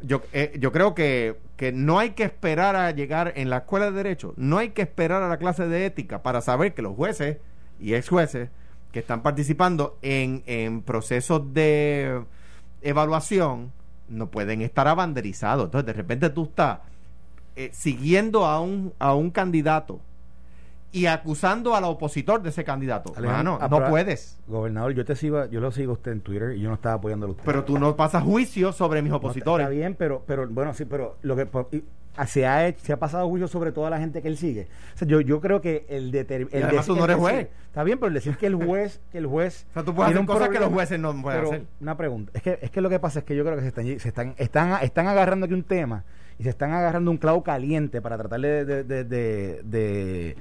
yo, 0.02 0.22
eh, 0.32 0.56
yo 0.58 0.72
creo 0.72 0.94
que, 0.94 1.36
que, 1.56 1.72
no 1.72 1.98
hay 1.98 2.10
que 2.10 2.24
esperar 2.24 2.76
a 2.76 2.90
llegar 2.90 3.32
en 3.36 3.50
la 3.50 3.58
escuela 3.58 3.86
de 3.86 3.92
derecho, 3.92 4.34
no 4.36 4.58
hay 4.58 4.70
que 4.70 4.82
esperar 4.82 5.22
a 5.22 5.28
la 5.28 5.38
clase 5.38 5.66
de 5.68 5.86
ética 5.86 6.22
para 6.22 6.40
saber 6.40 6.74
que 6.74 6.82
los 6.82 6.96
jueces 6.96 7.38
y 7.78 7.94
ex 7.94 8.08
jueces 8.08 8.48
que 8.92 9.00
están 9.00 9.22
participando 9.22 9.98
en, 10.02 10.42
en 10.46 10.82
procesos 10.82 11.52
de 11.52 12.22
evaluación 12.82 13.72
no 14.08 14.30
pueden 14.30 14.62
estar 14.62 14.88
abanderizados. 14.88 15.66
Entonces, 15.66 15.86
de 15.86 15.92
repente 15.92 16.30
tú 16.30 16.44
estás 16.44 16.80
eh, 17.56 17.70
siguiendo 17.72 18.44
a 18.46 18.60
un, 18.60 18.92
a 18.98 19.14
un 19.14 19.30
candidato 19.30 20.00
y 20.92 21.06
acusando 21.06 21.74
al 21.74 21.84
opositor 21.84 22.42
de 22.42 22.50
ese 22.50 22.64
candidato. 22.64 23.12
Hermano, 23.16 23.58
no 23.58 23.88
puedes. 23.88 24.38
Gobernador, 24.46 24.92
yo 24.92 25.04
te 25.04 25.16
sigo, 25.16 25.44
yo 25.46 25.60
lo 25.60 25.70
sigo 25.70 25.92
a 25.92 25.94
usted 25.94 26.12
en 26.12 26.20
Twitter 26.20 26.56
y 26.56 26.60
yo 26.60 26.68
no 26.68 26.76
estaba 26.76 26.96
apoyándolo 26.96 27.32
a 27.32 27.36
usted. 27.36 27.44
Pero 27.44 27.64
tú 27.64 27.78
no 27.78 27.96
pasas 27.96 28.22
juicio 28.22 28.72
sobre 28.72 29.02
mis 29.02 29.12
opositores. 29.12 29.64
está 29.64 29.74
bien, 29.74 29.94
pero, 29.94 30.22
pero 30.26 30.48
bueno, 30.48 30.72
sí, 30.74 30.84
pero 30.84 31.16
lo 31.22 31.36
que 31.36 31.46
se 32.26 32.46
ha 32.46 32.74
se 32.78 32.92
ha 32.92 32.98
pasado 32.98 33.28
juicio 33.28 33.46
sobre 33.46 33.72
toda 33.72 33.90
la 33.90 33.98
gente 33.98 34.22
que 34.22 34.28
él 34.28 34.38
sigue. 34.38 34.68
O 34.94 34.98
sea, 34.98 35.06
yo, 35.06 35.20
yo 35.20 35.40
creo 35.40 35.60
que 35.60 35.84
el 35.88 36.10
determinar. 36.10 36.64
Además, 36.64 36.86
tú 36.86 36.96
no 36.96 37.04
eres 37.04 37.16
juez. 37.16 37.48
Está 37.66 37.84
bien, 37.84 37.98
pero 37.98 38.08
el 38.08 38.14
decir 38.14 38.36
que 38.38 38.46
el 38.46 38.54
juez, 38.54 39.00
que 39.12 39.18
el 39.18 39.26
juez. 39.26 39.66
o 39.70 39.74
sea, 39.74 39.82
tú 39.82 39.94
puedes 39.94 40.14
hacer 40.14 40.26
cosas 40.26 40.48
que 40.48 40.58
los 40.58 40.72
jueces 40.72 40.98
no 40.98 41.20
pueden 41.20 41.44
hacer. 41.44 41.66
Una 41.80 41.96
pregunta. 41.96 42.32
Es 42.34 42.42
que, 42.42 42.58
es 42.62 42.70
que 42.70 42.80
lo 42.80 42.88
que 42.88 42.98
pasa 42.98 43.18
es 43.18 43.24
que 43.26 43.36
yo 43.36 43.44
creo 43.44 43.56
que 43.56 43.62
se 43.62 43.68
están, 43.68 43.84
se 43.84 44.08
están, 44.08 44.34
están, 44.38 44.82
están 44.82 45.08
agarrando 45.08 45.44
aquí 45.44 45.54
un 45.54 45.64
tema 45.64 46.04
y 46.38 46.44
se 46.44 46.50
están 46.50 46.72
agarrando 46.72 47.10
un 47.10 47.18
clavo 47.18 47.42
caliente 47.42 48.00
para 48.00 48.16
tratar 48.16 48.40
de, 48.40 48.64
de, 48.64 49.04
de, 49.62 50.36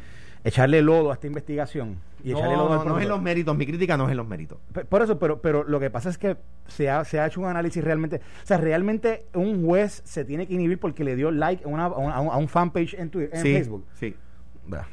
echarle 0.45 0.81
lodo 0.81 1.09
a 1.09 1.15
esta 1.15 1.27
investigación 1.27 1.97
y 2.23 2.31
no, 2.31 2.37
echarle 2.37 2.55
lodo 2.55 2.85
no, 2.85 2.97
es 2.97 3.03
en 3.03 3.09
los 3.09 3.21
méritos, 3.21 3.57
mi 3.57 3.65
crítica 3.65 3.97
no 3.97 4.05
es 4.05 4.11
en 4.11 4.17
los 4.17 4.27
méritos. 4.27 4.59
Por 4.87 5.01
eso, 5.01 5.19
pero, 5.19 5.41
pero 5.41 5.63
lo 5.63 5.79
que 5.79 5.89
pasa 5.89 6.09
es 6.09 6.17
que 6.17 6.37
se 6.67 6.89
ha, 6.89 7.03
se 7.03 7.19
ha 7.19 7.25
hecho 7.25 7.41
un 7.41 7.47
análisis 7.47 7.83
realmente, 7.83 8.17
o 8.17 8.45
sea, 8.45 8.57
realmente 8.57 9.25
un 9.33 9.65
juez 9.65 10.01
se 10.05 10.23
tiene 10.23 10.47
que 10.47 10.53
inhibir 10.53 10.79
porque 10.79 11.03
le 11.03 11.15
dio 11.15 11.31
like 11.31 11.65
a, 11.65 11.67
una, 11.67 11.85
a, 11.85 12.37
un, 12.37 12.47
fanpage 12.47 12.93
en, 12.93 13.09
Twitter, 13.09 13.31
en 13.33 13.41
Facebook. 13.41 13.85
Sí. 13.93 14.15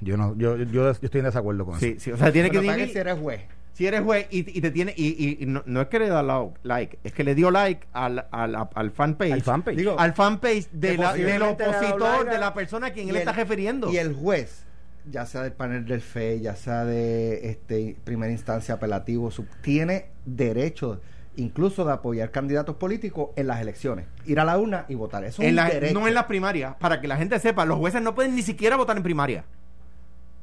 yo 0.00 0.16
no, 0.16 0.34
yo, 0.36 0.56
yo, 0.56 0.90
estoy 0.90 1.18
en 1.18 1.26
desacuerdo 1.26 1.66
con 1.66 1.76
eso. 1.76 1.86
Sí, 1.86 1.96
sí, 1.98 2.12
o 2.12 2.16
sea, 2.16 2.32
tiene 2.32 2.50
que 2.50 2.56
inhibir. 2.56 2.88
si 2.88 2.98
eres 2.98 3.18
juez. 3.18 3.42
Si 3.74 3.86
eres 3.86 4.02
juez 4.02 4.26
y, 4.30 4.60
te 4.60 4.70
tiene, 4.70 4.92
y, 4.96 5.46
no, 5.46 5.80
es 5.80 5.88
que 5.88 5.98
le 5.98 6.08
da 6.08 6.22
like, 6.62 6.98
es 7.04 7.12
que 7.12 7.24
le 7.24 7.34
dio 7.34 7.50
like 7.50 7.86
al, 7.92 8.26
al, 8.30 8.68
al 8.74 8.90
fanpage. 8.90 9.32
Al 9.32 9.42
fanpage. 9.42 9.86
al 9.96 10.12
fanpage 10.12 10.68
de 10.72 10.98
la, 10.98 11.14
del 11.14 11.42
opositor, 11.42 12.28
de 12.28 12.38
la 12.38 12.52
persona 12.52 12.88
a 12.88 12.92
quien 12.92 13.08
él 13.08 13.16
está 13.16 13.32
refiriendo. 13.32 13.90
Y 13.90 13.96
el 13.96 14.14
juez 14.14 14.66
ya 15.10 15.26
sea 15.26 15.42
del 15.42 15.52
panel 15.52 15.84
del 15.84 16.00
FE, 16.00 16.40
ya 16.40 16.56
sea 16.56 16.84
de 16.84 17.50
este 17.50 17.96
primera 18.04 18.32
instancia 18.32 18.74
apelativo, 18.74 19.30
tiene 19.62 20.06
derecho 20.24 21.00
incluso 21.36 21.84
de 21.84 21.92
apoyar 21.92 22.30
candidatos 22.30 22.76
políticos 22.76 23.30
en 23.36 23.46
las 23.46 23.60
elecciones. 23.60 24.06
Ir 24.26 24.40
a 24.40 24.44
la 24.44 24.58
urna 24.58 24.84
y 24.88 24.94
votar. 24.94 25.24
Eso 25.24 25.42
es 25.42 25.52
No 25.92 26.06
en 26.06 26.14
las 26.14 26.24
primarias. 26.24 26.76
Para 26.76 27.00
que 27.00 27.08
la 27.08 27.16
gente 27.16 27.38
sepa, 27.38 27.64
los 27.64 27.78
jueces 27.78 28.02
no 28.02 28.14
pueden 28.14 28.34
ni 28.34 28.42
siquiera 28.42 28.76
votar 28.76 28.96
en 28.96 29.02
primaria. 29.02 29.44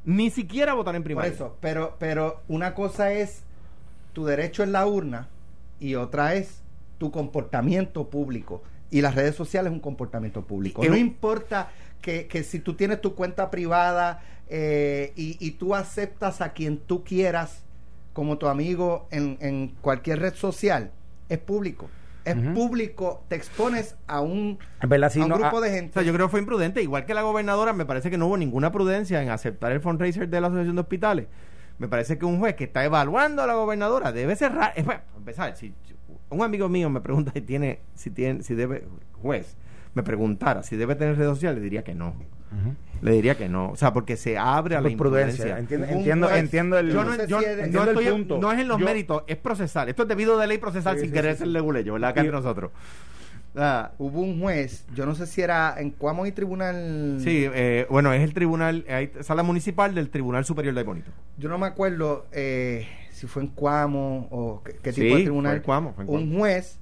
Ni 0.05 0.29
siquiera 0.29 0.73
votar 0.73 0.95
en 0.95 1.03
primaria. 1.03 1.31
Por 1.31 1.35
eso, 1.35 1.57
pero, 1.59 1.95
pero 1.99 2.41
una 2.47 2.73
cosa 2.73 3.11
es 3.11 3.43
tu 4.13 4.25
derecho 4.25 4.63
en 4.63 4.71
la 4.71 4.85
urna 4.87 5.27
y 5.79 5.95
otra 5.95 6.33
es 6.35 6.61
tu 6.97 7.11
comportamiento 7.11 8.09
público. 8.09 8.63
Y 8.91 9.01
las 9.01 9.13
redes 9.13 9.35
sociales 9.35 9.71
es 9.71 9.75
un 9.75 9.81
comportamiento 9.81 10.45
público. 10.45 10.83
no 10.83 10.97
importa 10.97 11.69
que, 12.01 12.27
que 12.27 12.43
si 12.43 12.59
tú 12.59 12.73
tienes 12.73 13.01
tu 13.01 13.13
cuenta 13.13 13.51
privada 13.51 14.23
eh, 14.49 15.13
y, 15.15 15.51
tú 15.51 15.75
aceptas 15.75 16.41
a 16.41 16.53
quien 16.53 16.77
tú 16.77 17.03
quieras 17.03 17.63
como 18.13 18.37
tu 18.37 18.47
amigo 18.47 19.07
en, 19.11 19.37
en 19.41 19.75
cualquier 19.81 20.19
red 20.19 20.33
social, 20.33 20.91
es 21.29 21.37
público. 21.37 21.89
Es 22.25 22.35
público, 22.35 23.23
te 23.27 23.35
expones 23.35 23.95
a 24.05 24.21
un, 24.21 24.59
grupo 24.83 25.57
ah, 25.57 25.61
de 25.61 25.71
gente. 25.71 26.05
yo 26.05 26.13
creo 26.13 26.27
que 26.27 26.31
fue 26.31 26.39
imprudente, 26.39 26.81
igual 26.83 27.05
que 27.05 27.15
la 27.15 27.23
gobernadora, 27.23 27.73
me 27.73 27.85
parece 27.85 28.11
que 28.11 28.19
no 28.19 28.27
hubo 28.27 28.37
ninguna 28.37 28.71
prudencia 28.71 29.23
en 29.23 29.29
aceptar 29.29 29.71
el 29.71 29.81
fundraiser 29.81 30.29
de 30.29 30.39
la 30.39 30.47
Asociación 30.47 30.75
de 30.75 30.81
Hospitales. 30.81 31.27
Me 31.79 31.87
parece 31.87 32.19
que 32.19 32.25
un 32.25 32.37
juez 32.37 32.55
que 32.55 32.65
está 32.65 32.83
evaluando 32.83 33.41
a 33.41 33.47
la 33.47 33.55
gobernadora 33.55 34.11
debe 34.11 34.35
cerrar. 34.35 34.73
Es, 34.75 34.85
empezar, 35.17 35.55
si 35.55 35.73
un 36.29 36.43
amigo 36.43 36.69
mío 36.69 36.89
me 36.89 37.01
pregunta 37.01 37.31
si 37.33 37.41
tiene, 37.41 37.79
si 37.95 38.11
tiene, 38.11 38.43
si 38.43 38.53
debe, 38.53 38.83
juez, 39.21 39.55
me 39.95 40.03
preguntara 40.03 40.61
si 40.61 40.75
debe 40.75 40.95
tener 40.95 41.17
redes 41.17 41.33
sociales, 41.33 41.57
le 41.57 41.63
diría 41.63 41.83
que 41.83 41.95
no. 41.95 42.13
Le 43.01 43.13
diría 43.13 43.35
que 43.35 43.47
no, 43.47 43.71
o 43.71 43.75
sea, 43.77 43.93
porque 43.93 44.17
se 44.17 44.37
abre 44.37 44.75
a 44.75 44.81
la 44.81 44.89
imprudencia. 44.89 45.57
Entiendo, 45.57 46.29
entiendo, 46.29 46.77
el, 46.77 46.91
yo 46.91 47.03
no, 47.03 47.15
no, 48.39 48.51
es 48.51 48.59
en 48.59 48.67
los 48.67 48.79
méritos, 48.79 49.23
es 49.27 49.37
procesal. 49.37 49.87
Esto 49.87 50.03
es 50.03 50.09
debido 50.09 50.37
de 50.37 50.47
ley 50.47 50.57
procesal 50.57 50.99
sin 50.99 51.11
querer 51.11 51.37
ser 51.37 51.47
leguleyo, 51.47 51.93
¿verdad? 51.93 52.13
Que 52.13 52.23
nosotros. 52.23 52.71
hubo 53.97 54.21
un 54.21 54.41
juez, 54.41 54.85
yo 54.93 55.05
no 55.05 55.15
sé 55.15 55.27
si 55.27 55.41
era 55.41 55.75
en 55.77 55.91
Cuamo 55.91 56.25
y 56.25 56.31
Tribunal. 56.31 57.19
Sí, 57.23 57.47
eh, 57.53 57.87
bueno, 57.89 58.11
es 58.11 58.21
el 58.21 58.33
tribunal, 58.33 58.85
hay 58.89 59.11
sala 59.21 59.43
municipal 59.43 59.95
del 59.95 60.09
Tribunal 60.09 60.43
Superior 60.43 60.73
de 60.75 60.83
Bonito. 60.83 61.11
Yo 61.37 61.47
no 61.47 61.57
me 61.57 61.67
acuerdo 61.67 62.25
eh, 62.31 62.87
si 63.11 63.27
fue 63.27 63.43
en 63.43 63.49
Cuamo 63.49 64.27
o 64.31 64.61
qué, 64.63 64.91
tipo 64.91 65.15
de 65.15 65.23
tribunal. 65.23 65.61
Cuamo, 65.61 65.95
Un 66.05 66.37
juez 66.37 66.79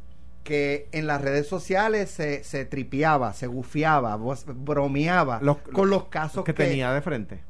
que 0.47 0.87
en 0.93 1.07
las 1.07 1.21
redes 1.21 1.45
sociales 1.45 2.09
se, 2.09 2.41
se 2.45 2.63
tripiaba, 2.63 3.33
se 3.33 3.47
gufiaba, 3.47 4.15
bromeaba 4.15 5.41
con 5.73 5.89
los 5.89 6.05
casos 6.05 6.45
que, 6.45 6.53
tenía 6.53 6.93
de 6.93 7.01
frente. 7.01 7.41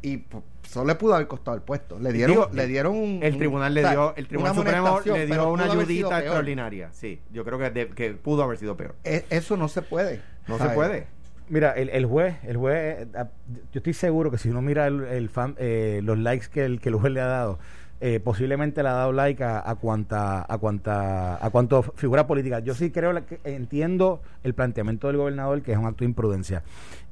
Y 0.00 0.24
solo 0.62 0.86
le 0.86 0.94
pudo 0.94 1.16
haber 1.16 1.26
costado 1.26 1.54
el 1.54 1.62
puesto. 1.62 1.98
Le 1.98 2.14
dieron, 2.14 2.48
le 2.56 2.66
dieron 2.66 2.96
un, 2.96 3.20
El 3.22 3.36
tribunal 3.36 3.74
le 3.74 3.86
dio, 3.86 4.14
el 4.16 4.26
Tribunal 4.26 4.54
Supremo 4.54 5.00
le 5.04 5.26
dio 5.26 5.50
una 5.50 5.64
ayudita 5.64 6.20
extraordinaria. 6.20 6.88
Sí, 6.92 7.20
yo 7.30 7.44
creo 7.44 7.58
que, 7.58 7.88
que 7.88 8.12
pudo 8.12 8.42
haber 8.42 8.56
sido 8.56 8.74
peor. 8.74 8.94
E, 9.04 9.26
eso 9.28 9.58
no 9.58 9.68
se 9.68 9.82
puede. 9.82 10.22
No 10.48 10.56
se 10.56 10.70
puede. 10.70 11.08
Mira, 11.50 11.72
el, 11.72 11.90
el, 11.90 12.06
juez, 12.06 12.36
el 12.44 12.56
juez, 12.56 13.02
eh, 13.02 13.24
yo 13.70 13.78
estoy 13.78 13.92
seguro 13.92 14.30
que 14.30 14.38
si 14.38 14.48
uno 14.48 14.62
mira 14.62 14.86
el, 14.86 15.28
fan, 15.28 15.54
eh, 15.58 16.00
los 16.02 16.18
likes 16.18 16.46
que 16.50 16.64
el, 16.64 16.80
que 16.80 16.88
el 16.88 16.94
juez 16.96 17.12
le 17.12 17.20
ha 17.20 17.26
dado, 17.26 17.58
eh, 18.00 18.20
posiblemente 18.20 18.82
le 18.82 18.88
ha 18.88 18.92
dado 18.92 19.12
like 19.12 19.42
a, 19.42 19.62
a 19.64 19.74
cuanta 19.76 20.44
a 20.46 20.58
cuanta 20.58 21.44
a 21.44 21.50
cuanto 21.50 21.82
figura 21.82 22.26
política. 22.26 22.60
Yo 22.60 22.74
sí 22.74 22.90
creo 22.90 23.14
que 23.26 23.40
entiendo 23.44 24.20
el 24.42 24.54
planteamiento 24.54 25.06
del 25.06 25.16
gobernador 25.16 25.62
que 25.62 25.72
es 25.72 25.78
un 25.78 25.86
acto 25.86 26.00
de 26.00 26.06
imprudencia. 26.06 26.62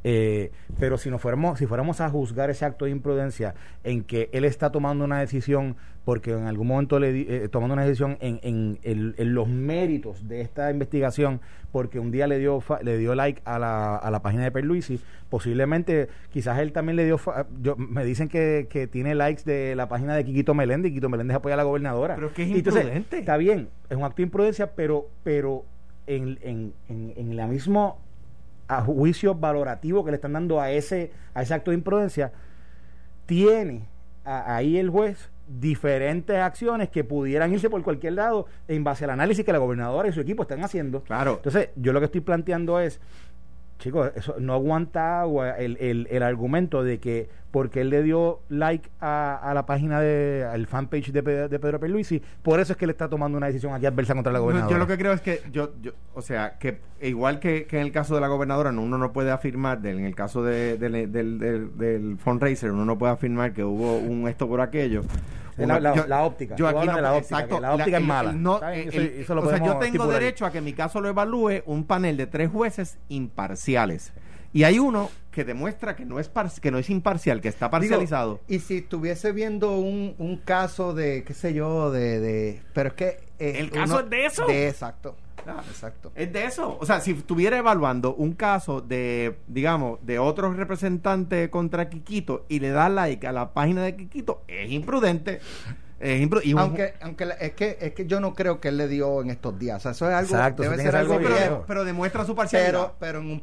Eh, 0.06 0.52
pero 0.78 0.98
si 0.98 1.10
no 1.10 1.18
fuéramos, 1.18 1.58
si 1.58 1.66
fuéramos 1.66 2.02
a 2.02 2.10
juzgar 2.10 2.50
ese 2.50 2.66
acto 2.66 2.84
de 2.84 2.90
imprudencia 2.90 3.54
en 3.84 4.04
que 4.04 4.28
él 4.32 4.44
está 4.44 4.70
tomando 4.70 5.02
una 5.02 5.18
decisión 5.20 5.76
porque 6.04 6.32
en 6.32 6.46
algún 6.46 6.66
momento 6.66 6.98
le 6.98 7.44
eh, 7.44 7.48
tomando 7.48 7.72
una 7.72 7.84
decisión 7.84 8.18
en, 8.20 8.38
en, 8.82 9.34
los 9.34 9.48
méritos 9.48 10.28
de 10.28 10.42
esta 10.42 10.70
investigación 10.70 11.40
porque 11.72 11.98
un 11.98 12.10
día 12.10 12.26
le 12.26 12.38
dio 12.38 12.62
le 12.82 12.98
dio 12.98 13.14
like 13.14 13.40
a 13.46 13.58
la, 13.58 13.96
a 13.96 14.10
la 14.10 14.20
página 14.20 14.44
de 14.44 14.50
Perluisi 14.50 15.00
posiblemente 15.30 16.08
quizás 16.30 16.58
él 16.58 16.72
también 16.72 16.96
le 16.96 17.06
dio 17.06 17.18
yo, 17.62 17.74
me 17.76 18.04
dicen 18.04 18.28
que, 18.28 18.66
que 18.68 18.86
tiene 18.86 19.14
likes 19.14 19.44
de 19.44 19.74
la 19.74 19.88
página 19.88 20.14
de 20.14 20.24
Quiquito 20.26 20.52
Meléndez 20.52 20.90
y 20.90 20.92
Quiquito 20.92 21.08
Meléndez 21.08 21.36
apoya 21.36 21.54
a 21.54 21.56
la 21.56 21.62
gobernadora. 21.62 22.14
Pero 22.16 22.26
es 22.26 22.32
que 22.34 22.42
es 22.42 22.50
imprudente. 22.50 23.18
está 23.20 23.38
bien 23.38 23.70
es 23.88 23.96
un 23.96 24.04
acto 24.04 24.16
de 24.16 24.24
imprudencia 24.24 24.72
pero 24.72 25.08
pero 25.22 25.64
en, 26.06 26.38
en, 26.42 26.74
en, 26.90 27.14
en 27.16 27.36
la 27.36 27.46
mismo 27.46 28.03
a 28.68 28.82
juicio 28.82 29.34
valorativo 29.34 30.04
que 30.04 30.10
le 30.10 30.16
están 30.16 30.32
dando 30.32 30.60
a 30.60 30.70
ese, 30.70 31.12
a 31.34 31.42
ese 31.42 31.54
acto 31.54 31.70
de 31.70 31.76
imprudencia, 31.76 32.32
tiene 33.26 33.86
ahí 34.24 34.78
el 34.78 34.90
juez 34.90 35.30
diferentes 35.46 36.36
acciones 36.36 36.88
que 36.88 37.04
pudieran 37.04 37.52
irse 37.52 37.68
por 37.68 37.82
cualquier 37.82 38.14
lado 38.14 38.46
en 38.68 38.82
base 38.82 39.04
al 39.04 39.10
análisis 39.10 39.44
que 39.44 39.52
la 39.52 39.58
gobernadora 39.58 40.08
y 40.08 40.12
su 40.12 40.20
equipo 40.20 40.42
están 40.42 40.64
haciendo. 40.64 41.02
Claro. 41.02 41.34
Entonces, 41.36 41.68
yo 41.76 41.92
lo 41.92 42.00
que 42.00 42.06
estoy 42.06 42.22
planteando 42.22 42.80
es, 42.80 43.00
chicos, 43.84 44.12
eso 44.16 44.36
no 44.38 44.54
aguanta 44.54 45.20
agua 45.20 45.50
el, 45.50 45.76
el, 45.76 46.08
el 46.10 46.22
argumento 46.22 46.82
de 46.82 46.98
que 46.98 47.28
porque 47.50 47.82
él 47.82 47.90
le 47.90 48.02
dio 48.02 48.40
like 48.48 48.90
a, 48.98 49.36
a 49.36 49.54
la 49.54 49.66
página 49.66 50.00
de 50.00 50.44
al 50.50 50.66
fanpage 50.66 51.12
de, 51.12 51.22
de 51.22 51.58
Pedro 51.58 51.78
Pierluisi, 51.78 52.20
por 52.42 52.58
eso 52.58 52.72
es 52.72 52.78
que 52.78 52.86
él 52.86 52.90
está 52.90 53.08
tomando 53.08 53.36
una 53.38 53.46
decisión 53.46 53.74
aquí 53.74 53.86
adversa 53.86 54.14
contra 54.14 54.32
la 54.32 54.38
gobernadora. 54.38 54.72
Yo 54.72 54.78
lo 54.78 54.86
que 54.86 54.98
creo 54.98 55.12
es 55.12 55.20
que 55.20 55.42
yo, 55.52 55.70
yo 55.82 55.92
o 56.14 56.22
sea, 56.22 56.58
que 56.58 56.80
igual 57.02 57.38
que, 57.38 57.66
que, 57.66 57.78
en 57.78 57.84
el 57.84 57.92
caso 57.92 58.14
de 58.14 58.22
la 58.22 58.28
gobernadora, 58.28 58.70
uno 58.70 58.98
no 58.98 59.12
puede 59.12 59.30
afirmar, 59.30 59.82
de, 59.82 59.90
en 59.90 60.04
el 60.04 60.14
caso 60.14 60.42
de, 60.42 60.78
del, 60.78 61.12
del, 61.12 61.38
del, 61.78 62.16
fundraiser, 62.18 62.72
uno 62.72 62.86
no 62.86 62.98
puede 62.98 63.12
afirmar 63.12 63.52
que 63.52 63.62
hubo 63.62 63.98
un 63.98 64.26
esto 64.28 64.48
por 64.48 64.60
aquello. 64.62 65.02
La, 65.56 65.78
la, 65.80 66.22
óptica. 66.22 66.56
Yo 66.56 66.68
aquí 66.68 66.86
no, 66.86 67.00
la 67.00 67.12
óptica, 67.14 67.36
exacto, 67.36 67.60
la 67.60 67.74
óptica 67.74 67.98
es 67.98 68.04
mala. 68.04 68.32
No, 68.32 68.56
eso, 68.68 69.00
eso 69.00 69.34
o 69.34 69.48
sea, 69.48 69.64
yo 69.64 69.76
tengo 69.78 70.06
derecho 70.06 70.46
a 70.46 70.52
que 70.52 70.60
mi 70.60 70.72
caso 70.72 71.00
lo 71.00 71.08
evalúe 71.08 71.62
un 71.66 71.84
panel 71.84 72.16
de 72.16 72.26
tres 72.26 72.50
jueces 72.50 72.98
imparciales. 73.08 74.12
Y 74.52 74.62
hay 74.62 74.78
uno 74.78 75.10
que 75.32 75.44
demuestra 75.44 75.96
que 75.96 76.04
no 76.04 76.20
es 76.20 76.30
que 76.62 76.70
no 76.70 76.78
es 76.78 76.88
imparcial, 76.88 77.40
que 77.40 77.48
está 77.48 77.70
parcializado. 77.70 78.40
y 78.46 78.60
si 78.60 78.78
estuviese 78.78 79.32
viendo 79.32 79.76
un, 79.78 80.14
un 80.18 80.36
caso 80.36 80.94
de, 80.94 81.24
qué 81.24 81.34
sé 81.34 81.54
yo, 81.54 81.90
de... 81.90 82.20
de 82.20 82.62
pero 82.72 82.90
es 82.90 82.94
que... 82.94 83.06
Eh, 83.40 83.56
¿El 83.58 83.70
caso 83.72 83.98
es 83.98 84.10
de 84.10 84.26
eso? 84.26 84.46
De, 84.46 84.68
exacto. 84.68 85.16
Ah, 85.46 85.62
exacto. 85.68 86.12
Es 86.14 86.32
de 86.32 86.44
eso. 86.44 86.76
O 86.80 86.86
sea, 86.86 87.00
si 87.00 87.12
estuviera 87.12 87.58
evaluando 87.58 88.14
un 88.14 88.32
caso 88.32 88.80
de, 88.80 89.36
digamos, 89.46 89.98
de 90.02 90.18
otro 90.18 90.52
representante 90.52 91.50
contra 91.50 91.88
Quiquito 91.88 92.44
y 92.48 92.60
le 92.60 92.70
da 92.70 92.88
like 92.88 93.26
a 93.26 93.32
la 93.32 93.52
página 93.52 93.82
de 93.82 93.96
Quiquito, 93.96 94.42
es 94.48 94.70
imprudente 94.70 95.40
aunque 96.56 96.94
aunque 97.00 97.28
es 97.40 97.52
que 97.52 97.78
es 97.80 97.92
que 97.94 98.06
yo 98.06 98.20
no 98.20 98.34
creo 98.34 98.60
que 98.60 98.68
él 98.68 98.76
le 98.76 98.88
dio 98.88 99.22
en 99.22 99.30
estos 99.30 99.58
días. 99.58 99.76
O 99.78 99.80
sea, 99.80 99.92
eso 99.92 100.08
es 100.08 100.14
algo 100.14 100.34
Exacto, 100.34 100.62
debe 100.62 100.76
ser 100.76 100.96
algo 100.96 101.18
pero, 101.18 101.64
pero, 101.66 101.84
demuestra 101.84 102.24
su 102.24 102.34
parcialidad. 102.34 102.72
Pero 102.72 102.94
pero 102.98 103.18
en 103.20 103.30
un 103.30 103.42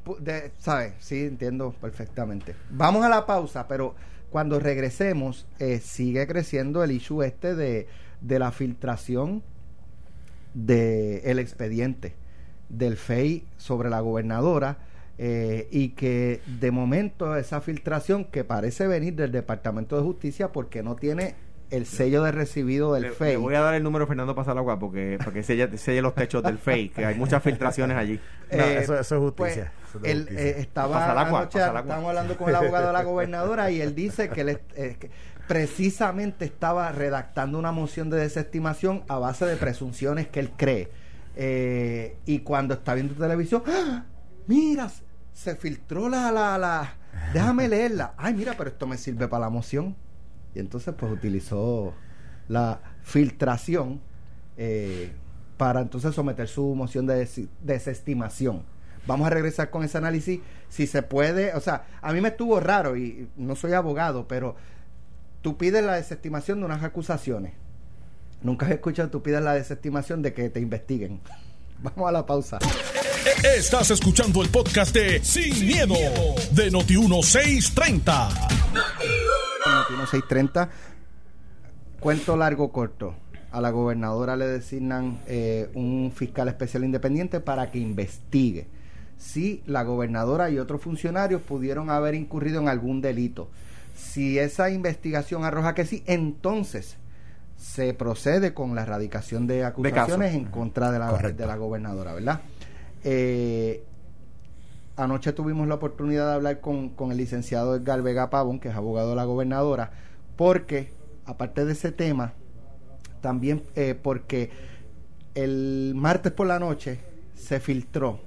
¿sabes? 0.58 0.94
Sí, 1.00 1.22
entiendo 1.22 1.74
perfectamente. 1.80 2.56
Vamos 2.70 3.04
a 3.04 3.10
la 3.10 3.26
pausa, 3.26 3.68
pero 3.68 3.96
cuando 4.30 4.60
regresemos 4.60 5.48
eh, 5.60 5.80
sigue 5.80 6.28
creciendo 6.28 6.84
el 6.84 6.92
issue 6.92 7.24
este 7.24 7.56
de, 7.56 7.88
de 8.22 8.40
la 8.40 8.52
filtración 8.52 9.44
del 10.54 11.22
el 11.24 11.40
expediente 11.40 12.16
del 12.70 12.98
FEI 12.98 13.46
sobre 13.58 13.90
la 13.90 14.00
gobernadora 14.00 14.78
eh, 15.18 15.68
y 15.72 15.90
que 15.90 16.42
de 16.60 16.72
momento 16.72 17.36
esa 17.36 17.62
filtración 17.62 18.26
que 18.26 18.44
parece 18.44 18.88
venir 18.88 19.16
del 19.16 19.32
Departamento 19.32 19.98
de 19.98 20.04
Justicia 20.04 20.52
porque 20.52 20.84
no 20.84 20.96
tiene 20.96 21.36
el 21.72 21.86
sello 21.86 22.24
de 22.24 22.32
recibido 22.34 22.94
del 22.94 23.12
FEI. 23.12 23.32
Le 23.32 23.38
voy 23.38 23.56
a 23.56 23.62
dar 23.62 23.74
el 23.74 23.84
número 23.84 24.04
a 24.04 24.08
Fernando 24.08 24.36
Pasalagua 24.36 24.78
porque 24.78 25.18
para 25.18 25.32
que 25.32 25.42
selle, 25.42 26.02
los 26.02 26.14
techos 26.14 26.44
del 26.44 26.58
FEI, 26.58 26.90
que 26.90 27.06
hay 27.06 27.16
muchas 27.16 27.42
filtraciones 27.42 27.98
allí. 27.98 28.20
Eh, 28.50 28.80
eso, 28.82 29.00
es 29.00 29.08
justicia. 29.08 29.72
Pues, 29.94 30.04
él, 30.04 30.28
eh, 30.32 30.56
estaba 30.60 31.22
anoche, 31.22 31.60
estábamos 31.60 32.10
hablando 32.10 32.38
con 32.38 32.50
el 32.50 32.56
abogado 32.56 32.88
de 32.88 32.94
la 32.94 33.04
gobernadora 33.04 33.72
y 33.72 33.82
él 33.82 33.96
dice 33.96 34.30
que, 34.30 34.42
él, 34.42 34.60
eh, 34.76 34.98
precisamente 35.52 36.46
estaba 36.46 36.94
redactando 36.94 37.60
una 37.60 37.74
moción 37.74 38.10
de 38.10 38.16
desestimación 38.16 39.04
a 39.10 39.20
base 39.20 39.46
de 39.46 39.58
presunciones 39.58 40.30
que 40.30 40.40
él 40.40 40.52
cree. 40.56 40.90
y 42.26 42.40
cuando 42.40 42.76
está 42.76 42.94
viendo 42.94 43.16
televisión, 43.16 43.62
¡Ah! 43.68 44.06
mira, 44.48 44.90
se 45.34 45.58
filtró 45.58 46.08
la, 46.08 46.32
la, 46.32 46.58
la, 46.58 46.94
déjame 47.34 47.68
leerla. 47.68 48.14
Ay, 48.16 48.34
mira, 48.34 48.54
pero 48.58 48.70
esto 48.70 48.88
me 48.88 48.98
sirve 48.98 49.28
para 49.28 49.42
la 49.42 49.50
moción. 49.50 49.98
Y 50.56 50.60
entonces 50.60 50.94
pues 50.98 51.12
utilizó 51.12 51.96
la 52.48 52.80
filtración 53.02 54.00
eh, 54.56 55.12
para 55.58 55.82
entonces 55.82 56.16
someter 56.16 56.48
su 56.48 56.74
moción 56.76 57.06
de 57.08 57.28
desestimación. 57.62 58.64
Vamos 59.06 59.28
a 59.28 59.32
regresar 59.32 59.70
con 59.70 59.84
ese 59.84 59.98
análisis 59.98 60.40
si 60.70 60.88
se 60.88 61.04
puede, 61.04 61.54
o 61.56 61.60
sea, 61.60 61.88
a 62.02 62.14
mí 62.14 62.22
me 62.22 62.30
estuvo 62.30 62.58
raro 62.62 62.96
y 62.96 63.28
no 63.36 63.58
soy 63.58 63.74
abogado, 63.74 64.30
pero 64.30 64.56
tú 65.42 65.58
pides 65.58 65.84
la 65.84 65.96
desestimación 65.96 66.60
de 66.60 66.66
unas 66.66 66.84
acusaciones. 66.84 67.54
Nunca 68.42 68.68
he 68.70 68.74
escuchado 68.74 69.10
tú 69.10 69.22
pides 69.22 69.42
la 69.42 69.54
desestimación 69.54 70.22
de 70.22 70.34
que 70.34 70.50
te 70.50 70.60
investiguen. 70.60 71.22
Vamos 71.82 72.10
a 72.10 72.12
la 72.12 72.26
pausa. 72.26 72.60
Estás 73.44 73.92
escuchando 73.92 74.42
el 74.42 74.50
podcast 74.50 74.94
de 74.96 75.24
Sin, 75.24 75.66
miedo, 75.66 75.96
de 76.52 76.72
Noti 76.72 76.98
1630. 76.98 78.30
630. 80.10 80.70
Cuento 82.00 82.36
largo 82.36 82.72
corto. 82.72 83.16
A 83.52 83.62
la 83.62 83.70
gobernadora 83.70 84.36
le 84.36 84.48
designan 84.48 85.20
eh, 85.28 85.70
un 85.74 86.12
fiscal 86.16 86.48
especial 86.48 86.84
independiente 86.84 87.42
para 87.42 87.70
que 87.70 87.80
investigue 87.80 88.68
si 89.18 89.62
la 89.68 89.84
gobernadora 89.84 90.50
y 90.50 90.58
otros 90.58 90.82
funcionarios 90.82 91.42
pudieron 91.42 91.90
haber 91.90 92.16
incurrido 92.16 92.60
en 92.62 92.70
algún 92.70 93.02
delito. 93.02 93.50
Si 94.02 94.40
esa 94.40 94.70
investigación 94.70 95.46
arroja 95.46 95.76
que 95.76 95.86
sí, 95.86 96.04
entonces 96.06 96.98
se 97.56 97.94
procede 97.94 98.54
con 98.54 98.74
la 98.76 98.82
erradicación 98.82 99.46
de 99.46 99.64
acusaciones 99.64 100.34
en 100.34 100.46
contra 100.46 100.92
de 100.92 101.00
la, 101.00 101.12
de 101.12 101.46
la 101.46 101.56
gobernadora, 101.56 102.14
¿verdad? 102.14 102.42
Eh, 103.04 103.84
anoche 104.98 105.32
tuvimos 105.32 105.68
la 105.68 105.76
oportunidad 105.76 106.28
de 106.28 106.34
hablar 106.34 106.60
con, 106.60 106.94
el 107.12 107.18
licenciado 107.18 107.76
Edgar 107.76 108.02
Vega 108.02 108.30
Pavón, 108.30 108.60
que 108.60 108.70
es 108.70 108.76
abogado 108.76 109.12
de 109.12 109.16
la 109.16 109.26
gobernadora, 109.26 109.92
porque, 110.36 110.92
aparte 111.26 111.64
de 111.64 111.74
ese 111.74 111.92
tema, 111.92 112.34
también 113.22 113.64
eh, 113.76 113.96
porque 113.96 114.50
el 115.36 115.94
martes 115.96 116.32
por 116.32 116.48
la 116.48 116.60
noche 116.60 117.00
se 117.36 117.60
filtró, 117.60 118.20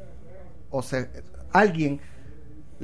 o 0.71 0.83
se, 0.83 1.11
alguien 1.53 2.01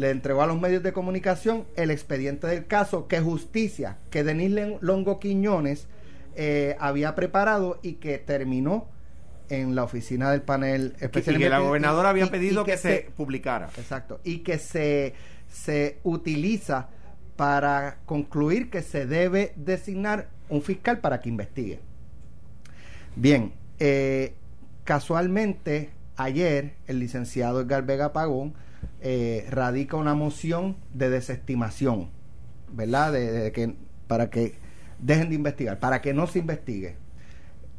le 0.01 0.11
entregó 0.11 0.43
a 0.43 0.47
los 0.47 0.61
medios 0.61 0.83
de 0.83 0.93
comunicación 0.93 1.67
el 1.77 1.91
expediente 1.91 2.47
del 2.47 2.67
caso 2.67 3.07
que 3.07 3.21
justicia, 3.21 3.99
que 4.11 4.25
Denis 4.25 4.79
Longo 4.81 5.21
Quiñones 5.21 5.87
eh, 6.37 6.77
había 6.81 7.15
preparado 7.15 7.79
y 7.83 7.95
que 7.95 8.19
terminó 8.19 8.89
en 9.51 9.75
la 9.75 9.85
oficina 9.85 10.31
del 10.31 10.43
panel 10.43 10.95
especial. 11.01 11.37
Y 11.37 11.39
que 11.41 11.51
la 11.51 11.59
gobernadora 11.59 12.09
había 12.09 12.31
pedido 12.31 12.65
que, 12.65 12.77
se, 12.77 13.11
publicara. 13.17 13.69
Exacto. 13.77 14.21
Y 14.25 14.39
que 14.39 14.59
se, 14.59 15.15
se 15.53 15.99
utiliza 16.03 16.89
para 17.37 17.99
concluir 18.07 18.71
que 18.71 18.83
se 18.83 19.07
debe 19.07 19.53
designar 19.57 20.29
un 20.49 20.63
fiscal 20.63 21.01
para 21.01 21.21
que 21.21 21.29
investigue. 21.29 21.81
Bien, 23.17 23.53
eh, 23.79 24.35
casualmente 24.85 25.91
ayer 26.17 26.75
el 26.87 27.01
licenciado 27.01 27.61
Edgar 27.61 27.85
Vega 27.85 28.13
Pagón 28.13 28.55
eh, 29.01 29.47
radica 29.51 29.97
una 29.97 30.15
moción 30.15 30.77
de 30.93 31.11
desestimación, 31.11 32.11
¿verdad? 32.73 33.13
de, 33.13 33.53
que, 33.53 33.75
para 34.07 34.31
que 34.31 34.55
dejen 34.99 35.31
de 35.31 35.37
investigar, 35.37 35.79
para 35.79 36.03
que 36.03 36.13
no 36.13 36.27
se 36.27 36.41
investigue. 36.41 36.97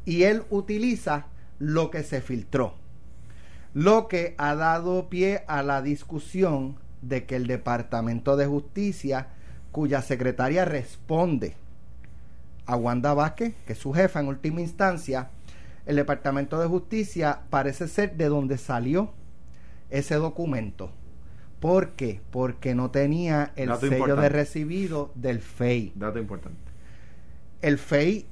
Y 0.04 0.24
él 0.24 0.42
utiliza 0.50 1.26
lo 1.58 1.90
que 1.90 2.02
se 2.02 2.20
filtró, 2.20 2.74
lo 3.72 4.08
que 4.08 4.34
ha 4.36 4.54
dado 4.54 5.08
pie 5.08 5.44
a 5.46 5.62
la 5.62 5.80
discusión 5.80 6.76
de 7.02 7.24
que 7.24 7.36
el 7.36 7.46
Departamento 7.46 8.36
de 8.36 8.46
Justicia, 8.46 9.28
cuya 9.70 10.02
secretaria 10.02 10.64
responde 10.64 11.54
a 12.66 12.76
Wanda 12.76 13.14
Vázquez, 13.14 13.54
que 13.66 13.74
es 13.74 13.78
su 13.78 13.92
jefa 13.92 14.20
en 14.20 14.28
última 14.28 14.60
instancia, 14.60 15.30
el 15.86 15.96
Departamento 15.96 16.60
de 16.60 16.66
Justicia 16.66 17.40
parece 17.50 17.88
ser 17.88 18.16
de 18.16 18.28
donde 18.28 18.58
salió 18.58 19.12
ese 19.90 20.14
documento. 20.14 20.90
¿Por 21.62 21.90
qué? 21.90 22.20
Porque 22.32 22.74
no 22.74 22.90
tenía 22.90 23.52
el 23.54 23.72
sello 23.76 24.16
de 24.16 24.28
recibido 24.28 25.12
del 25.14 25.38
FEI. 25.38 25.92
Dato 25.94 26.18
importante. 26.18 26.58
El 27.60 27.78
FEI 27.78 28.26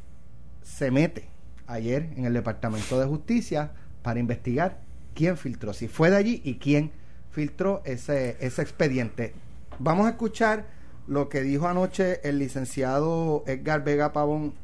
se 0.64 0.90
mete 0.90 1.29
ayer 1.69 2.09
en 2.16 2.25
el 2.25 2.35
Departamento 2.35 2.99
de 2.99 3.07
Justicia 3.07 3.71
para 4.03 4.19
investigar 4.19 4.81
quién 5.14 5.37
filtró, 5.37 5.73
si 5.75 5.87
fue 5.87 6.11
de 6.11 6.16
allí 6.16 6.43
y 6.45 6.57
quién 6.57 6.90
filtró 7.31 7.83
ese, 7.85 8.37
ese 8.40 8.62
expediente. 8.62 9.33
Vamos 9.79 10.09
a 10.09 10.11
escuchar 10.11 10.66
lo 11.07 11.29
que 11.29 11.43
dijo 11.43 11.69
anoche 11.69 12.19
el 12.29 12.40
licenciado 12.40 13.45
Edgar 13.47 13.85
Vega 13.85 14.12
Pavón 14.12 14.55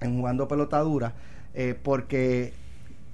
en 0.00 0.16
Jugando 0.16 0.48
Pelotadura, 0.48 1.12
eh, 1.52 1.78
porque 1.82 2.54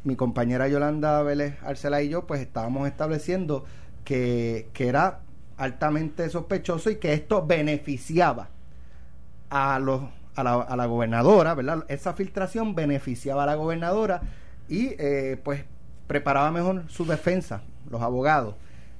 mi 0.05 0.15
compañera 0.15 0.69
Yolanda 0.69 1.21
Vélez 1.25 1.61
Arcela 1.65 2.03
y 2.03 2.09
yo 2.09 2.29
pues 2.29 2.41
estábamos 2.41 2.87
estableciendo 2.87 3.65
que, 4.07 4.71
era 4.79 5.21
altamente 5.59 6.31
sospechoso 6.31 6.91
y 6.91 6.97
que 6.97 7.13
esto 7.13 7.45
beneficiaba 7.45 8.49
a 9.51 9.79
los 9.79 10.03
a 10.37 10.43
la, 10.43 10.55
a 10.55 10.77
la 10.77 10.85
gobernadora, 10.85 11.55
¿verdad? 11.55 11.87
Esa 11.89 12.13
filtración 12.13 12.75
beneficiaba 12.75 13.45
a 13.45 13.47
la 13.47 13.55
gobernadora 13.55 14.21
y 14.69 14.95
eh, 14.99 15.41
pues 15.43 15.65
preparaba 16.07 16.51
mejor 16.51 16.85
su 16.89 17.07
defensa, 17.07 17.63
los 17.91 18.03
abogados. 18.03 18.55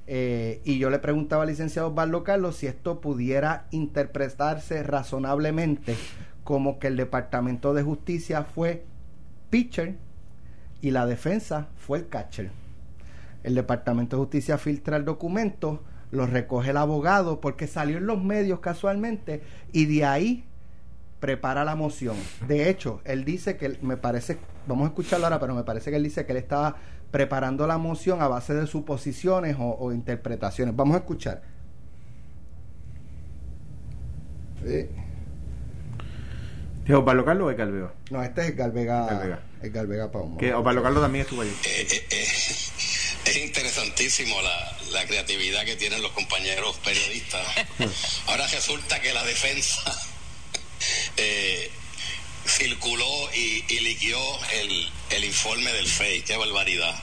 Eh, 0.07 0.61
y 0.63 0.79
yo 0.79 0.89
le 0.89 0.97
preguntaba 0.99 1.43
al 1.43 1.49
licenciado 1.49 1.89
Osvaldo 1.89 2.23
Carlos 2.23 2.55
si 2.55 2.65
esto 2.65 3.01
pudiera 3.01 3.67
interpretarse 3.71 4.81
razonablemente 4.81 5.95
como 6.43 6.79
que 6.79 6.87
el 6.87 6.97
Departamento 6.97 7.73
de 7.73 7.83
Justicia 7.83 8.43
fue 8.43 8.83
pitcher 9.49 9.95
y 10.81 10.91
la 10.91 11.05
defensa 11.05 11.67
fue 11.77 11.99
el 11.99 12.07
catcher. 12.07 12.51
El 13.47 13.55
Departamento 13.55 14.17
de 14.17 14.23
Justicia 14.23 14.57
filtra 14.57 14.97
el 14.97 15.05
documento, 15.05 15.81
lo 16.11 16.27
recoge 16.27 16.71
el 16.71 16.77
abogado 16.77 17.39
porque 17.39 17.65
salió 17.65 17.97
en 17.97 18.05
los 18.05 18.21
medios 18.21 18.59
casualmente 18.59 19.41
y 19.71 19.85
de 19.85 20.03
ahí 20.03 20.43
prepara 21.21 21.63
la 21.63 21.73
moción. 21.77 22.17
De 22.45 22.69
hecho, 22.69 22.99
él 23.05 23.23
dice 23.23 23.55
que 23.55 23.77
me 23.81 23.95
parece, 23.95 24.37
vamos 24.67 24.83
a 24.83 24.87
escucharlo 24.89 25.27
ahora, 25.27 25.39
pero 25.39 25.55
me 25.55 25.63
parece 25.63 25.91
que 25.91 25.95
él 25.95 26.03
dice 26.03 26.25
que 26.25 26.33
él 26.33 26.39
estaba 26.39 26.75
preparando 27.09 27.65
la 27.67 27.77
moción 27.77 28.21
a 28.21 28.27
base 28.27 28.53
de 28.53 28.67
suposiciones 28.67 29.55
o, 29.57 29.93
interpretaciones. 29.93 30.75
Vamos 30.75 30.95
a 30.95 30.99
escuchar. 30.99 31.41
Sí. 34.61 34.89
¿Es 36.85 36.93
Osvaldo 36.93 37.23
Carlos 37.23 37.47
o 37.47 37.51
es 37.51 37.57
Galvega? 37.57 37.93
No, 38.11 38.21
este 38.21 38.45
es 38.45 38.57
Galvega. 38.57 39.05
Galvega. 39.05 39.39
Es 39.61 39.71
Galvega 39.71 40.11
Paumo. 40.11 40.37
Que 40.37 40.53
Osvaldo 40.53 40.83
Carlos 40.83 41.01
también 41.01 41.23
estuvo 41.23 41.43
allí. 41.43 41.51
Eh, 41.51 41.87
eh, 41.89 42.07
eh, 42.11 42.76
es 43.29 43.37
interesantísimo 43.37 44.41
la, 44.41 44.77
la, 44.91 45.05
creatividad 45.05 45.65
que 45.65 45.75
tienen 45.75 46.01
los 46.01 46.11
compañeros 46.11 46.77
periodistas. 46.83 47.45
Ahora 48.27 48.47
resulta 48.47 48.99
que 49.01 49.13
la 49.13 49.23
defensa 49.23 50.09
eh, 51.17 51.71
circuló 52.47 53.29
y, 53.33 53.65
y 53.67 53.79
liquió 53.81 54.17
el, 54.51 54.91
el, 55.09 55.25
informe 55.25 55.71
del 55.73 55.87
FEI. 55.87 56.21
Qué 56.21 56.37
barbaridad. 56.37 56.95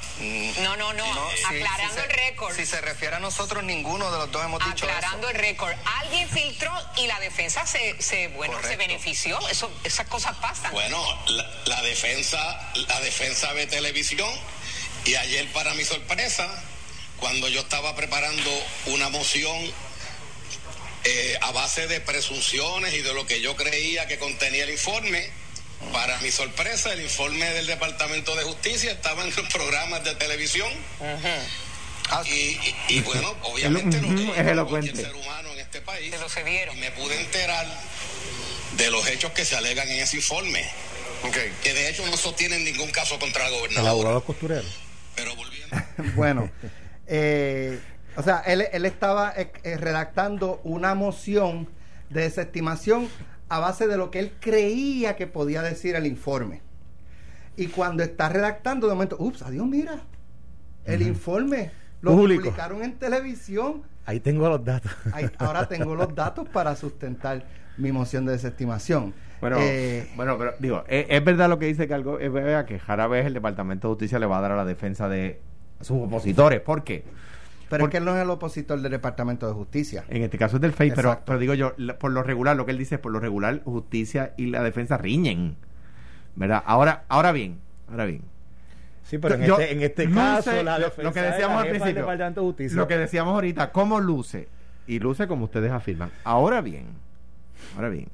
No, 0.63 0.77
no, 0.77 0.93
no. 0.95 1.05
aclarando 1.47 2.03
el 2.03 2.11
récord. 2.11 2.57
Si 2.57 2.65
se 2.65 2.81
refiere 2.81 3.17
a 3.17 3.21
nosotros, 3.21 3.63
ninguno 3.63 4.11
de 4.11 4.19
los 4.19 4.33
dos 4.33 4.45
hemos 4.45 4.65
dicho 4.65 4.87
Aclarando 4.87 5.29
el 5.29 5.37
récord. 5.37 5.75
Alguien 5.85 6.29
filtró 6.31 6.73
y 6.97 7.07
la 7.07 7.21
defensa 7.21 7.67
se, 7.67 8.01
se 8.01 8.29
bueno, 8.29 8.59
se 8.63 8.77
benefició. 8.77 9.39
Eso, 9.49 9.71
esas 9.85 10.07
cosas 10.09 10.37
pasan. 10.39 10.73
Bueno, 10.73 10.99
la, 11.29 11.63
la, 11.67 11.83
defensa, 11.83 12.73
la 12.89 13.01
defensa 13.01 13.53
ve 13.53 13.67
televisión 13.67 14.31
y 15.05 15.15
ayer, 15.15 15.47
para 15.53 15.75
mi 15.75 15.85
sorpresa, 15.85 16.49
cuando 17.19 17.49
yo 17.49 17.61
estaba 17.61 17.95
preparando 17.95 18.51
una 18.87 19.09
moción 19.09 19.57
eh, 21.05 21.39
a 21.43 21.53
base 21.53 21.87
de 21.87 22.01
presunciones 22.01 22.95
y 22.95 23.03
de 23.03 23.13
lo 23.13 23.27
que 23.27 23.41
yo 23.43 23.57
creía 23.57 24.07
que 24.09 24.19
contenía 24.19 24.65
el 24.65 24.71
informe. 24.71 25.29
Para 25.93 26.19
mi 26.21 26.31
sorpresa, 26.31 26.95
el 26.95 27.03
informe 27.03 27.45
del 27.51 27.67
Departamento 27.67 28.35
de 28.37 28.45
Justicia 28.45 28.91
estaba 28.91 29.23
en 29.23 29.35
los 29.37 29.53
programas 29.53 30.03
de 30.03 30.15
televisión. 30.15 30.69
Ah, 32.11 32.23
y, 32.89 33.01
bueno, 33.01 33.35
obviamente 33.43 34.01
no 34.01 34.35
es 34.35 34.67
cualquier 34.67 34.97
ser 34.97 35.15
humano 35.15 35.51
en 35.51 35.61
este 35.61 35.83
país. 35.83 36.11
Se 36.11 36.19
lo 36.19 36.73
Y 36.73 36.77
me 36.77 36.91
pude 36.93 37.21
enterar 37.21 37.67
de 38.79 38.91
los 38.91 39.07
hechos 39.09 39.33
que 39.33 39.45
se 39.45 39.57
alegan 39.57 39.89
en 39.91 40.01
ese 40.01 40.17
informe. 40.17 40.65
Que 41.63 41.75
de 41.75 41.91
hecho 41.91 42.07
no 42.07 42.17
sostienen 42.17 42.65
ningún 42.65 42.91
caso 42.91 43.19
contra 43.19 43.47
el 43.47 43.55
gobernador. 43.55 43.85
El 43.85 43.91
abogado 43.91 44.25
costurero. 44.25 44.84
Bueno, 46.17 46.51
eh, 47.07 47.79
o 48.17 48.23
sea, 48.23 48.41
él, 48.41 48.63
estaba 48.85 49.33
eh, 49.37 49.51
eh, 49.63 49.77
redactando 49.77 50.61
una 50.65 50.95
moción 50.95 51.69
de 52.11 52.23
desestimación 52.23 53.09
a 53.49 53.59
base 53.59 53.87
de 53.87 53.97
lo 53.97 54.11
que 54.11 54.21
él 54.21 54.33
creía 54.41 55.17
que 55.17 55.27
podía 55.27 55.63
decir 55.63 55.97
el 55.97 56.07
informe. 56.07 56.63
Y 57.57 57.69
cuando 57.69 58.03
está 58.03 58.29
redactando, 58.29 58.89
de 58.89 58.95
momento, 58.95 59.17
ups, 59.19 59.43
adiós, 59.43 59.67
mira, 59.67 60.01
el 60.85 61.03
informe 61.03 61.71
lo 62.01 62.13
publicaron 62.13 62.83
en 62.83 62.95
televisión. 62.99 63.83
Ahí 64.07 64.21
tengo 64.21 64.49
los 64.49 64.65
datos. 64.65 64.93
ahora 65.39 65.67
tengo 65.69 65.95
los 65.95 66.15
datos 66.15 66.49
para 66.49 66.77
sustentar 66.77 67.45
mi 67.77 67.93
moción 67.93 68.27
de 68.27 68.33
desestimación. 68.33 69.15
Bueno, 69.41 69.57
eh, 69.61 70.11
bueno 70.17 70.39
pero 70.39 70.55
digo, 70.59 70.85
es, 70.89 71.25
verdad 71.25 71.49
lo 71.49 71.59
que 71.59 71.67
dice 71.67 71.87
que 71.87 71.95
algo, 71.95 72.19
es 72.19 72.33
verdad 72.33 72.65
que 72.65 72.79
rara 72.79 73.07
vez 73.07 73.27
el 73.27 73.35
Departamento 73.35 73.89
de 73.89 73.93
Justicia 73.93 74.19
le 74.19 74.27
va 74.27 74.39
a 74.39 74.41
dar 74.41 74.53
a 74.53 74.57
la 74.57 74.65
defensa 74.65 75.09
de 75.09 75.41
sus 75.81 76.03
opositores. 76.03 76.61
¿Por 76.61 76.85
qué? 76.85 77.05
Pero 77.69 77.85
es 77.85 77.91
que 77.91 77.97
él 77.97 78.05
no 78.05 78.15
es 78.17 78.23
el 78.23 78.31
opositor 78.31 78.81
del 78.81 78.91
Departamento 78.91 79.47
de 79.47 79.53
Justicia. 79.53 80.05
En 80.09 80.23
este 80.23 80.39
caso 80.39 80.57
es 80.57 80.63
del 80.63 80.73
FEI, 80.73 80.93
pero, 80.93 81.21
pero 81.25 81.39
digo 81.39 81.55
yo, 81.55 81.75
por 81.99 82.13
lo 82.13 82.23
regular, 82.23 82.57
lo 82.57 82.67
que 82.67 82.73
él 82.73 82.79
dice 82.79 82.97
es 82.97 83.01
por 83.01 83.13
lo 83.13 83.21
regular, 83.21 83.63
justicia 83.65 84.33
y 84.37 84.47
la 84.47 84.63
defensa 84.63 84.97
riñen. 84.97 85.57
¿Verdad? 86.37 86.63
Ahora, 86.67 87.05
ahora 87.09 87.33
bien, 87.33 87.59
ahora 87.89 88.05
bien. 88.05 88.23
Sí, 89.05 89.19
pero 89.19 89.35
en 89.35 89.43
este, 89.43 89.73
en 89.73 89.83
este 89.83 90.11
caso, 90.11 90.63
la 90.63 90.79
defensa 90.79 91.03
lo 91.03 91.13
que 91.13 91.21
decíamos 91.21 91.63
al 91.63 91.69
principio, 91.69 92.07
de 92.07 92.41
Justicia. 92.41 92.77
lo 92.77 92.89
que 92.89 92.97
decíamos 92.97 93.35
ahorita, 93.35 93.71
¿cómo 93.71 94.01
luce? 94.01 94.49
Y 94.87 94.99
luce 94.99 95.27
como 95.27 95.45
ustedes 95.45 95.71
afirman. 95.71 96.11
Ahora 96.25 96.61
bien, 96.61 96.87
ahora 97.77 97.91
bien, 97.91 98.09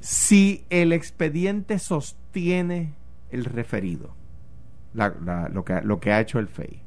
si 0.00 0.64
el 0.68 0.92
expediente 0.92 1.78
sostiene 1.78 2.92
el 3.30 3.44
referido, 3.44 4.14
lo, 4.96 5.64
que, 5.64 5.80
lo 5.82 6.00
que 6.00 6.12
ha 6.12 6.20
hecho 6.20 6.38
el 6.38 6.48
FEI, 6.48 6.80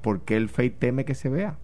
¿por 0.00 0.22
qué 0.22 0.36
el 0.36 0.48
FEI 0.48 0.70
teme 0.70 1.04
que 1.04 1.14
se 1.14 1.28
vea? 1.28 1.56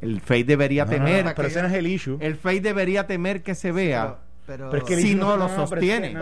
El 0.00 0.20
FEI 0.20 0.44
debería 0.44 0.86
temer. 0.86 1.32
pero 1.34 1.48
ese 1.48 1.60
no 1.60 1.68
es 1.68 1.74
el 1.74 1.86
issue. 1.86 2.18
El 2.20 2.36
FEI 2.36 2.60
debería 2.60 3.06
temer 3.06 3.42
que 3.42 3.54
se 3.54 3.72
vea. 3.72 4.18
Pero, 4.46 4.70
si 4.86 5.14
no, 5.14 5.36
lo 5.36 5.48
sostiene. 5.48 6.16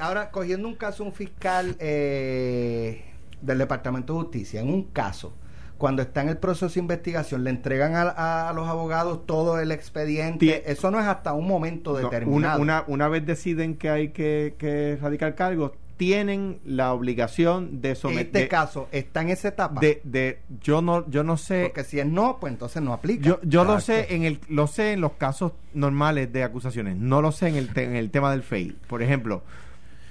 ahora, 0.00 0.30
cogiendo 0.30 0.68
un 0.68 0.74
caso, 0.74 1.02
un 1.02 1.12
fiscal 1.12 1.76
eh, 1.78 3.04
del 3.40 3.58
Departamento 3.58 4.12
de 4.12 4.20
Justicia, 4.20 4.60
en 4.60 4.68
un 4.68 4.84
caso, 4.84 5.34
cuando 5.78 6.02
está 6.02 6.20
en 6.20 6.28
el 6.28 6.36
proceso 6.36 6.74
de 6.74 6.80
investigación, 6.80 7.42
le 7.42 7.50
entregan 7.50 7.94
a, 7.94 8.52
los 8.54 8.68
abogados 8.68 9.24
todo 9.24 9.58
el 9.60 9.72
expediente. 9.72 10.70
Eso 10.70 10.90
no 10.90 11.00
es 11.00 11.06
hasta 11.06 11.32
un 11.32 11.48
momento 11.48 11.96
determinado. 11.96 12.60
Una, 12.60 12.84
una, 12.86 13.08
vez 13.08 13.24
deciden 13.24 13.76
que 13.76 13.88
hay 13.88 14.08
que, 14.10 14.56
que 14.58 14.98
radicar 15.00 15.34
cargos, 15.34 15.72
tienen 15.96 16.60
la 16.64 16.92
obligación 16.92 17.80
de 17.80 17.94
someter. 17.94 18.26
Este 18.26 18.48
caso 18.48 18.88
está 18.92 19.22
en 19.22 19.30
esa 19.30 19.48
etapa. 19.48 19.80
De, 19.80 20.00
de, 20.04 20.40
yo 20.60 20.82
no, 20.82 21.08
yo 21.08 21.22
no 21.22 21.36
sé. 21.36 21.64
Porque 21.64 21.84
si 21.84 22.00
es 22.00 22.06
no, 22.06 22.38
pues 22.40 22.52
entonces 22.52 22.82
no 22.82 22.92
aplica. 22.92 23.22
Yo, 23.22 23.40
yo 23.42 23.64
lo 23.64 23.80
sé 23.80 24.14
en 24.14 24.24
el, 24.24 24.40
lo 24.48 24.66
sé 24.66 24.92
en 24.92 25.00
los 25.00 25.12
casos 25.12 25.52
normales 25.72 26.32
de 26.32 26.42
acusaciones. 26.42 26.96
No 26.96 27.22
lo 27.22 27.32
sé 27.32 27.48
en 27.48 27.56
el, 27.56 27.70
en 27.76 27.96
el 27.96 28.10
tema 28.10 28.30
del 28.30 28.42
FEI. 28.42 28.76
Por 28.88 29.02
ejemplo, 29.02 29.42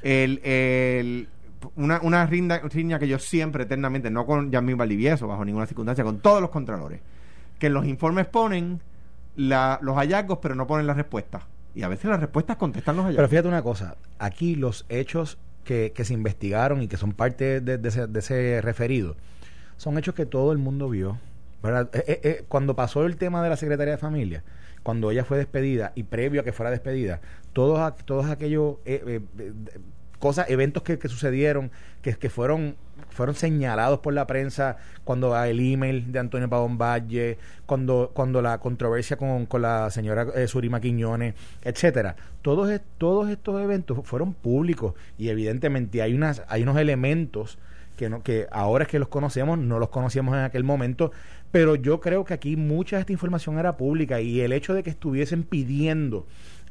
el, 0.01 0.39
el 0.43 1.27
una, 1.75 1.99
una 2.01 2.25
riña 2.25 2.99
que 2.99 3.07
yo 3.07 3.19
siempre 3.19 3.63
eternamente, 3.63 4.09
no 4.09 4.25
con 4.25 4.51
Yamil 4.51 4.75
Valdivieso, 4.75 5.27
bajo 5.27 5.45
ninguna 5.45 5.65
circunstancia, 5.65 6.03
con 6.03 6.19
todos 6.19 6.41
los 6.41 6.49
contralores, 6.49 7.01
que 7.59 7.67
en 7.67 7.73
los 7.73 7.85
informes 7.85 8.25
ponen 8.27 8.81
la, 9.35 9.79
los 9.81 9.95
hallazgos, 9.95 10.39
pero 10.41 10.55
no 10.55 10.67
ponen 10.67 10.87
las 10.87 10.97
respuestas. 10.97 11.43
Y 11.75 11.81
a 11.83 11.87
veces 11.87 12.05
las 12.05 12.19
respuestas 12.19 12.57
contestan 12.57 12.95
los 12.95 13.05
hallazgos. 13.05 13.17
Pero 13.17 13.29
fíjate 13.29 13.47
una 13.47 13.63
cosa, 13.63 13.95
aquí 14.19 14.55
los 14.55 14.85
hechos 14.89 15.37
que, 15.63 15.91
se 16.04 16.13
investigaron 16.13 16.82
y 16.82 16.88
que 16.88 16.97
son 16.97 17.13
parte 17.13 17.62
de, 17.62 17.80
ese, 18.17 18.62
referido, 18.62 19.15
son 19.78 19.97
hechos 19.97 20.15
que 20.15 20.26
todo 20.26 20.52
el 20.52 20.58
mundo 20.58 20.89
vio. 20.89 21.19
Eh, 21.63 21.88
eh, 21.93 22.19
eh, 22.23 22.45
cuando 22.47 22.76
pasó 22.76 23.06
el 23.06 23.15
tema 23.15 23.41
de 23.41 23.49
la 23.49 23.58
Secretaría 23.58 23.93
de 23.93 23.97
Familia, 23.97 24.43
cuando 24.84 25.12
ella 25.12 25.23
fue 25.23 25.38
despedida 25.38 25.93
y 25.95 26.04
previo 26.04 26.41
a 26.41 26.43
que 26.43 26.52
fuera 26.52 26.71
despedida, 26.71 27.21
todos, 27.54 27.95
todos 28.06 28.26
aquellos 28.26 28.78
cosas, 30.23 30.49
eventos 30.49 30.83
que, 30.83 30.97
sucedieron, 31.09 31.69
que, 32.01 32.13
que 32.15 32.29
fueron 32.29 32.77
fueron 33.09 33.36
señalados 33.36 33.99
por 33.99 34.13
la 34.13 34.25
prensa 34.25 34.77
cuando 35.03 35.38
el 35.43 35.59
email 35.59 36.13
de 36.13 36.19
Antonio 36.19 36.49
Pavón 36.49 36.77
Valle, 36.77 37.38
cuando, 37.65 38.12
cuando 38.13 38.41
la 38.41 38.57
controversia 38.59 39.17
con, 39.17 39.45
con 39.47 39.62
la 39.62 39.89
señora 39.89 40.27
eh, 40.33 40.47
Surima 40.47 40.79
Quiñones, 40.79 41.36
etcétera. 41.62 42.15
Todos, 42.41 42.71
todos 42.97 43.29
estos 43.29 43.62
eventos 43.62 43.99
fueron 44.05 44.33
públicos 44.33 44.93
y 45.17 45.27
evidentemente 45.27 46.01
hay 46.01 46.13
unas, 46.13 46.41
hay 46.47 46.63
unos 46.63 46.77
elementos 46.77 47.59
que 47.97 48.09
no, 48.09 48.23
que 48.23 48.47
ahora 48.49 48.86
es 48.86 48.89
que 48.89 48.99
los 48.99 49.09
conocemos, 49.09 49.57
no 49.57 49.77
los 49.77 49.89
conocíamos 49.89 50.36
en 50.36 50.45
aquel 50.45 50.63
momento, 50.63 51.12
pero 51.51 51.75
yo 51.75 51.99
creo 51.99 52.23
que 52.23 52.33
aquí 52.33 52.55
mucha 52.55 52.95
de 52.95 53.01
esta 53.01 53.12
información 53.12 53.59
era 53.59 53.75
pública 53.75 54.21
y 54.21 54.39
el 54.39 54.53
hecho 54.53 54.73
de 54.73 54.83
que 54.83 54.89
estuviesen 54.89 55.43
pidiendo 55.43 56.25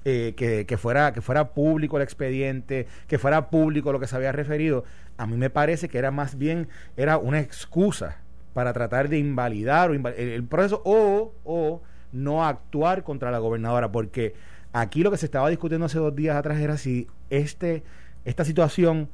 eh, 0.04 0.34
que, 0.36 0.66
que, 0.66 0.76
fuera, 0.76 1.12
que 1.12 1.20
fuera 1.20 1.52
público 1.52 1.96
el 1.96 2.02
expediente, 2.02 2.86
que 3.06 3.18
fuera 3.18 3.50
público 3.50 3.92
lo 3.92 4.00
que 4.00 4.06
se 4.06 4.16
había 4.16 4.32
referido, 4.32 4.84
a 5.16 5.26
mí 5.26 5.36
me 5.36 5.50
parece 5.50 5.88
que 5.88 5.98
era 5.98 6.10
más 6.10 6.36
bien 6.38 6.68
era 6.96 7.18
una 7.18 7.40
excusa 7.40 8.18
para 8.54 8.72
tratar 8.72 9.08
de 9.08 9.18
invalidar 9.18 9.90
el, 9.90 10.44
proceso 10.44 10.82
o, 10.84 11.32
o 11.44 11.82
no 12.12 12.44
actuar 12.44 13.02
contra 13.02 13.30
la 13.30 13.38
gobernadora, 13.38 13.90
porque 13.90 14.34
aquí 14.72 15.02
lo 15.02 15.10
que 15.10 15.16
se 15.16 15.26
estaba 15.26 15.48
discutiendo 15.48 15.86
hace 15.86 15.98
dos 15.98 16.14
días 16.14 16.36
atrás 16.36 16.60
era 16.60 16.76
si 16.76 17.06
este, 17.30 17.82
esta 18.24 18.44
situación 18.44 19.08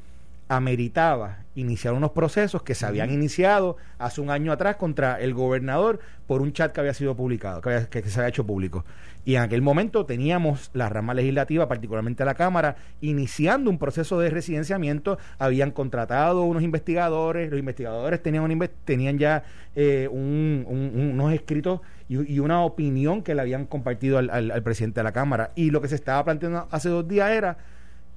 ameritaba 0.48 1.44
iniciar 1.54 1.94
unos 1.94 2.12
procesos 2.12 2.62
que 2.62 2.74
se 2.74 2.86
habían 2.86 3.10
iniciado 3.10 3.76
hace 3.98 4.20
un 4.20 4.30
año 4.30 4.52
atrás 4.52 4.76
contra 4.76 5.20
el 5.20 5.34
gobernador 5.34 6.00
por 6.26 6.40
un 6.40 6.52
chat 6.52 6.72
que 6.72 6.80
había 6.80 6.94
sido 6.94 7.16
publicado, 7.16 7.60
que, 7.60 7.86
que, 7.90 8.02
se 8.02 8.20
había 8.20 8.28
hecho 8.28 8.46
público. 8.46 8.84
Y 9.24 9.34
en 9.34 9.42
aquel 9.42 9.60
momento 9.60 10.06
teníamos 10.06 10.70
la 10.72 10.88
rama 10.88 11.12
legislativa, 11.14 11.68
particularmente 11.68 12.24
la 12.24 12.34
Cámara, 12.34 12.76
iniciando 13.00 13.70
un 13.70 13.78
proceso 13.78 14.18
de 14.20 14.30
residenciamiento, 14.30 15.18
habían 15.38 15.70
contratado 15.70 16.42
unos 16.44 16.62
investigadores, 16.62 17.50
los 17.50 17.58
investigadores 17.58 18.22
tenían, 18.22 18.70
tenían 18.84 19.18
ya 19.18 19.42
eh, 19.74 20.08
unos 20.10 21.32
escritos 21.32 21.80
y, 22.08 22.38
una 22.38 22.62
opinión 22.62 23.22
que 23.22 23.34
le 23.34 23.42
habían 23.42 23.66
compartido 23.66 24.18
al, 24.18 24.30
al 24.30 24.62
presidente 24.62 25.00
de 25.00 25.04
la 25.04 25.12
Cámara. 25.12 25.50
Y 25.56 25.70
lo 25.70 25.80
que 25.82 25.88
se 25.88 25.96
estaba 25.96 26.24
planteando 26.24 26.68
hace 26.70 26.88
dos 26.88 27.06
días 27.06 27.30
era 27.30 27.58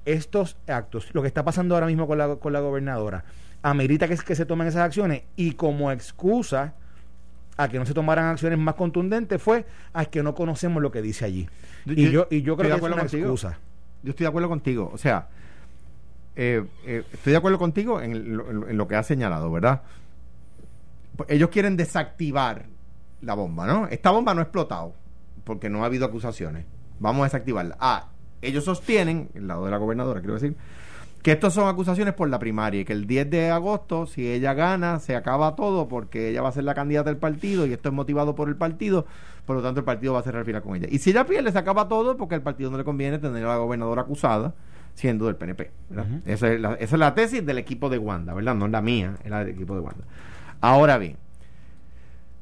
estos 0.04 0.56
actos, 0.66 1.08
lo 1.12 1.22
que 1.22 1.28
está 1.28 1.44
pasando 1.44 1.74
ahora 1.74 1.86
mismo 1.86 2.06
con 2.06 2.18
la, 2.18 2.36
con 2.36 2.52
la 2.52 2.60
gobernadora, 2.60 3.24
amerita 3.62 4.08
que, 4.08 4.16
que 4.16 4.34
se 4.34 4.46
tomen 4.46 4.66
esas 4.66 4.82
acciones 4.82 5.22
y 5.36 5.52
como 5.52 5.92
excusa 5.92 6.74
a 7.56 7.68
que 7.68 7.78
no 7.78 7.86
se 7.86 7.94
tomaran 7.94 8.26
acciones 8.26 8.58
más 8.58 8.74
contundentes 8.74 9.40
fue 9.40 9.64
a 9.92 10.04
que 10.06 10.22
no 10.22 10.34
conocemos 10.34 10.82
lo 10.82 10.90
que 10.90 11.02
dice 11.02 11.24
allí. 11.24 11.48
y 11.86 12.10
yo, 12.10 12.26
y 12.30 12.42
yo 12.42 12.56
creo 12.56 12.70
que 12.70 12.86
es 12.86 12.92
una 12.92 13.02
excusa. 13.02 13.58
Yo 14.02 14.10
estoy 14.10 14.24
de 14.24 14.28
acuerdo 14.28 14.48
contigo. 14.48 14.90
O 14.92 14.98
sea, 14.98 15.28
eh, 16.34 16.64
eh, 16.84 17.04
estoy 17.12 17.32
de 17.32 17.36
acuerdo 17.36 17.58
contigo 17.58 18.00
en 18.00 18.36
lo, 18.36 18.68
en 18.68 18.76
lo 18.76 18.88
que 18.88 18.96
has 18.96 19.06
señalado, 19.06 19.50
¿verdad? 19.52 19.82
Ellos 21.28 21.50
quieren 21.50 21.76
desactivar 21.76 22.66
la 23.20 23.34
bomba, 23.34 23.66
¿no? 23.66 23.86
Esta 23.86 24.10
bomba 24.10 24.34
no 24.34 24.40
ha 24.40 24.44
explotado 24.44 24.94
porque 25.44 25.68
no 25.68 25.82
ha 25.82 25.86
habido 25.86 26.06
acusaciones. 26.06 26.64
Vamos 26.98 27.22
a 27.22 27.24
desactivarla. 27.24 27.76
Ah, 27.78 28.08
ellos 28.42 28.64
sostienen, 28.64 29.30
el 29.34 29.48
lado 29.48 29.64
de 29.64 29.70
la 29.70 29.78
gobernadora, 29.78 30.20
quiero 30.20 30.34
decir, 30.34 30.56
que 31.22 31.32
estos 31.32 31.54
son 31.54 31.68
acusaciones 31.68 32.14
por 32.14 32.28
la 32.28 32.38
primaria 32.40 32.80
y 32.80 32.84
que 32.84 32.92
el 32.92 33.06
10 33.06 33.30
de 33.30 33.50
agosto, 33.50 34.06
si 34.06 34.28
ella 34.28 34.54
gana, 34.54 34.98
se 34.98 35.14
acaba 35.14 35.54
todo 35.54 35.86
porque 35.86 36.30
ella 36.30 36.42
va 36.42 36.48
a 36.48 36.52
ser 36.52 36.64
la 36.64 36.74
candidata 36.74 37.10
del 37.10 37.18
partido 37.18 37.64
y 37.64 37.72
esto 37.72 37.88
es 37.88 37.94
motivado 37.94 38.34
por 38.34 38.48
el 38.48 38.56
partido, 38.56 39.06
por 39.46 39.54
lo 39.56 39.62
tanto 39.62 39.78
el 39.80 39.84
partido 39.84 40.14
va 40.14 40.18
a 40.18 40.22
cerrar 40.22 40.44
fila 40.44 40.60
con 40.60 40.74
ella. 40.74 40.88
Y 40.90 40.98
si 40.98 41.10
ella 41.10 41.24
pierde, 41.24 41.52
se 41.52 41.58
acaba 41.58 41.86
todo 41.86 42.16
porque 42.16 42.34
al 42.34 42.42
partido 42.42 42.70
no 42.70 42.76
le 42.76 42.84
conviene 42.84 43.18
tener 43.20 43.44
a 43.44 43.48
la 43.48 43.56
gobernadora 43.56 44.02
acusada 44.02 44.54
siendo 44.94 45.26
del 45.26 45.36
PNP. 45.36 45.70
esa, 46.26 46.52
es 46.52 46.60
la, 46.60 46.74
esa 46.74 46.96
es 46.96 46.98
la 46.98 47.14
tesis 47.14 47.46
del 47.46 47.58
equipo 47.58 47.88
de 47.88 47.98
Wanda, 47.98 48.34
¿verdad? 48.34 48.56
No 48.56 48.66
es 48.66 48.72
la 48.72 48.82
mía, 48.82 49.16
es 49.22 49.30
la 49.30 49.38
del 49.38 49.50
equipo 49.50 49.74
de 49.74 49.80
Wanda. 49.80 50.04
Ahora 50.60 50.98
bien, 50.98 51.16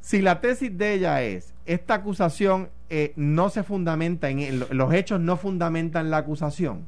si 0.00 0.22
la 0.22 0.40
tesis 0.40 0.76
de 0.76 0.94
ella 0.94 1.22
es, 1.22 1.54
esta 1.66 1.94
acusación 1.94 2.70
eh, 2.92 3.12
no 3.14 3.50
se 3.50 3.62
fundamenta 3.62 4.30
en, 4.30 4.64
los 4.70 4.92
hechos 4.92 5.20
no 5.20 5.36
fundamentan 5.36 6.10
la 6.10 6.18
acusación, 6.18 6.86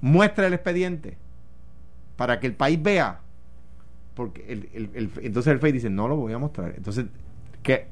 muestra 0.00 0.48
el 0.48 0.52
expediente 0.52 1.16
para 2.16 2.40
que 2.40 2.48
el 2.48 2.54
país 2.54 2.82
vea, 2.82 3.20
porque 4.14 4.44
el, 4.52 5.10
entonces 5.22 5.52
el 5.52 5.60
FEI 5.60 5.72
dice, 5.72 5.90
no 5.90 6.08
lo 6.08 6.16
voy 6.16 6.32
a 6.32 6.38
mostrar. 6.38 6.74
Entonces, 6.76 7.06
¿qué? 7.62 7.86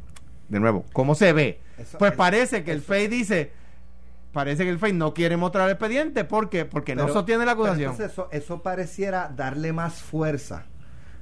De 0.49 0.59
nuevo, 0.59 0.85
¿cómo 0.93 1.15
se 1.15 1.33
ve? 1.33 1.61
pues 1.99 2.13
parece 2.13 2.65
que 2.65 2.73
el 2.73 2.83
FEI 2.83 3.07
dice, 3.07 3.53
parece 4.33 4.65
que 4.65 4.71
el 4.71 4.81
FEI 4.81 4.93
no 4.93 5.15
quiere 5.15 5.37
mostrar 5.37 5.67
el 5.69 5.75
expediente, 5.75 6.25
¿por 6.25 6.51
qué? 6.51 6.65
Porque 6.65 6.97
no 6.97 7.07
sostiene 7.09 7.47
la 7.47 7.53
acusación. 7.53 7.95
eso, 8.03 8.29
eso 8.33 8.61
pareciera 8.61 9.29
darle 9.35 9.73
más 9.73 10.03
fuerza 10.03 10.67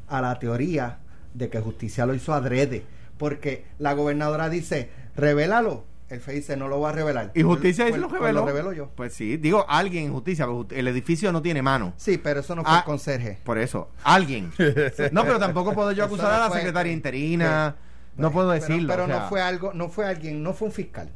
a 0.08 0.22
la 0.22 0.38
teoría 0.38 1.00
de 1.34 1.50
que 1.50 1.60
justicia 1.60 2.06
lo 2.06 2.14
hizo 2.14 2.32
adrede. 2.32 2.84
Porque 3.18 3.66
la 3.78 3.94
gobernadora 3.94 4.48
dice, 4.48 4.90
revélalo. 5.18 5.85
El 6.09 6.20
FEI 6.20 6.37
dice, 6.37 6.57
no 6.57 6.68
lo 6.68 6.81
va 6.81 6.88
a 6.88 6.92
revelar. 6.92 7.33
¿Y 7.35 7.42
justicia 7.42 7.85
dice 7.85 7.98
lo 7.98 8.09
reveló? 8.09 8.40
Lo 8.40 8.46
revelo 8.46 8.72
yo. 8.72 8.88
Pues 8.94 9.12
sí, 9.12 9.37
digo, 9.37 9.66
alguien 9.68 10.07
en 10.07 10.12
justicia, 10.12 10.46
el 10.70 10.88
edificio 10.88 11.31
no 11.33 11.42
tiene 11.42 11.61
mano. 11.61 11.92
Sí, 11.98 12.16
pero 12.16 12.40
eso 12.40 12.57
no 12.57 12.62
fue 12.64 12.72
ah, 12.72 12.78
el 12.78 12.85
conserje. 12.85 13.38
Por 13.44 13.59
eso, 13.59 13.90
alguien. 14.04 14.50
no, 15.12 15.24
pero 15.24 15.38
tampoco 15.38 15.74
puedo 15.74 15.92
yo 15.92 16.04
acusar 16.04 16.33
a 16.33 16.48
la 16.48 16.50
secretaria 16.50 16.92
interina. 16.92 17.76
no 18.16 18.33
puedo 18.33 18.50
decirlo. 18.50 18.88
Pero, 18.88 19.07
no 19.07 19.28
fue 19.28 19.42
algo, 19.42 19.74
no 19.74 19.90
fue 19.90 20.07
alguien, 20.07 20.42
no 20.42 20.54
fue 20.54 20.68
un 20.68 20.72
fiscal. 20.72 21.11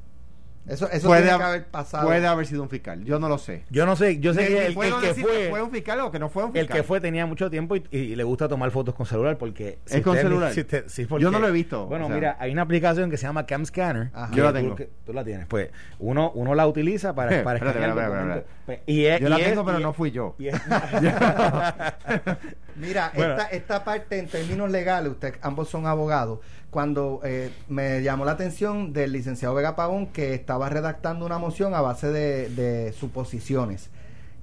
Eso, 0.67 0.89
eso 0.91 1.09
puede 1.09 1.23
tiene 1.23 1.39
que 1.39 1.45
haber 1.45 1.67
pasado. 1.67 2.07
Puede 2.07 2.25
haber 2.25 2.47
sido 2.47 2.63
un 2.63 2.69
fiscal. 2.69 3.05
Yo 3.05 3.19
no 3.19 3.29
lo 3.29 3.39
sé. 3.39 3.65
Yo 3.71 3.85
no 3.85 3.97
sé. 3.97 4.21
Yo 4.21 4.33
sé 4.33 4.47
que 4.47 4.67
el, 4.67 4.75
que 4.75 5.15
fue, 5.15 5.49
fue 5.51 5.63
un 5.63 5.73
fiscal 5.73 6.01
o 6.01 6.13
que 6.13 6.21
no 6.21 6.29
fue 6.29 6.45
un 6.45 6.53
fiscal. 6.53 6.77
El 6.77 6.83
que 6.83 6.85
fue 6.85 7.01
tenía 7.01 7.27
mucho 7.27 7.51
tiempo 7.51 7.75
y, 7.77 8.15
le 8.15 8.25
gusta 8.25 8.49
tomar 8.49 8.71
fotos 8.71 8.95
con 8.95 9.07
celular 9.07 9.39
porque. 9.39 9.79
¿Es 9.87 10.03
con 10.03 10.17
celular? 10.17 10.53
yo 11.19 11.31
no 11.31 11.41
lo 11.41 11.49
he 11.49 11.53
visto. 11.53 11.87
Bueno, 11.87 12.09
mira, 12.09 12.37
hay 12.39 12.53
una 12.53 12.63
aplicación 12.63 13.11
que 13.11 13.17
se 13.17 13.27
llama 13.27 13.45
Cam 13.45 13.67
Scanner. 13.67 14.11
Yo 14.33 14.45
la 14.45 14.53
tengo. 14.53 14.77
Tú, 15.05 15.13
la 15.13 15.25
tienes. 15.25 15.47
Pues 15.47 15.71
uno, 15.99 16.31
uno 16.35 16.55
la 16.55 16.67
utiliza 16.67 17.15
para, 17.15 17.43
para 17.45 17.59
escanear 17.59 18.45
pues, 18.65 18.81
y 18.87 19.03
Yo 19.03 19.29
la 19.29 19.37
tengo, 19.37 19.65
pero 19.65 19.81
no 19.81 19.93
fui 19.93 20.13
yo. 20.13 20.37
mira, 22.77 23.13
esta, 23.15 23.47
esta 23.51 23.85
parte 23.85 24.19
en 24.19 24.29
términos 24.29 24.71
legales, 24.71 25.11
ustedes 25.11 25.35
ambos 25.43 25.69
son 25.69 25.87
abogados 25.87 26.39
cuando 26.73 27.21
eh, 27.23 27.51
me 27.69 28.03
llamó 28.03 28.25
la 28.25 28.33
atención 28.33 28.95
del 28.95 29.13
licenciado 29.13 29.55
Vega 29.55 29.77
Pavón 29.77 30.07
que 30.07 30.33
estaba 30.33 30.71
redactando 30.71 31.27
una 31.27 31.37
moción 31.37 31.75
a 31.75 31.83
base 31.83 32.11
de, 32.11 32.95
suposiciones. 32.99 33.91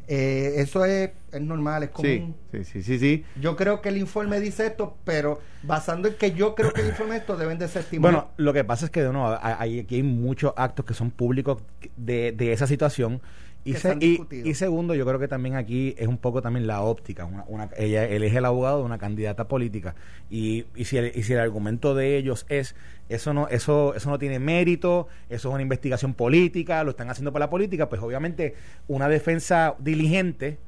Eh, 0.08 0.54
eso 0.58 0.86
es, 0.86 1.10
normal, 1.42 1.82
es 1.82 1.90
común. 1.90 2.36
Sí, 2.52 2.64
sí, 2.64 2.84
sí, 2.84 3.00
sí, 3.00 3.26
Yo 3.42 3.56
creo 3.56 3.82
que 3.82 3.90
el 3.90 3.98
informe 3.98 4.40
dice 4.40 4.68
esto, 4.68 4.96
pero 5.06 5.42
basando 5.64 6.08
en 6.08 6.18
que 6.18 6.34
yo 6.34 6.54
creo 6.54 6.72
que 6.72 6.82
el 6.82 6.90
informe 6.90 7.18
esto 7.18 7.36
deben 7.36 7.58
de 7.58 7.68
ser 7.68 7.84
Bueno, 7.98 8.30
lo 8.38 8.54
que 8.54 8.64
pasa 8.64 8.86
es 8.86 8.92
que 8.92 9.02
no, 9.02 9.36
hay, 9.42 9.80
aquí 9.80 9.96
hay 9.96 10.04
muchos 10.04 10.54
actos 10.56 10.86
que 10.86 10.94
son 10.94 11.10
públicos 11.10 11.64
de, 11.98 12.32
de 12.32 12.54
esa 12.54 12.68
situación 12.68 13.24
y, 13.66 13.72
y, 14.32 14.54
segundo, 14.54 14.96
yo 14.96 15.06
creo 15.06 15.20
que 15.20 15.28
también 15.28 15.56
aquí 15.56 15.94
es 15.98 16.08
un 16.08 16.18
poco 16.18 16.42
también 16.42 16.66
la 16.66 16.82
óptica. 16.82 17.26
Una, 17.26 17.70
ella, 17.78 18.06
él 18.06 18.24
es 18.24 18.34
el 18.34 18.46
abogado 18.46 18.80
de 18.80 18.86
una 18.86 18.98
candidata 18.98 19.48
política. 19.48 19.96
Y, 20.30 20.66
y, 20.76 20.86
si 20.86 20.98
el, 20.98 21.12
y 21.14 21.24
si 21.24 21.34
el 21.34 21.40
argumento 21.40 21.94
de 21.94 22.18
ellos 22.18 22.46
es 22.50 22.76
eso 23.10 23.34
no, 23.34 23.48
eso, 23.48 23.96
eso 23.96 24.10
no 24.10 24.20
tiene 24.20 24.38
mérito, 24.40 25.08
eso 25.30 25.50
es 25.50 25.54
una 25.54 25.64
investigación 25.64 26.14
política, 26.14 26.84
lo 26.84 26.92
están 26.92 27.10
haciendo 27.10 27.34
para 27.34 27.46
la 27.46 27.50
política, 27.50 27.90
pues 27.90 28.02
obviamente 28.02 28.54
una 28.88 29.10
defensa 29.10 29.76
diligente 29.80 30.60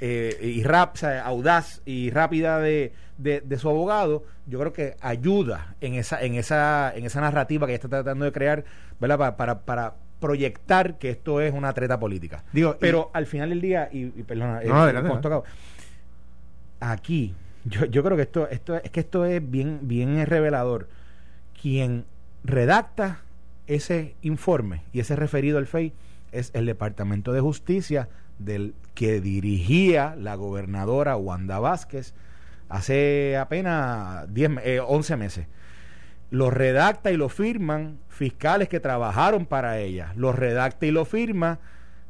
eh, 0.00 0.38
y 0.40 0.62
rap, 0.62 0.96
audaz 1.24 1.82
y 1.84 2.10
rápida 2.10 2.60
de, 2.60 2.92
de, 3.18 3.58
su 3.58 3.68
abogado, 3.68 4.24
yo 4.46 4.60
creo 4.60 4.72
que 4.72 4.96
ayuda 5.00 5.74
en 5.80 5.94
esa, 5.94 6.22
en 6.22 6.36
esa, 6.36 6.92
en 6.94 7.04
esa 7.04 7.20
narrativa 7.20 7.66
que 7.66 7.72
ella 7.72 7.78
está 7.78 7.88
tratando 7.88 8.24
de 8.24 8.30
crear, 8.30 8.64
¿verdad? 9.00 9.36
para, 9.36 9.64
para 9.64 9.94
proyectar 10.20 10.98
que 10.98 11.10
esto 11.10 11.40
es 11.40 11.52
una 11.52 11.72
treta 11.72 11.98
política. 11.98 12.44
Digo, 12.52 12.76
pero 12.78 13.10
al 13.12 13.26
final 13.26 13.50
del 13.50 13.60
día, 13.60 13.88
y, 13.92 14.06
perdona, 14.22 14.62
eh, 14.62 14.68
aquí, 16.80 17.34
yo, 17.64 17.84
yo 17.86 18.02
creo 18.02 18.16
que 18.16 18.22
esto, 18.22 18.48
esto 18.48 18.76
es 18.76 18.90
que 18.90 19.00
esto 19.00 19.24
es 19.24 19.48
bien, 19.48 19.80
bien 19.82 20.24
revelador. 20.26 20.88
Quien 21.60 22.04
redacta 22.44 23.20
ese 23.66 24.14
informe 24.22 24.82
y 24.92 25.00
ese 25.00 25.16
referido 25.16 25.58
al 25.58 25.66
FEI 25.66 25.92
es 26.32 26.50
el 26.54 26.66
Departamento 26.66 27.32
de 27.32 27.40
Justicia 27.40 28.08
del 28.38 28.74
que 28.94 29.20
dirigía 29.20 30.14
la 30.16 30.34
gobernadora 30.36 31.16
Wanda 31.16 31.58
Vázquez 31.58 32.14
hace 32.68 33.36
apenas 33.36 34.32
10, 34.32 34.50
eh, 34.62 34.80
11 34.80 35.16
meses 35.16 35.46
lo 36.30 36.50
redacta 36.50 37.10
y 37.10 37.16
lo 37.16 37.28
firman 37.28 37.98
fiscales 38.08 38.68
que 38.68 38.80
trabajaron 38.80 39.46
para 39.46 39.78
ella, 39.78 40.12
lo 40.16 40.32
redacta 40.32 40.86
y 40.86 40.90
lo 40.90 41.04
firma 41.04 41.58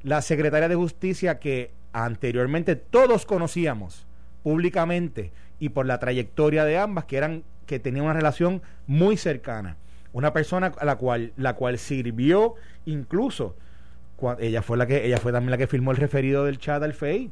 la 0.02 0.22
secretaria 0.22 0.68
de 0.68 0.74
justicia 0.74 1.38
que 1.38 1.70
anteriormente 1.92 2.76
todos 2.76 3.26
conocíamos 3.26 4.06
públicamente 4.42 5.32
y 5.58 5.70
por 5.70 5.86
la 5.86 5.98
trayectoria 5.98 6.64
de 6.64 6.78
ambas 6.78 7.04
que 7.04 7.16
eran 7.16 7.42
que 7.66 7.78
tenían 7.78 8.04
una 8.04 8.14
relación 8.14 8.62
muy 8.86 9.16
cercana 9.16 9.76
una 10.12 10.32
persona 10.32 10.72
a 10.78 10.84
la 10.84 10.96
cual 10.96 11.32
la 11.36 11.54
cual 11.54 11.78
sirvió 11.78 12.54
incluso 12.86 13.56
ella 14.38 14.62
fue 14.62 14.76
la 14.76 14.86
que 14.86 15.06
ella 15.06 15.18
fue 15.18 15.32
también 15.32 15.50
la 15.50 15.58
que 15.58 15.66
firmó 15.66 15.90
el 15.90 15.96
referido 15.96 16.44
del 16.44 16.58
chat 16.58 16.82
al 16.82 16.94
FEI 16.94 17.30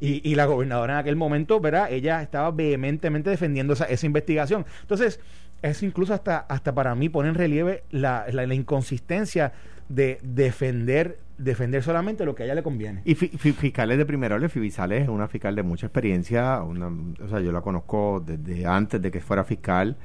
y, 0.00 0.28
y 0.28 0.34
la 0.34 0.46
gobernadora 0.46 0.94
en 0.94 0.98
aquel 0.98 1.14
momento, 1.14 1.60
¿verdad? 1.60 1.92
Ella 1.92 2.22
estaba 2.22 2.50
vehementemente 2.50 3.30
defendiendo 3.30 3.74
esa, 3.74 3.84
esa 3.84 4.04
investigación. 4.04 4.66
Entonces, 4.80 5.20
es 5.62 5.82
incluso 5.82 6.14
hasta, 6.14 6.38
hasta 6.38 6.74
para 6.74 6.94
mí 6.94 7.08
pone 7.08 7.28
en 7.28 7.34
relieve 7.34 7.84
la, 7.90 8.26
la, 8.30 8.54
inconsistencia 8.54 9.52
de 9.88 10.18
defender 10.22 11.18
defender 11.38 11.82
solamente 11.82 12.24
lo 12.24 12.34
que 12.34 12.44
a 12.44 12.46
ella 12.46 12.54
le 12.54 12.62
conviene. 12.62 13.02
Y 13.04 13.14
fiscales 13.14 13.98
de 13.98 14.06
primera 14.06 14.36
orden, 14.36 14.48
Fibisales 14.48 15.02
es 15.02 15.08
una 15.08 15.26
fiscal 15.26 15.56
de 15.56 15.62
mucha 15.62 15.86
experiencia, 15.86 16.62
una, 16.62 16.86
o 16.86 17.28
sea, 17.28 17.40
yo 17.40 17.50
la 17.50 17.62
conozco 17.62 18.22
desde 18.24 18.64
antes 18.66 19.02
de 19.02 19.10
que 19.10 19.20
fuera 19.20 19.42
fiscal 19.42 19.96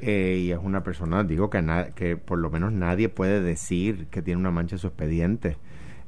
eh, 0.00 0.38
y 0.40 0.50
es 0.50 0.58
una 0.60 0.82
persona, 0.82 1.22
digo, 1.24 1.50
que, 1.50 2.16
por 2.16 2.38
lo 2.38 2.50
menos 2.50 2.72
nadie 2.72 3.08
puede 3.08 3.40
decir 3.40 4.06
que 4.06 4.22
tiene 4.22 4.40
una 4.40 4.50
mancha 4.50 4.76
en 4.76 4.78
su 4.78 4.86
expediente. 4.86 5.58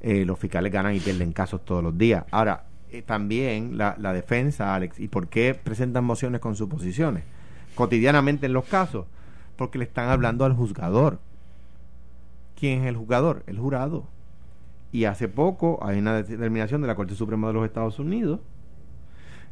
Eh, 0.00 0.24
los 0.24 0.38
fiscales 0.38 0.72
ganan 0.72 0.94
y 0.96 1.00
pierden 1.00 1.32
casos 1.32 1.64
todos 1.64 1.82
los 1.82 1.96
días. 1.96 2.24
Ahora, 2.30 2.64
eh, 2.90 3.02
también 3.02 3.76
la, 3.76 3.94
defensa, 4.12 4.74
Alex, 4.74 4.98
¿y 4.98 5.08
por 5.08 5.28
qué 5.28 5.54
presentan 5.54 6.04
mociones 6.04 6.40
con 6.40 6.56
suposiciones? 6.56 7.24
Cotidianamente 7.74 8.46
en 8.46 8.52
los 8.52 8.64
casos, 8.64 9.06
porque 9.56 9.78
le 9.78 9.84
están 9.84 10.08
hablando 10.08 10.44
al 10.44 10.54
juzgador. 10.54 11.18
¿Quién 12.58 12.82
es 12.82 12.88
el 12.88 12.96
juzgador? 12.96 13.42
El 13.46 13.58
jurado. 13.58 14.04
Y 14.92 15.04
hace 15.04 15.28
poco 15.28 15.80
hay 15.82 15.98
una 15.98 16.22
determinación 16.22 16.82
de 16.82 16.86
la 16.86 16.94
Corte 16.94 17.14
Suprema 17.14 17.48
de 17.48 17.54
los 17.54 17.64
Estados 17.64 17.98
Unidos 17.98 18.40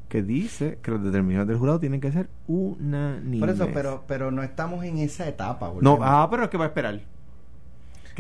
que 0.09 0.23
dice 0.23 0.79
que 0.83 0.91
las 0.91 1.03
determinaciones 1.05 1.49
del 1.49 1.57
jurado 1.57 1.79
tienen 1.79 2.01
que 2.01 2.11
ser 2.11 2.29
unánimes. 2.49 3.41
Por 3.41 3.49
eso, 3.49 3.69
pero, 3.73 4.05
pero 4.09 4.31
no 4.31 4.43
estamos 4.43 4.85
en 4.85 4.99
esa 4.99 5.29
etapa. 5.29 5.73
No, 5.81 5.99
ah, 6.03 6.27
pero 6.31 6.45
es 6.45 6.51
que 6.51 6.59
va 6.59 6.65
a 6.65 6.69
esperar 6.69 7.01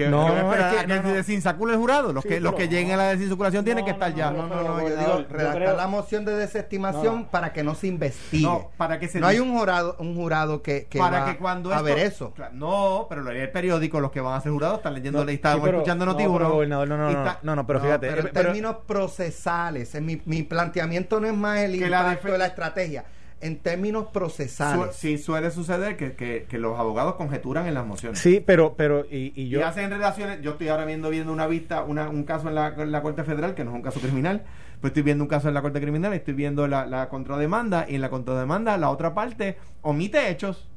no, 0.09 0.53
es 0.55 1.26
que, 1.26 1.34
el 1.70 1.76
jurado. 1.76 2.12
Los 2.12 2.24
que, 2.24 2.40
los 2.40 2.55
que 2.55 2.68
lleguen 2.68 2.92
a 2.92 2.96
la 2.96 3.09
desinsaculación 3.11 3.64
tienen 3.64 3.84
que 3.84 3.90
estar 3.90 4.14
ya. 4.14 4.30
No, 4.30 4.46
no, 4.46 4.62
no, 4.62 4.80
yo 4.80 4.96
digo, 4.96 5.24
redactar 5.28 5.76
la 5.76 5.86
moción 5.86 6.24
de 6.24 6.34
desestimación 6.34 7.26
para 7.26 7.53
que 7.53 7.62
no 7.62 7.74
se 7.74 7.88
investigue. 7.88 8.44
No, 8.44 8.70
para 8.76 8.98
que 8.98 9.09
se 9.09 9.20
no 9.20 9.26
hay 9.26 9.40
un 9.40 9.57
jurado, 9.57 9.96
un 9.98 10.14
jurado 10.14 10.62
que, 10.62 10.86
que 10.86 10.98
para 10.98 11.24
que 11.26 11.36
cuando 11.36 11.72
a 11.72 11.82
ver 11.82 11.98
eso. 11.98 12.32
no, 12.53 13.07
pero 13.09 13.22
lo 13.22 13.30
el 13.30 13.51
periódico, 13.51 14.01
los 14.01 14.11
que 14.11 14.20
van 14.20 14.34
a 14.34 14.40
ser 14.40 14.53
jurados 14.53 14.78
están 14.78 14.94
leyendo 14.94 15.24
la 15.24 15.32
están 15.32 15.64
escuchando 15.66 16.07
noticias. 16.07 16.30
No, 16.30 16.66
no, 16.66 16.86
no, 16.86 17.36
no, 17.42 17.57
no, 17.57 17.66
pero 17.66 17.80
fíjate. 17.80 18.09
Pero 18.09 18.28
en 18.28 18.32
términos 18.32 18.76
procesales, 18.86 20.01
mi, 20.01 20.20
mi 20.24 20.42
planteamiento 20.42 21.20
no 21.20 21.26
es 21.26 21.34
más 21.34 21.61
el 21.61 21.76
impacto 21.76 22.32
de 22.32 22.38
la 22.38 22.46
estrategia 22.46 23.05
en 23.41 23.59
términos 23.59 24.07
procesales. 24.12 24.95
sí, 24.95 25.16
suele 25.18 25.51
suceder 25.51 25.97
que, 25.97 26.14
que, 26.14 26.59
los 26.59 26.78
abogados 26.78 27.14
conjeturan 27.14 27.66
en 27.66 27.74
las 27.74 27.86
mociones. 27.86 28.18
Sí, 28.18 28.43
pero, 28.45 28.74
pero 28.76 29.07
y, 29.11 29.32
y 29.34 29.49
yo... 29.49 29.61
Y 29.61 29.62
hacen 29.62 29.91
relaciones, 29.91 30.43
yo 30.43 30.53
estoy 30.53 30.68
ahora 30.68 30.84
viendo, 30.84 31.09
viendo 31.09 31.32
una 31.32 31.47
vista, 31.47 31.82
una, 31.82 32.09
un 32.09 32.24
caso 32.24 32.49
en 32.49 32.55
la, 32.55 32.74
en 32.76 32.93
la 32.93 33.03
Corte 33.03 33.24
Federal, 33.24 33.55
que 33.55 33.64
no 33.64 33.70
es 33.70 33.76
un 33.76 33.82
caso 33.82 34.01
criminal, 34.01 34.45
pues 34.80 34.91
estoy 34.91 35.03
viendo 35.03 35.24
un 35.24 35.28
caso 35.28 35.49
en 35.49 35.55
la 35.55 35.62
Corte 35.62 35.80
Criminal, 35.80 36.12
estoy 36.12 36.34
viendo 36.34 36.66
la, 36.68 36.86
la 36.86 37.09
contrademanda, 37.09 37.86
y 37.88 37.95
en 37.95 38.03
la 38.03 38.11
contrademanda 38.11 38.76
la 38.76 38.91
otra 38.91 39.14
parte 39.14 39.57
omite 39.80 40.30
hechos, 40.30 40.68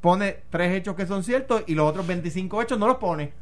pone 0.00 0.36
tres 0.50 0.74
hechos 0.74 0.94
que 0.94 1.06
son 1.06 1.24
ciertos, 1.24 1.64
y 1.66 1.74
los 1.74 1.88
otros 1.90 2.06
25 2.06 2.62
hechos 2.62 2.78
no 2.78 2.86
los 2.86 2.98
pone. 2.98 3.32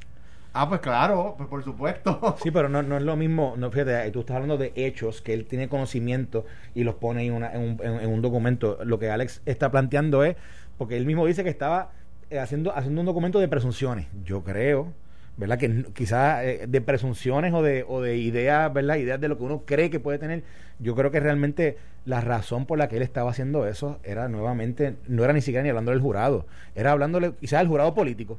Ah, 0.59 0.67
pues 0.67 0.81
claro, 0.81 1.35
pues 1.37 1.51
por 1.51 1.63
supuesto. 1.63 2.19
Sí, 2.43 2.51
pero 2.51 2.71
no, 2.71 2.83
no 2.83 2.97
es 2.97 3.03
lo 3.03 3.15
mismo, 3.15 3.55
no, 3.59 3.71
fíjate, 3.71 4.11
tú 4.11 4.21
estás 4.21 4.37
hablando 4.37 4.57
de 4.57 4.73
hechos 4.75 5.21
que 5.21 5.35
él 5.35 5.45
tiene 5.45 5.69
conocimiento 5.69 6.47
y 6.75 6.83
los 6.83 6.95
pone 6.95 7.27
en, 7.27 7.45
en, 7.45 7.61
un, 7.61 7.81
en, 7.83 8.09
un 8.09 8.23
documento. 8.23 8.79
Lo 8.83 8.99
que 8.99 9.11
Alex 9.11 9.43
está 9.45 9.71
planteando 9.71 10.25
es, 10.25 10.37
porque 10.79 10.97
él 10.97 11.05
mismo 11.05 11.27
dice 11.27 11.45
que 11.45 11.51
estaba 11.51 11.91
eh, 12.31 12.39
haciendo, 12.39 12.75
haciendo 12.75 13.03
un 13.03 13.07
documento 13.07 13.39
de 13.39 13.49
presunciones. 13.49 14.07
Yo 14.25 14.45
creo, 14.45 14.95
¿verdad? 15.37 15.59
Que 15.59 15.85
quizás 15.93 16.43
eh, 16.43 16.65
de 16.67 16.81
presunciones 16.81 17.53
o 17.53 17.63
de, 17.63 17.85
o 17.87 18.01
de 18.01 18.17
ideas, 18.17 18.73
¿verdad? 18.73 18.97
Ideas 18.97 19.21
de 19.21 19.29
lo 19.29 19.37
que 19.37 19.45
uno 19.45 19.65
cree 19.67 19.91
que 19.91 20.01
puede 20.01 20.19
tener. 20.19 20.43
Yo 20.79 20.95
creo 20.95 21.11
que 21.11 21.21
realmente 21.21 21.77
la 22.07 22.23
razón 22.23 22.65
por 22.65 22.79
la 22.79 22.89
que 22.89 22.97
él 22.97 23.03
estaba 23.03 23.31
haciendo 23.31 23.67
eso 23.67 24.01
era 24.05 24.27
nuevamente, 24.29 24.97
no 25.07 25.23
era 25.23 25.35
ni 25.35 25.43
siquiera 25.43 25.63
ni 25.63 25.69
hablando 25.69 25.91
del 25.91 26.01
jurado, 26.01 26.47
era 26.75 26.93
hablándole 26.93 27.33
quizás 27.33 27.61
del 27.61 27.69
jurado 27.69 27.93
político 27.93 28.39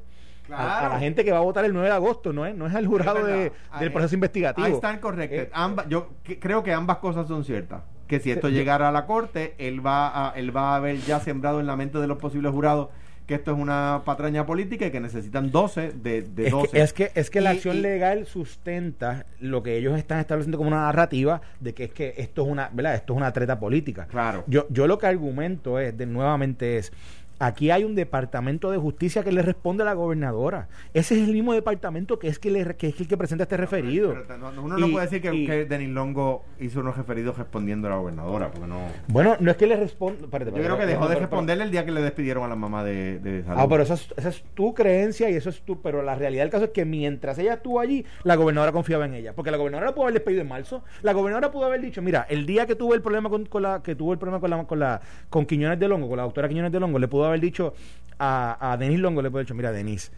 a, 0.51 0.89
la 0.89 0.99
gente 0.99 1.23
que 1.23 1.31
va 1.31 1.39
a 1.39 1.41
votar 1.41 1.65
el 1.65 1.73
9 1.73 1.87
de 1.87 1.93
agosto, 1.93 2.33
no 2.33 2.45
es, 2.45 2.55
no 2.55 2.67
es 2.67 2.75
el 2.75 2.87
jurado 2.87 3.25
de, 3.25 3.51
del 3.79 3.91
proceso 3.91 4.15
investigativo. 4.15 4.65
Ahí 4.65 4.73
están 4.73 4.99
correctos. 4.99 5.39
Eh, 5.39 5.49
yo 5.89 6.09
creo 6.39 6.63
que 6.63 6.73
ambas 6.73 6.97
cosas 6.97 7.27
son 7.27 7.43
ciertas. 7.43 7.83
Que 8.07 8.19
si 8.19 8.31
esto 8.31 8.47
llegara 8.47 8.87
a 8.87 8.91
la 8.91 9.05
corte, 9.05 9.53
él 9.57 9.85
va 9.85 10.29
a, 10.29 10.31
él 10.37 10.55
va 10.55 10.73
a 10.73 10.75
haber 10.77 10.97
ya 10.99 11.19
sembrado 11.19 11.59
en 11.59 11.67
la 11.67 11.75
mente 11.75 11.97
de 11.97 12.07
los 12.07 12.17
posibles 12.17 12.51
jurados 12.53 12.87
que 13.27 13.35
esto 13.35 13.51
es 13.51 13.57
una 13.59 14.03
patraña 14.05 14.45
política 14.45 14.85
y 14.85 14.91
que 14.91 15.01
necesitan 15.01 15.51
12 15.51 15.91
de, 15.91 16.21
de 16.21 16.49
12. 16.49 16.81
Es 16.81 16.93
que, 16.93 17.11
es 17.13 17.29
que, 17.29 17.41
la 17.41 17.49
acción 17.49 17.81
legal 17.81 18.25
sustenta 18.25 19.25
lo 19.41 19.61
que 19.61 19.75
ellos 19.75 19.97
están 19.97 20.19
estableciendo 20.19 20.57
como 20.57 20.69
una 20.69 20.83
narrativa 20.83 21.41
de 21.59 21.73
que 21.73 21.83
es 21.83 21.91
que 21.91 22.13
esto 22.17 22.43
es 22.43 22.47
una, 22.47 22.69
¿verdad? 22.71 22.95
Esto 22.95 23.13
es 23.13 23.17
una 23.17 23.33
treta 23.33 23.59
política. 23.59 24.07
Claro. 24.07 24.45
Yo, 24.47 24.65
yo 24.69 24.87
lo 24.87 24.97
que 24.97 25.07
argumento 25.07 25.77
es, 25.77 25.97
de 25.97 26.05
nuevamente 26.05 26.77
es, 26.77 26.93
Aquí 27.39 27.69
hay 27.69 27.83
un 27.83 27.93
departamento 27.95 28.71
de 28.71 28.77
justicia 28.77 29.23
que 29.23 29.31
le 29.31 29.41
responde 29.41 29.83
a 29.83 29.85
la 29.85 29.93
gobernadora. 29.93 30.67
Ese 30.93 31.21
es 31.21 31.27
el 31.27 31.33
mismo 31.33 31.53
departamento 31.53 32.17
que 32.17 32.27
es, 32.27 32.39
que 32.39 32.49
le, 32.49 32.75
que 32.75 32.88
es 32.88 32.99
el 32.99 33.07
que 33.07 33.17
presenta 33.17 33.43
este 33.43 33.57
referido. 33.57 34.15
uno 34.63 34.77
no 34.77 34.89
puede 34.89 35.05
decir 35.05 35.21
que, 35.21 35.65
Denis 35.65 35.89
Longo 35.89 36.45
hizo 36.59 36.79
unos 36.79 36.97
referidos 36.97 37.38
respondiendo 37.38 37.88
a 37.88 37.91
la 37.91 37.97
gobernadora, 37.97 38.51
porque 38.51 38.67
no. 38.67 38.79
Bueno, 39.07 39.35
no 39.39 39.51
es 39.51 39.57
que 39.57 39.67
le 39.67 39.75
responda. 39.75 40.21
Yo 40.21 40.51
creo 40.51 40.77
que 40.77 40.85
dejó 40.85 41.07
de 41.07 41.15
responderle 41.15 41.63
el 41.63 41.71
día 41.71 41.85
que 41.85 41.91
le 41.91 42.01
despidieron 42.01 42.43
a 42.43 42.47
la 42.47 42.55
mamá 42.55 42.83
de, 42.83 43.19
de 43.19 43.43
salud. 43.43 43.59
Ah, 43.61 43.67
pero 43.69 43.83
esa 43.83 43.93
es, 43.93 44.13
esa 44.17 44.29
es, 44.29 44.43
tu 44.53 44.73
creencia 44.73 45.29
y 45.29 45.35
eso 45.35 45.49
es 45.49 45.61
tu. 45.61 45.81
Pero 45.81 46.01
la 46.01 46.15
realidad 46.15 46.43
del 46.43 46.49
caso 46.49 46.65
es 46.65 46.71
que 46.71 46.85
mientras 46.85 47.38
ella 47.38 47.55
estuvo 47.55 47.79
allí, 47.79 48.05
la 48.23 48.35
gobernadora 48.35 48.71
confiaba 48.71 49.05
en 49.05 49.13
ella. 49.13 49.33
Porque 49.33 49.51
la 49.51 49.57
gobernadora 49.57 49.93
pudo 49.93 50.05
haber 50.05 50.15
despedido 50.15 50.41
en 50.41 50.47
marzo. 50.47 50.83
La 51.03 51.13
gobernadora 51.13 51.51
pudo 51.51 51.65
haber 51.65 51.81
dicho, 51.81 52.01
mira, 52.01 52.25
el 52.29 52.45
día 52.45 52.65
que 52.65 52.75
tuvo 52.75 52.95
el 52.95 53.01
problema 53.01 53.29
con, 53.29 53.47
la 53.61 53.83
que 53.83 53.95
tuvo 53.95 54.13
el 54.13 54.19
problema 54.19 54.39
con 54.39 54.49
la, 54.49 54.63
con 54.65 54.79
la 54.79 55.01
con 55.29 55.45
Quiñones 55.45 55.79
de 55.79 55.88
Longo, 55.88 56.07
con 56.07 56.17
la 56.17 56.23
doctora 56.23 56.47
Quiñones 56.47 56.71
de 56.71 56.79
Longo, 56.79 56.97
le 56.97 57.07
pudo 57.07 57.26
haber 57.28 57.41
dicho 57.41 57.73
a, 58.19 58.71
a 58.71 58.78
Denis 58.78 58.99
Longo, 58.99 59.21
le 59.21 59.30
puedo 59.30 59.43
decir, 59.43 59.55
mira, 59.55 59.71
Denis, 59.71 60.11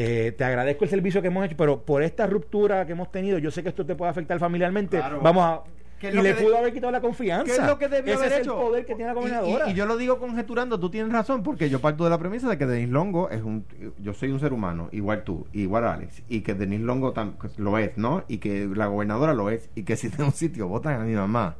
eh, 0.00 0.32
te 0.38 0.44
agradezco 0.44 0.84
el 0.84 0.90
servicio 0.90 1.20
que 1.20 1.26
hemos 1.26 1.44
hecho, 1.44 1.56
pero 1.56 1.82
por 1.82 2.04
esta 2.04 2.24
ruptura 2.28 2.86
que 2.86 2.92
hemos 2.92 3.10
tenido, 3.10 3.36
yo 3.38 3.50
sé 3.50 3.64
que 3.64 3.70
esto 3.70 3.84
te 3.84 3.96
puede 3.96 4.12
afectar 4.12 4.38
familiarmente. 4.38 5.00
Vamos 5.20 5.44
a. 5.44 5.62
Y 6.00 6.12
le 6.12 6.34
pudo 6.34 6.56
haber 6.56 6.72
quitado 6.72 6.92
la 6.92 7.00
confianza. 7.00 7.52
¿Qué 7.52 7.60
es 7.60 7.66
lo 7.66 7.76
que 7.76 7.88
debió 7.88 8.14
haber 8.14 8.32
es 8.32 8.38
hecho? 8.38 8.52
el 8.52 8.64
poder 8.64 8.86
que 8.86 8.94
tiene 8.94 9.08
la 9.08 9.14
gobernadora. 9.14 9.68
Y, 9.68 9.74
yo 9.74 9.86
lo 9.86 9.96
digo 9.96 10.20
conjeturando, 10.20 10.78
tú 10.78 10.88
tienes 10.88 11.12
razón, 11.12 11.42
porque 11.42 11.68
yo 11.68 11.80
parto 11.80 12.04
de 12.04 12.10
la 12.10 12.18
premisa 12.18 12.48
de 12.48 12.56
que 12.56 12.66
Denis 12.66 12.90
Longo 12.90 13.28
es 13.30 13.42
un. 13.42 13.64
Yo 13.98 14.14
soy 14.14 14.30
un 14.30 14.38
ser 14.38 14.52
humano, 14.52 14.88
igual 14.92 15.24
tú, 15.24 15.48
igual 15.52 15.84
Alex, 15.84 16.22
y 16.28 16.42
que 16.42 16.54
Denis 16.54 16.78
Longo 16.78 17.12
lo 17.56 17.78
es, 17.78 17.98
¿no? 17.98 18.22
Y 18.28 18.38
que 18.38 18.68
la 18.72 18.86
gobernadora 18.86 19.34
lo 19.34 19.50
es, 19.50 19.68
y 19.74 19.82
que 19.82 19.96
si 19.96 20.06
en 20.06 20.22
un 20.22 20.32
sitio 20.32 20.68
votan 20.68 21.00
a 21.00 21.04
mi 21.04 21.14
mamá 21.14 21.56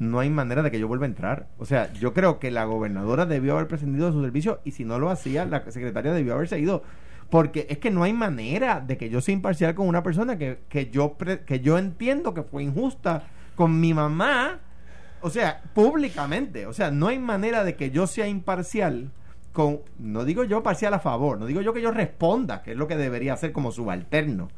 no 0.00 0.18
hay 0.18 0.30
manera 0.30 0.62
de 0.62 0.70
que 0.70 0.80
yo 0.80 0.88
vuelva 0.88 1.04
a 1.04 1.08
entrar. 1.08 1.46
O 1.58 1.66
sea, 1.66 1.92
yo 1.92 2.14
creo 2.14 2.38
que 2.38 2.50
la 2.50 2.64
gobernadora 2.64 3.26
debió 3.26 3.52
haber 3.52 3.68
prescindido 3.68 4.06
de 4.06 4.12
su 4.12 4.22
servicio 4.22 4.60
y 4.64 4.72
si 4.72 4.84
no 4.84 4.98
lo 4.98 5.10
hacía, 5.10 5.44
la 5.44 5.70
secretaria 5.70 6.12
debió 6.12 6.34
haberse 6.34 6.58
ido. 6.58 6.82
Porque 7.28 7.66
es 7.68 7.78
que 7.78 7.90
no 7.90 8.02
hay 8.02 8.14
manera 8.14 8.80
de 8.80 8.96
que 8.96 9.10
yo 9.10 9.20
sea 9.20 9.34
imparcial 9.34 9.74
con 9.74 9.86
una 9.86 10.02
persona 10.02 10.38
que, 10.38 10.60
que, 10.70 10.90
yo, 10.90 11.16
que 11.46 11.60
yo 11.60 11.76
entiendo 11.76 12.32
que 12.32 12.42
fue 12.42 12.62
injusta 12.62 13.24
con 13.54 13.78
mi 13.78 13.92
mamá. 13.92 14.60
O 15.20 15.28
sea, 15.28 15.62
públicamente. 15.74 16.64
O 16.64 16.72
sea, 16.72 16.90
no 16.90 17.08
hay 17.08 17.18
manera 17.18 17.62
de 17.62 17.76
que 17.76 17.90
yo 17.90 18.06
sea 18.06 18.26
imparcial 18.26 19.10
con, 19.52 19.80
no 19.98 20.24
digo 20.24 20.44
yo 20.44 20.62
parcial 20.62 20.94
a 20.94 21.00
favor, 21.00 21.38
no 21.38 21.44
digo 21.44 21.60
yo 21.60 21.74
que 21.74 21.82
yo 21.82 21.90
responda, 21.90 22.62
que 22.62 22.70
es 22.70 22.76
lo 22.76 22.88
que 22.88 22.96
debería 22.96 23.34
hacer 23.34 23.52
como 23.52 23.70
subalterno 23.70 24.48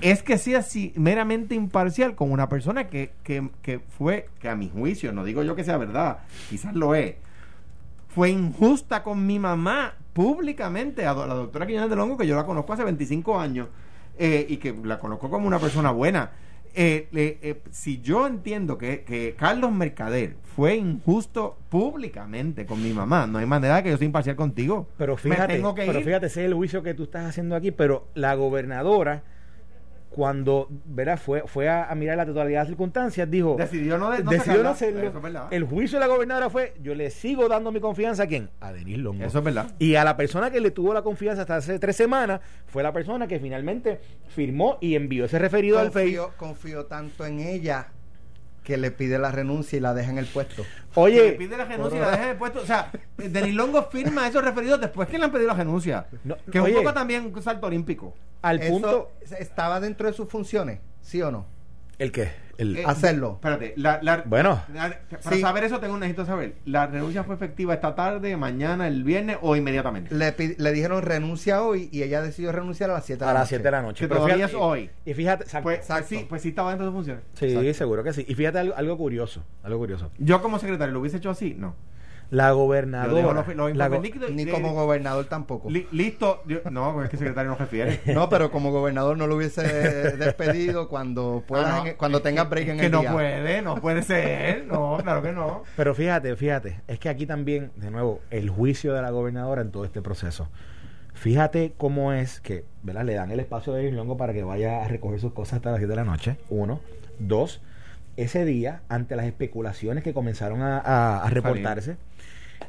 es 0.00 0.22
que 0.22 0.38
sea 0.38 0.58
así 0.58 0.92
meramente 0.96 1.54
imparcial 1.54 2.14
con 2.14 2.32
una 2.32 2.48
persona 2.48 2.88
que, 2.88 3.12
que, 3.22 3.48
que 3.62 3.78
fue, 3.78 4.28
que 4.40 4.48
a 4.48 4.56
mi 4.56 4.68
juicio, 4.68 5.12
no 5.12 5.24
digo 5.24 5.42
yo 5.42 5.56
que 5.56 5.64
sea 5.64 5.76
verdad, 5.76 6.18
quizás 6.48 6.74
lo 6.74 6.94
es, 6.94 7.16
fue 8.08 8.30
injusta 8.30 9.02
con 9.02 9.26
mi 9.26 9.38
mamá 9.38 9.94
públicamente, 10.12 11.06
a 11.06 11.14
la 11.14 11.34
doctora 11.34 11.66
Quiñones 11.66 11.90
de 11.90 11.96
Longo, 11.96 12.16
que 12.16 12.26
yo 12.26 12.36
la 12.36 12.44
conozco 12.44 12.72
hace 12.72 12.84
25 12.84 13.38
años 13.38 13.68
eh, 14.18 14.46
y 14.48 14.56
que 14.56 14.74
la 14.84 14.98
conozco 14.98 15.30
como 15.30 15.46
una 15.46 15.58
persona 15.58 15.90
buena. 15.92 16.30
Eh, 16.72 17.08
eh, 17.12 17.62
si 17.72 18.00
yo 18.00 18.28
entiendo 18.28 18.78
que, 18.78 19.02
que, 19.02 19.34
Carlos 19.36 19.72
Mercader 19.72 20.36
fue 20.54 20.76
injusto 20.76 21.56
públicamente 21.68 22.64
con 22.64 22.80
mi 22.80 22.92
mamá, 22.92 23.26
no 23.26 23.38
hay 23.38 23.46
manera 23.46 23.76
de 23.76 23.82
que 23.82 23.90
yo 23.90 23.96
sea 23.96 24.06
imparcial 24.06 24.36
contigo. 24.36 24.88
Pero 24.96 25.16
fíjate, 25.16 25.60
pero 25.74 26.00
fíjate, 26.02 26.26
ese 26.26 26.42
es 26.42 26.46
el 26.46 26.54
juicio 26.54 26.82
que 26.82 26.94
tú 26.94 27.04
estás 27.04 27.28
haciendo 27.28 27.56
aquí, 27.56 27.72
pero 27.72 28.06
la 28.14 28.34
gobernadora 28.34 29.24
cuando 30.10 30.68
¿verdad? 30.84 31.18
fue 31.18 31.42
fue 31.46 31.68
a, 31.68 31.92
mirar 31.94 32.16
la 32.16 32.26
totalidad 32.26 32.58
de 32.58 32.62
las 32.62 32.68
circunstancias, 32.68 33.30
dijo... 33.30 33.56
Decidió 33.56 33.96
no, 33.96 34.10
decidió 34.10 34.62
no 34.62 34.70
hacerlo. 34.70 35.12
el 35.50 35.64
juicio 35.64 35.98
de 35.98 36.06
la 36.06 36.12
gobernadora 36.12 36.50
fue, 36.50 36.74
yo 36.82 36.94
le 36.94 37.10
sigo 37.10 37.48
dando 37.48 37.72
mi 37.72 37.80
confianza 37.80 38.24
a 38.24 38.26
quién? 38.26 38.50
A 38.60 38.72
Denis 38.72 38.98
Longo. 38.98 39.24
Eso 39.24 39.38
es 39.38 39.44
verdad. 39.44 39.70
Y 39.78 39.94
a 39.94 40.04
la 40.04 40.16
persona 40.16 40.50
que 40.50 40.60
le 40.60 40.72
tuvo 40.72 40.92
la 40.92 41.02
confianza 41.02 41.42
hasta 41.42 41.56
hace 41.56 41.78
tres 41.78 41.96
semanas 41.96 42.40
fue 42.66 42.82
la 42.82 42.92
persona 42.92 43.26
que 43.26 43.38
finalmente 43.38 44.00
firmó 44.28 44.78
y 44.80 44.96
envió 44.96 45.24
ese 45.26 45.38
referido 45.38 45.78
al 45.78 45.92
FEI. 45.92 46.18
Confío 46.36 46.86
tanto 46.86 47.24
en 47.24 47.40
ella 47.40 47.88
que 48.70 48.76
le 48.76 48.92
pide 48.92 49.18
la 49.18 49.32
renuncia 49.32 49.76
y 49.76 49.80
la 49.80 49.94
deja 49.94 50.12
en 50.12 50.18
el 50.18 50.26
puesto. 50.26 50.64
Oye, 50.94 51.30
le 51.30 51.32
pide 51.32 51.56
la 51.56 51.64
renuncia 51.64 51.98
y 51.98 52.00
la 52.00 52.10
deja 52.12 52.22
en 52.22 52.30
el 52.30 52.36
puesto. 52.36 52.60
O 52.60 52.64
sea, 52.64 52.92
Denis 53.16 53.52
Longo 53.52 53.82
firma 53.90 54.28
esos 54.28 54.44
referidos 54.44 54.80
después 54.80 55.08
que 55.08 55.18
le 55.18 55.24
han 55.24 55.32
pedido 55.32 55.48
la 55.48 55.54
renuncia. 55.54 56.06
que 56.52 56.58
es 56.58 56.64
un 56.64 56.72
poco 56.74 56.94
también 56.94 57.32
un 57.34 57.42
salto 57.42 57.66
olímpico. 57.66 58.14
Al 58.42 58.60
punto. 58.60 59.10
¿Estaba 59.40 59.80
dentro 59.80 60.06
de 60.06 60.12
sus 60.12 60.28
funciones? 60.28 60.78
¿Sí 61.00 61.20
o 61.20 61.32
no? 61.32 61.46
¿El 62.00 62.12
qué? 62.12 62.30
El, 62.56 62.78
eh, 62.78 62.82
hacerlo. 62.86 63.32
Espérate, 63.34 63.74
la, 63.76 64.00
la, 64.02 64.22
bueno, 64.24 64.62
para 65.22 65.36
saber 65.38 65.64
eso 65.64 65.80
tengo 65.80 65.98
necesito 65.98 66.24
saber. 66.24 66.54
¿La 66.64 66.86
renuncia 66.86 67.24
fue 67.24 67.34
efectiva 67.34 67.74
esta 67.74 67.94
tarde, 67.94 68.38
mañana, 68.38 68.88
el 68.88 69.04
viernes 69.04 69.36
o 69.42 69.54
inmediatamente? 69.54 70.14
Le, 70.14 70.34
le 70.56 70.72
dijeron 70.72 71.02
renuncia 71.02 71.62
hoy 71.62 71.90
y 71.92 72.02
ella 72.02 72.22
decidió 72.22 72.52
renunciar 72.52 72.88
a 72.88 72.94
las 72.94 73.04
7 73.04 73.20
de 73.20 73.26
la 73.26 73.32
noche. 73.32 73.36
A 73.36 73.40
las 73.40 73.48
7 73.50 73.62
de 73.62 73.70
la 73.70 73.82
noche. 73.82 74.08
pero 74.08 74.20
todavía 74.22 74.46
es 74.46 74.54
hoy. 74.54 74.88
Y 75.04 75.12
fíjate, 75.12 75.44
pues, 75.62 75.86
pues, 75.86 76.06
sí, 76.06 76.24
pues 76.26 76.40
sí 76.40 76.48
estaba 76.48 76.70
dentro 76.70 76.86
de 76.86 76.90
sus 76.90 76.96
funciones. 76.96 77.24
Sí, 77.34 77.74
seguro 77.74 78.02
que 78.02 78.14
sí. 78.14 78.24
Y 78.26 78.34
fíjate 78.34 78.58
algo, 78.60 78.74
algo 78.74 78.96
curioso, 78.96 79.44
algo 79.62 79.78
curioso. 79.78 80.10
Yo 80.16 80.40
como 80.40 80.58
secretario 80.58 80.94
lo 80.94 81.00
hubiese 81.00 81.18
hecho 81.18 81.28
así, 81.28 81.54
no. 81.54 81.76
La 82.30 82.52
gobernadora. 82.52 83.44
ni 84.30 84.46
como 84.46 84.72
gobernador 84.72 85.26
tampoco. 85.26 85.68
listo. 85.70 86.42
no, 86.70 87.02
es 87.02 87.10
que 87.10 87.16
secretario 87.16 87.50
no 87.50 87.56
refiere. 87.56 88.00
no, 88.14 88.28
pero 88.28 88.50
como 88.50 88.70
gobernador 88.70 89.18
no 89.18 89.26
lo 89.26 89.36
hubiese 89.36 89.62
despedido 90.16 90.88
cuando 90.88 91.42
pueda, 91.46 91.82
ah, 91.82 91.94
cuando 91.96 92.22
tenga 92.22 92.44
break 92.44 92.68
en 92.68 92.78
que 92.78 92.86
el 92.86 92.92
no 92.92 93.02
puede, 93.02 93.62
no 93.62 93.76
puede 93.76 94.02
ser. 94.02 94.64
No, 94.66 94.98
claro 95.02 95.22
que 95.22 95.32
no. 95.32 95.64
Pero 95.76 95.94
fíjate, 95.94 96.36
fíjate. 96.36 96.80
Es 96.86 97.00
que 97.00 97.08
aquí 97.08 97.26
también, 97.26 97.72
de 97.76 97.90
nuevo, 97.90 98.20
el 98.30 98.48
juicio 98.48 98.94
de 98.94 99.02
la 99.02 99.10
gobernadora 99.10 99.62
en 99.62 99.72
todo 99.72 99.84
este 99.84 100.00
proceso. 100.00 100.48
Fíjate 101.14 101.74
cómo 101.76 102.12
es 102.12 102.40
que, 102.40 102.64
¿verdad? 102.82 103.04
Le 103.04 103.14
dan 103.14 103.30
el 103.32 103.40
espacio 103.40 103.72
de 103.72 103.90
Longo 103.90 104.16
para 104.16 104.32
que 104.32 104.44
vaya 104.44 104.84
a 104.84 104.88
recoger 104.88 105.20
sus 105.20 105.32
cosas 105.32 105.54
hasta 105.54 105.70
las 105.72 105.80
7 105.80 105.90
de 105.90 105.96
la 105.96 106.04
noche. 106.04 106.36
Uno. 106.48 106.80
Dos 107.18 107.60
ese 108.16 108.44
día, 108.44 108.82
ante 108.88 109.16
las 109.16 109.26
especulaciones 109.26 110.04
que 110.04 110.12
comenzaron 110.12 110.60
a, 110.62 111.24
reportarse, 111.30 111.96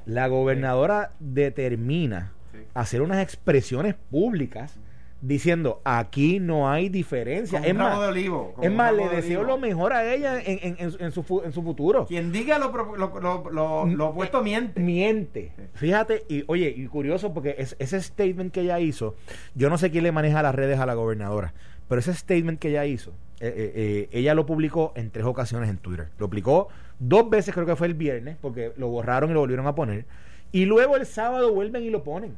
la 0.05 0.27
gobernadora 0.27 1.11
determina 1.19 2.31
hacer 2.73 3.01
unas 3.01 3.21
expresiones 3.21 3.95
públicas 4.09 4.77
diciendo 5.21 5.81
aquí 5.83 6.39
no 6.39 6.69
hay 6.69 6.89
diferencia. 6.89 7.59
es 7.59 7.75
más, 7.75 7.99
de 8.01 8.07
olivo, 8.07 8.55
es 8.61 8.71
más 8.71 8.93
le 8.93 9.07
deseo 9.07 9.43
lo 9.43 9.57
mejor 9.57 9.93
a 9.93 10.13
ella 10.13 10.41
en, 10.41 10.75
en, 10.79 11.11
su, 11.11 11.41
en 11.45 11.53
su 11.53 11.61
futuro. 11.61 12.05
Quien 12.07 12.31
diga 12.31 12.57
lo, 12.57 12.71
lo, 12.71 13.85
lo, 13.85 14.07
opuesto 14.07 14.41
miente. 14.41 14.79
Miente. 14.79 15.51
Fíjate, 15.73 16.25
y 16.27 16.43
oye, 16.47 16.73
y 16.75 16.87
curioso 16.87 17.33
porque 17.33 17.55
es, 17.57 17.75
ese 17.79 18.01
statement 18.01 18.51
que 18.51 18.61
ella 18.61 18.79
hizo, 18.79 19.15
yo 19.53 19.69
no 19.69 19.77
sé 19.77 19.91
quién 19.91 20.03
le 20.03 20.11
maneja 20.11 20.41
las 20.41 20.55
redes 20.55 20.79
a 20.79 20.85
la 20.85 20.95
gobernadora, 20.95 21.53
pero 21.87 21.99
ese 21.99 22.13
statement 22.13 22.59
que 22.59 22.69
ella 22.69 22.85
hizo, 22.85 23.11
eh, 23.39 23.47
eh, 23.47 23.71
eh, 23.75 24.09
ella 24.11 24.33
lo 24.33 24.45
publicó 24.45 24.91
en 24.95 25.11
tres 25.11 25.25
ocasiones 25.25 25.69
en 25.69 25.77
Twitter. 25.77 26.09
Lo 26.17 26.27
publicó 26.29 26.67
dos 27.01 27.29
veces, 27.29 27.53
creo 27.53 27.65
que 27.65 27.75
fue 27.75 27.87
el 27.87 27.95
viernes, 27.95 28.37
porque 28.39 28.71
lo 28.77 28.87
borraron 28.87 29.31
y 29.31 29.33
lo 29.33 29.41
volvieron 29.41 29.67
a 29.67 29.75
poner. 29.75 30.05
Y 30.51 30.65
luego 30.65 30.95
el 30.95 31.05
sábado 31.05 31.53
vuelven 31.53 31.83
y 31.83 31.89
lo 31.89 32.03
ponen. 32.03 32.35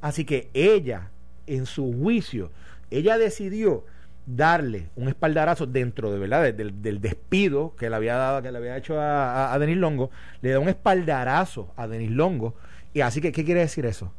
Así 0.00 0.24
que 0.24 0.48
ella 0.54 1.10
en 1.46 1.66
su 1.66 1.92
juicio, 1.92 2.50
ella 2.90 3.18
decidió 3.18 3.84
darle 4.24 4.88
un 4.94 5.08
espaldarazo 5.08 5.66
dentro 5.66 6.12
de 6.12 6.18
verdad 6.18 6.54
del, 6.54 7.00
despido 7.00 7.74
que 7.76 7.90
le 7.90 7.96
había 7.96 8.14
dado 8.14 8.40
que 8.40 8.52
le 8.52 8.58
había 8.58 8.76
hecho 8.76 9.00
a, 9.00 9.56
Denis 9.58 9.76
Longo 9.76 10.10
le 10.42 10.50
da 10.50 10.60
un 10.60 10.68
espaldarazo 10.68 11.72
a 11.76 11.88
Denis 11.88 12.12
Longo 12.12 12.54
y 12.94 13.00
así 13.00 13.20
que 13.20 13.32
qué 13.32 13.44
quiere 13.44 13.62
decir 13.62 13.84
eso 13.84 14.12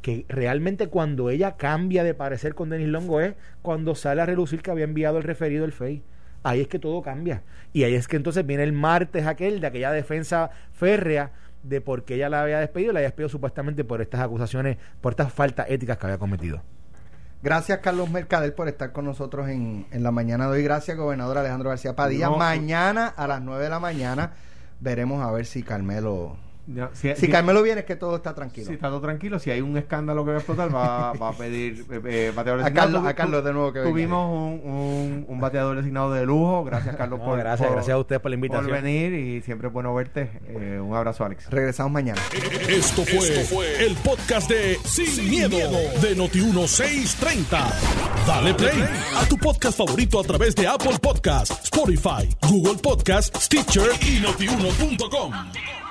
que 0.00 0.24
realmente 0.30 0.86
cuando 0.86 1.28
ella 1.28 1.56
cambia 1.58 2.02
de 2.02 2.14
parecer 2.14 2.54
con 2.54 2.70
Denis 2.70 2.88
Longo 2.88 3.20
es 3.20 3.34
cuando 3.60 3.94
sale 3.94 4.22
a 4.22 4.26
relucir 4.26 4.62
que 4.62 4.70
había 4.70 4.84
enviado 4.84 5.18
el 5.18 5.24
referido 5.24 5.66
el 5.66 5.72
FEI 5.72 6.02
ahí 6.46 6.60
es 6.60 6.68
que 6.68 6.78
todo 6.78 7.02
cambia 7.02 7.42
y 7.72 7.84
ahí 7.84 7.94
es 7.94 8.06
que 8.06 8.16
entonces 8.16 8.46
viene 8.46 8.62
el 8.62 8.72
martes 8.72 9.26
aquel 9.26 9.60
de 9.60 9.66
aquella 9.66 9.90
defensa 9.90 10.50
férrea 10.72 11.32
de 11.62 11.80
por 11.80 12.04
qué 12.04 12.14
ella 12.14 12.28
la 12.28 12.42
había 12.42 12.60
despedido, 12.60 12.92
la 12.92 13.00
había 13.00 13.08
despedido 13.08 13.28
supuestamente 13.28 13.82
por 13.82 14.00
estas 14.00 14.20
acusaciones, 14.20 14.78
por 15.00 15.12
estas 15.12 15.32
faltas 15.32 15.66
éticas 15.68 15.98
que 15.98 16.06
había 16.06 16.18
cometido. 16.18 16.62
Gracias, 17.42 17.80
Carlos 17.80 18.08
Mercader, 18.10 18.54
por 18.54 18.68
estar 18.68 18.92
con 18.92 19.04
nosotros 19.04 19.48
en, 19.48 19.86
en 19.90 20.02
la 20.02 20.10
mañana 20.12 20.46
de 20.46 20.52
hoy. 20.52 20.62
Gracias, 20.62 20.96
gobernador 20.96 21.38
Alejandro 21.38 21.70
García 21.70 21.96
Padilla. 21.96 22.30
mañana 22.30 23.08
a 23.08 23.26
las 23.26 23.42
9 23.42 23.64
de 23.64 23.70
la 23.70 23.80
mañana 23.80 24.32
veremos 24.80 25.24
a 25.24 25.30
ver 25.32 25.46
si 25.46 25.62
Carmelo 25.62 26.36
si, 26.92 27.28
Carmelo 27.28 27.62
viene 27.62 27.80
es 27.80 27.86
que 27.86 27.96
todo 27.96 28.16
está 28.16 28.34
tranquilo. 28.34 28.66
Si 28.66 28.74
está 28.74 28.88
todo 28.88 29.00
tranquilo, 29.00 29.38
si 29.38 29.50
hay 29.50 29.60
un 29.60 29.76
escándalo 29.76 30.24
que 30.24 30.30
va 30.30 30.36
a 30.36 30.40
explotar, 30.40 30.74
va, 30.74 31.12
va 31.12 31.28
a 31.28 31.32
pedir 31.32 31.84
eh, 31.90 32.00
eh 32.04 32.32
bateadores 32.34 32.66
a 32.66 32.72
Carlos, 32.72 33.06
a 33.06 33.14
Carlos 33.14 33.44
de 33.44 33.52
nuevo 33.52 33.72
que 33.72 33.82
Tuvimos 33.82 34.28
un, 34.28 35.24
un, 35.28 35.40
bateador 35.40 35.76
designado 35.76 36.12
de 36.12 36.26
lujo. 36.26 36.64
Gracias, 36.64 36.96
Carlos, 36.96 37.20
por, 37.20 37.38
gracias, 37.38 37.70
gracias 37.70 37.94
a 37.94 37.98
usted 37.98 38.20
por 38.20 38.30
la 38.30 38.34
invitación. 38.34 38.66
Por 38.66 38.82
venir 38.82 39.14
y 39.14 39.42
siempre 39.42 39.68
es 39.68 39.72
bueno 39.72 39.94
verte. 39.94 40.30
Eh, 40.48 40.80
un 40.82 40.94
abrazo, 40.94 41.24
Alex. 41.24 41.48
Regresamos 41.50 41.92
mañana. 41.92 42.20
Esto 42.68 43.04
fue, 43.04 43.86
el 43.86 43.94
podcast 43.96 44.50
de 44.50 44.76
Sin, 44.84 45.30
miedo, 45.30 45.56
de 46.00 46.16
Noti1630. 46.16 47.46
Dale 48.26 48.54
play 48.54 48.84
a 49.16 49.24
tu 49.28 49.38
podcast 49.38 49.78
favorito 49.78 50.18
a 50.18 50.24
través 50.24 50.54
de 50.56 50.66
Apple 50.66 50.98
Podcasts, 51.00 51.64
Spotify, 51.64 52.28
Google 52.48 52.80
Podcasts, 52.82 53.44
Stitcher 53.44 53.90
y 54.02 54.20
notiuno.com. 54.20 55.85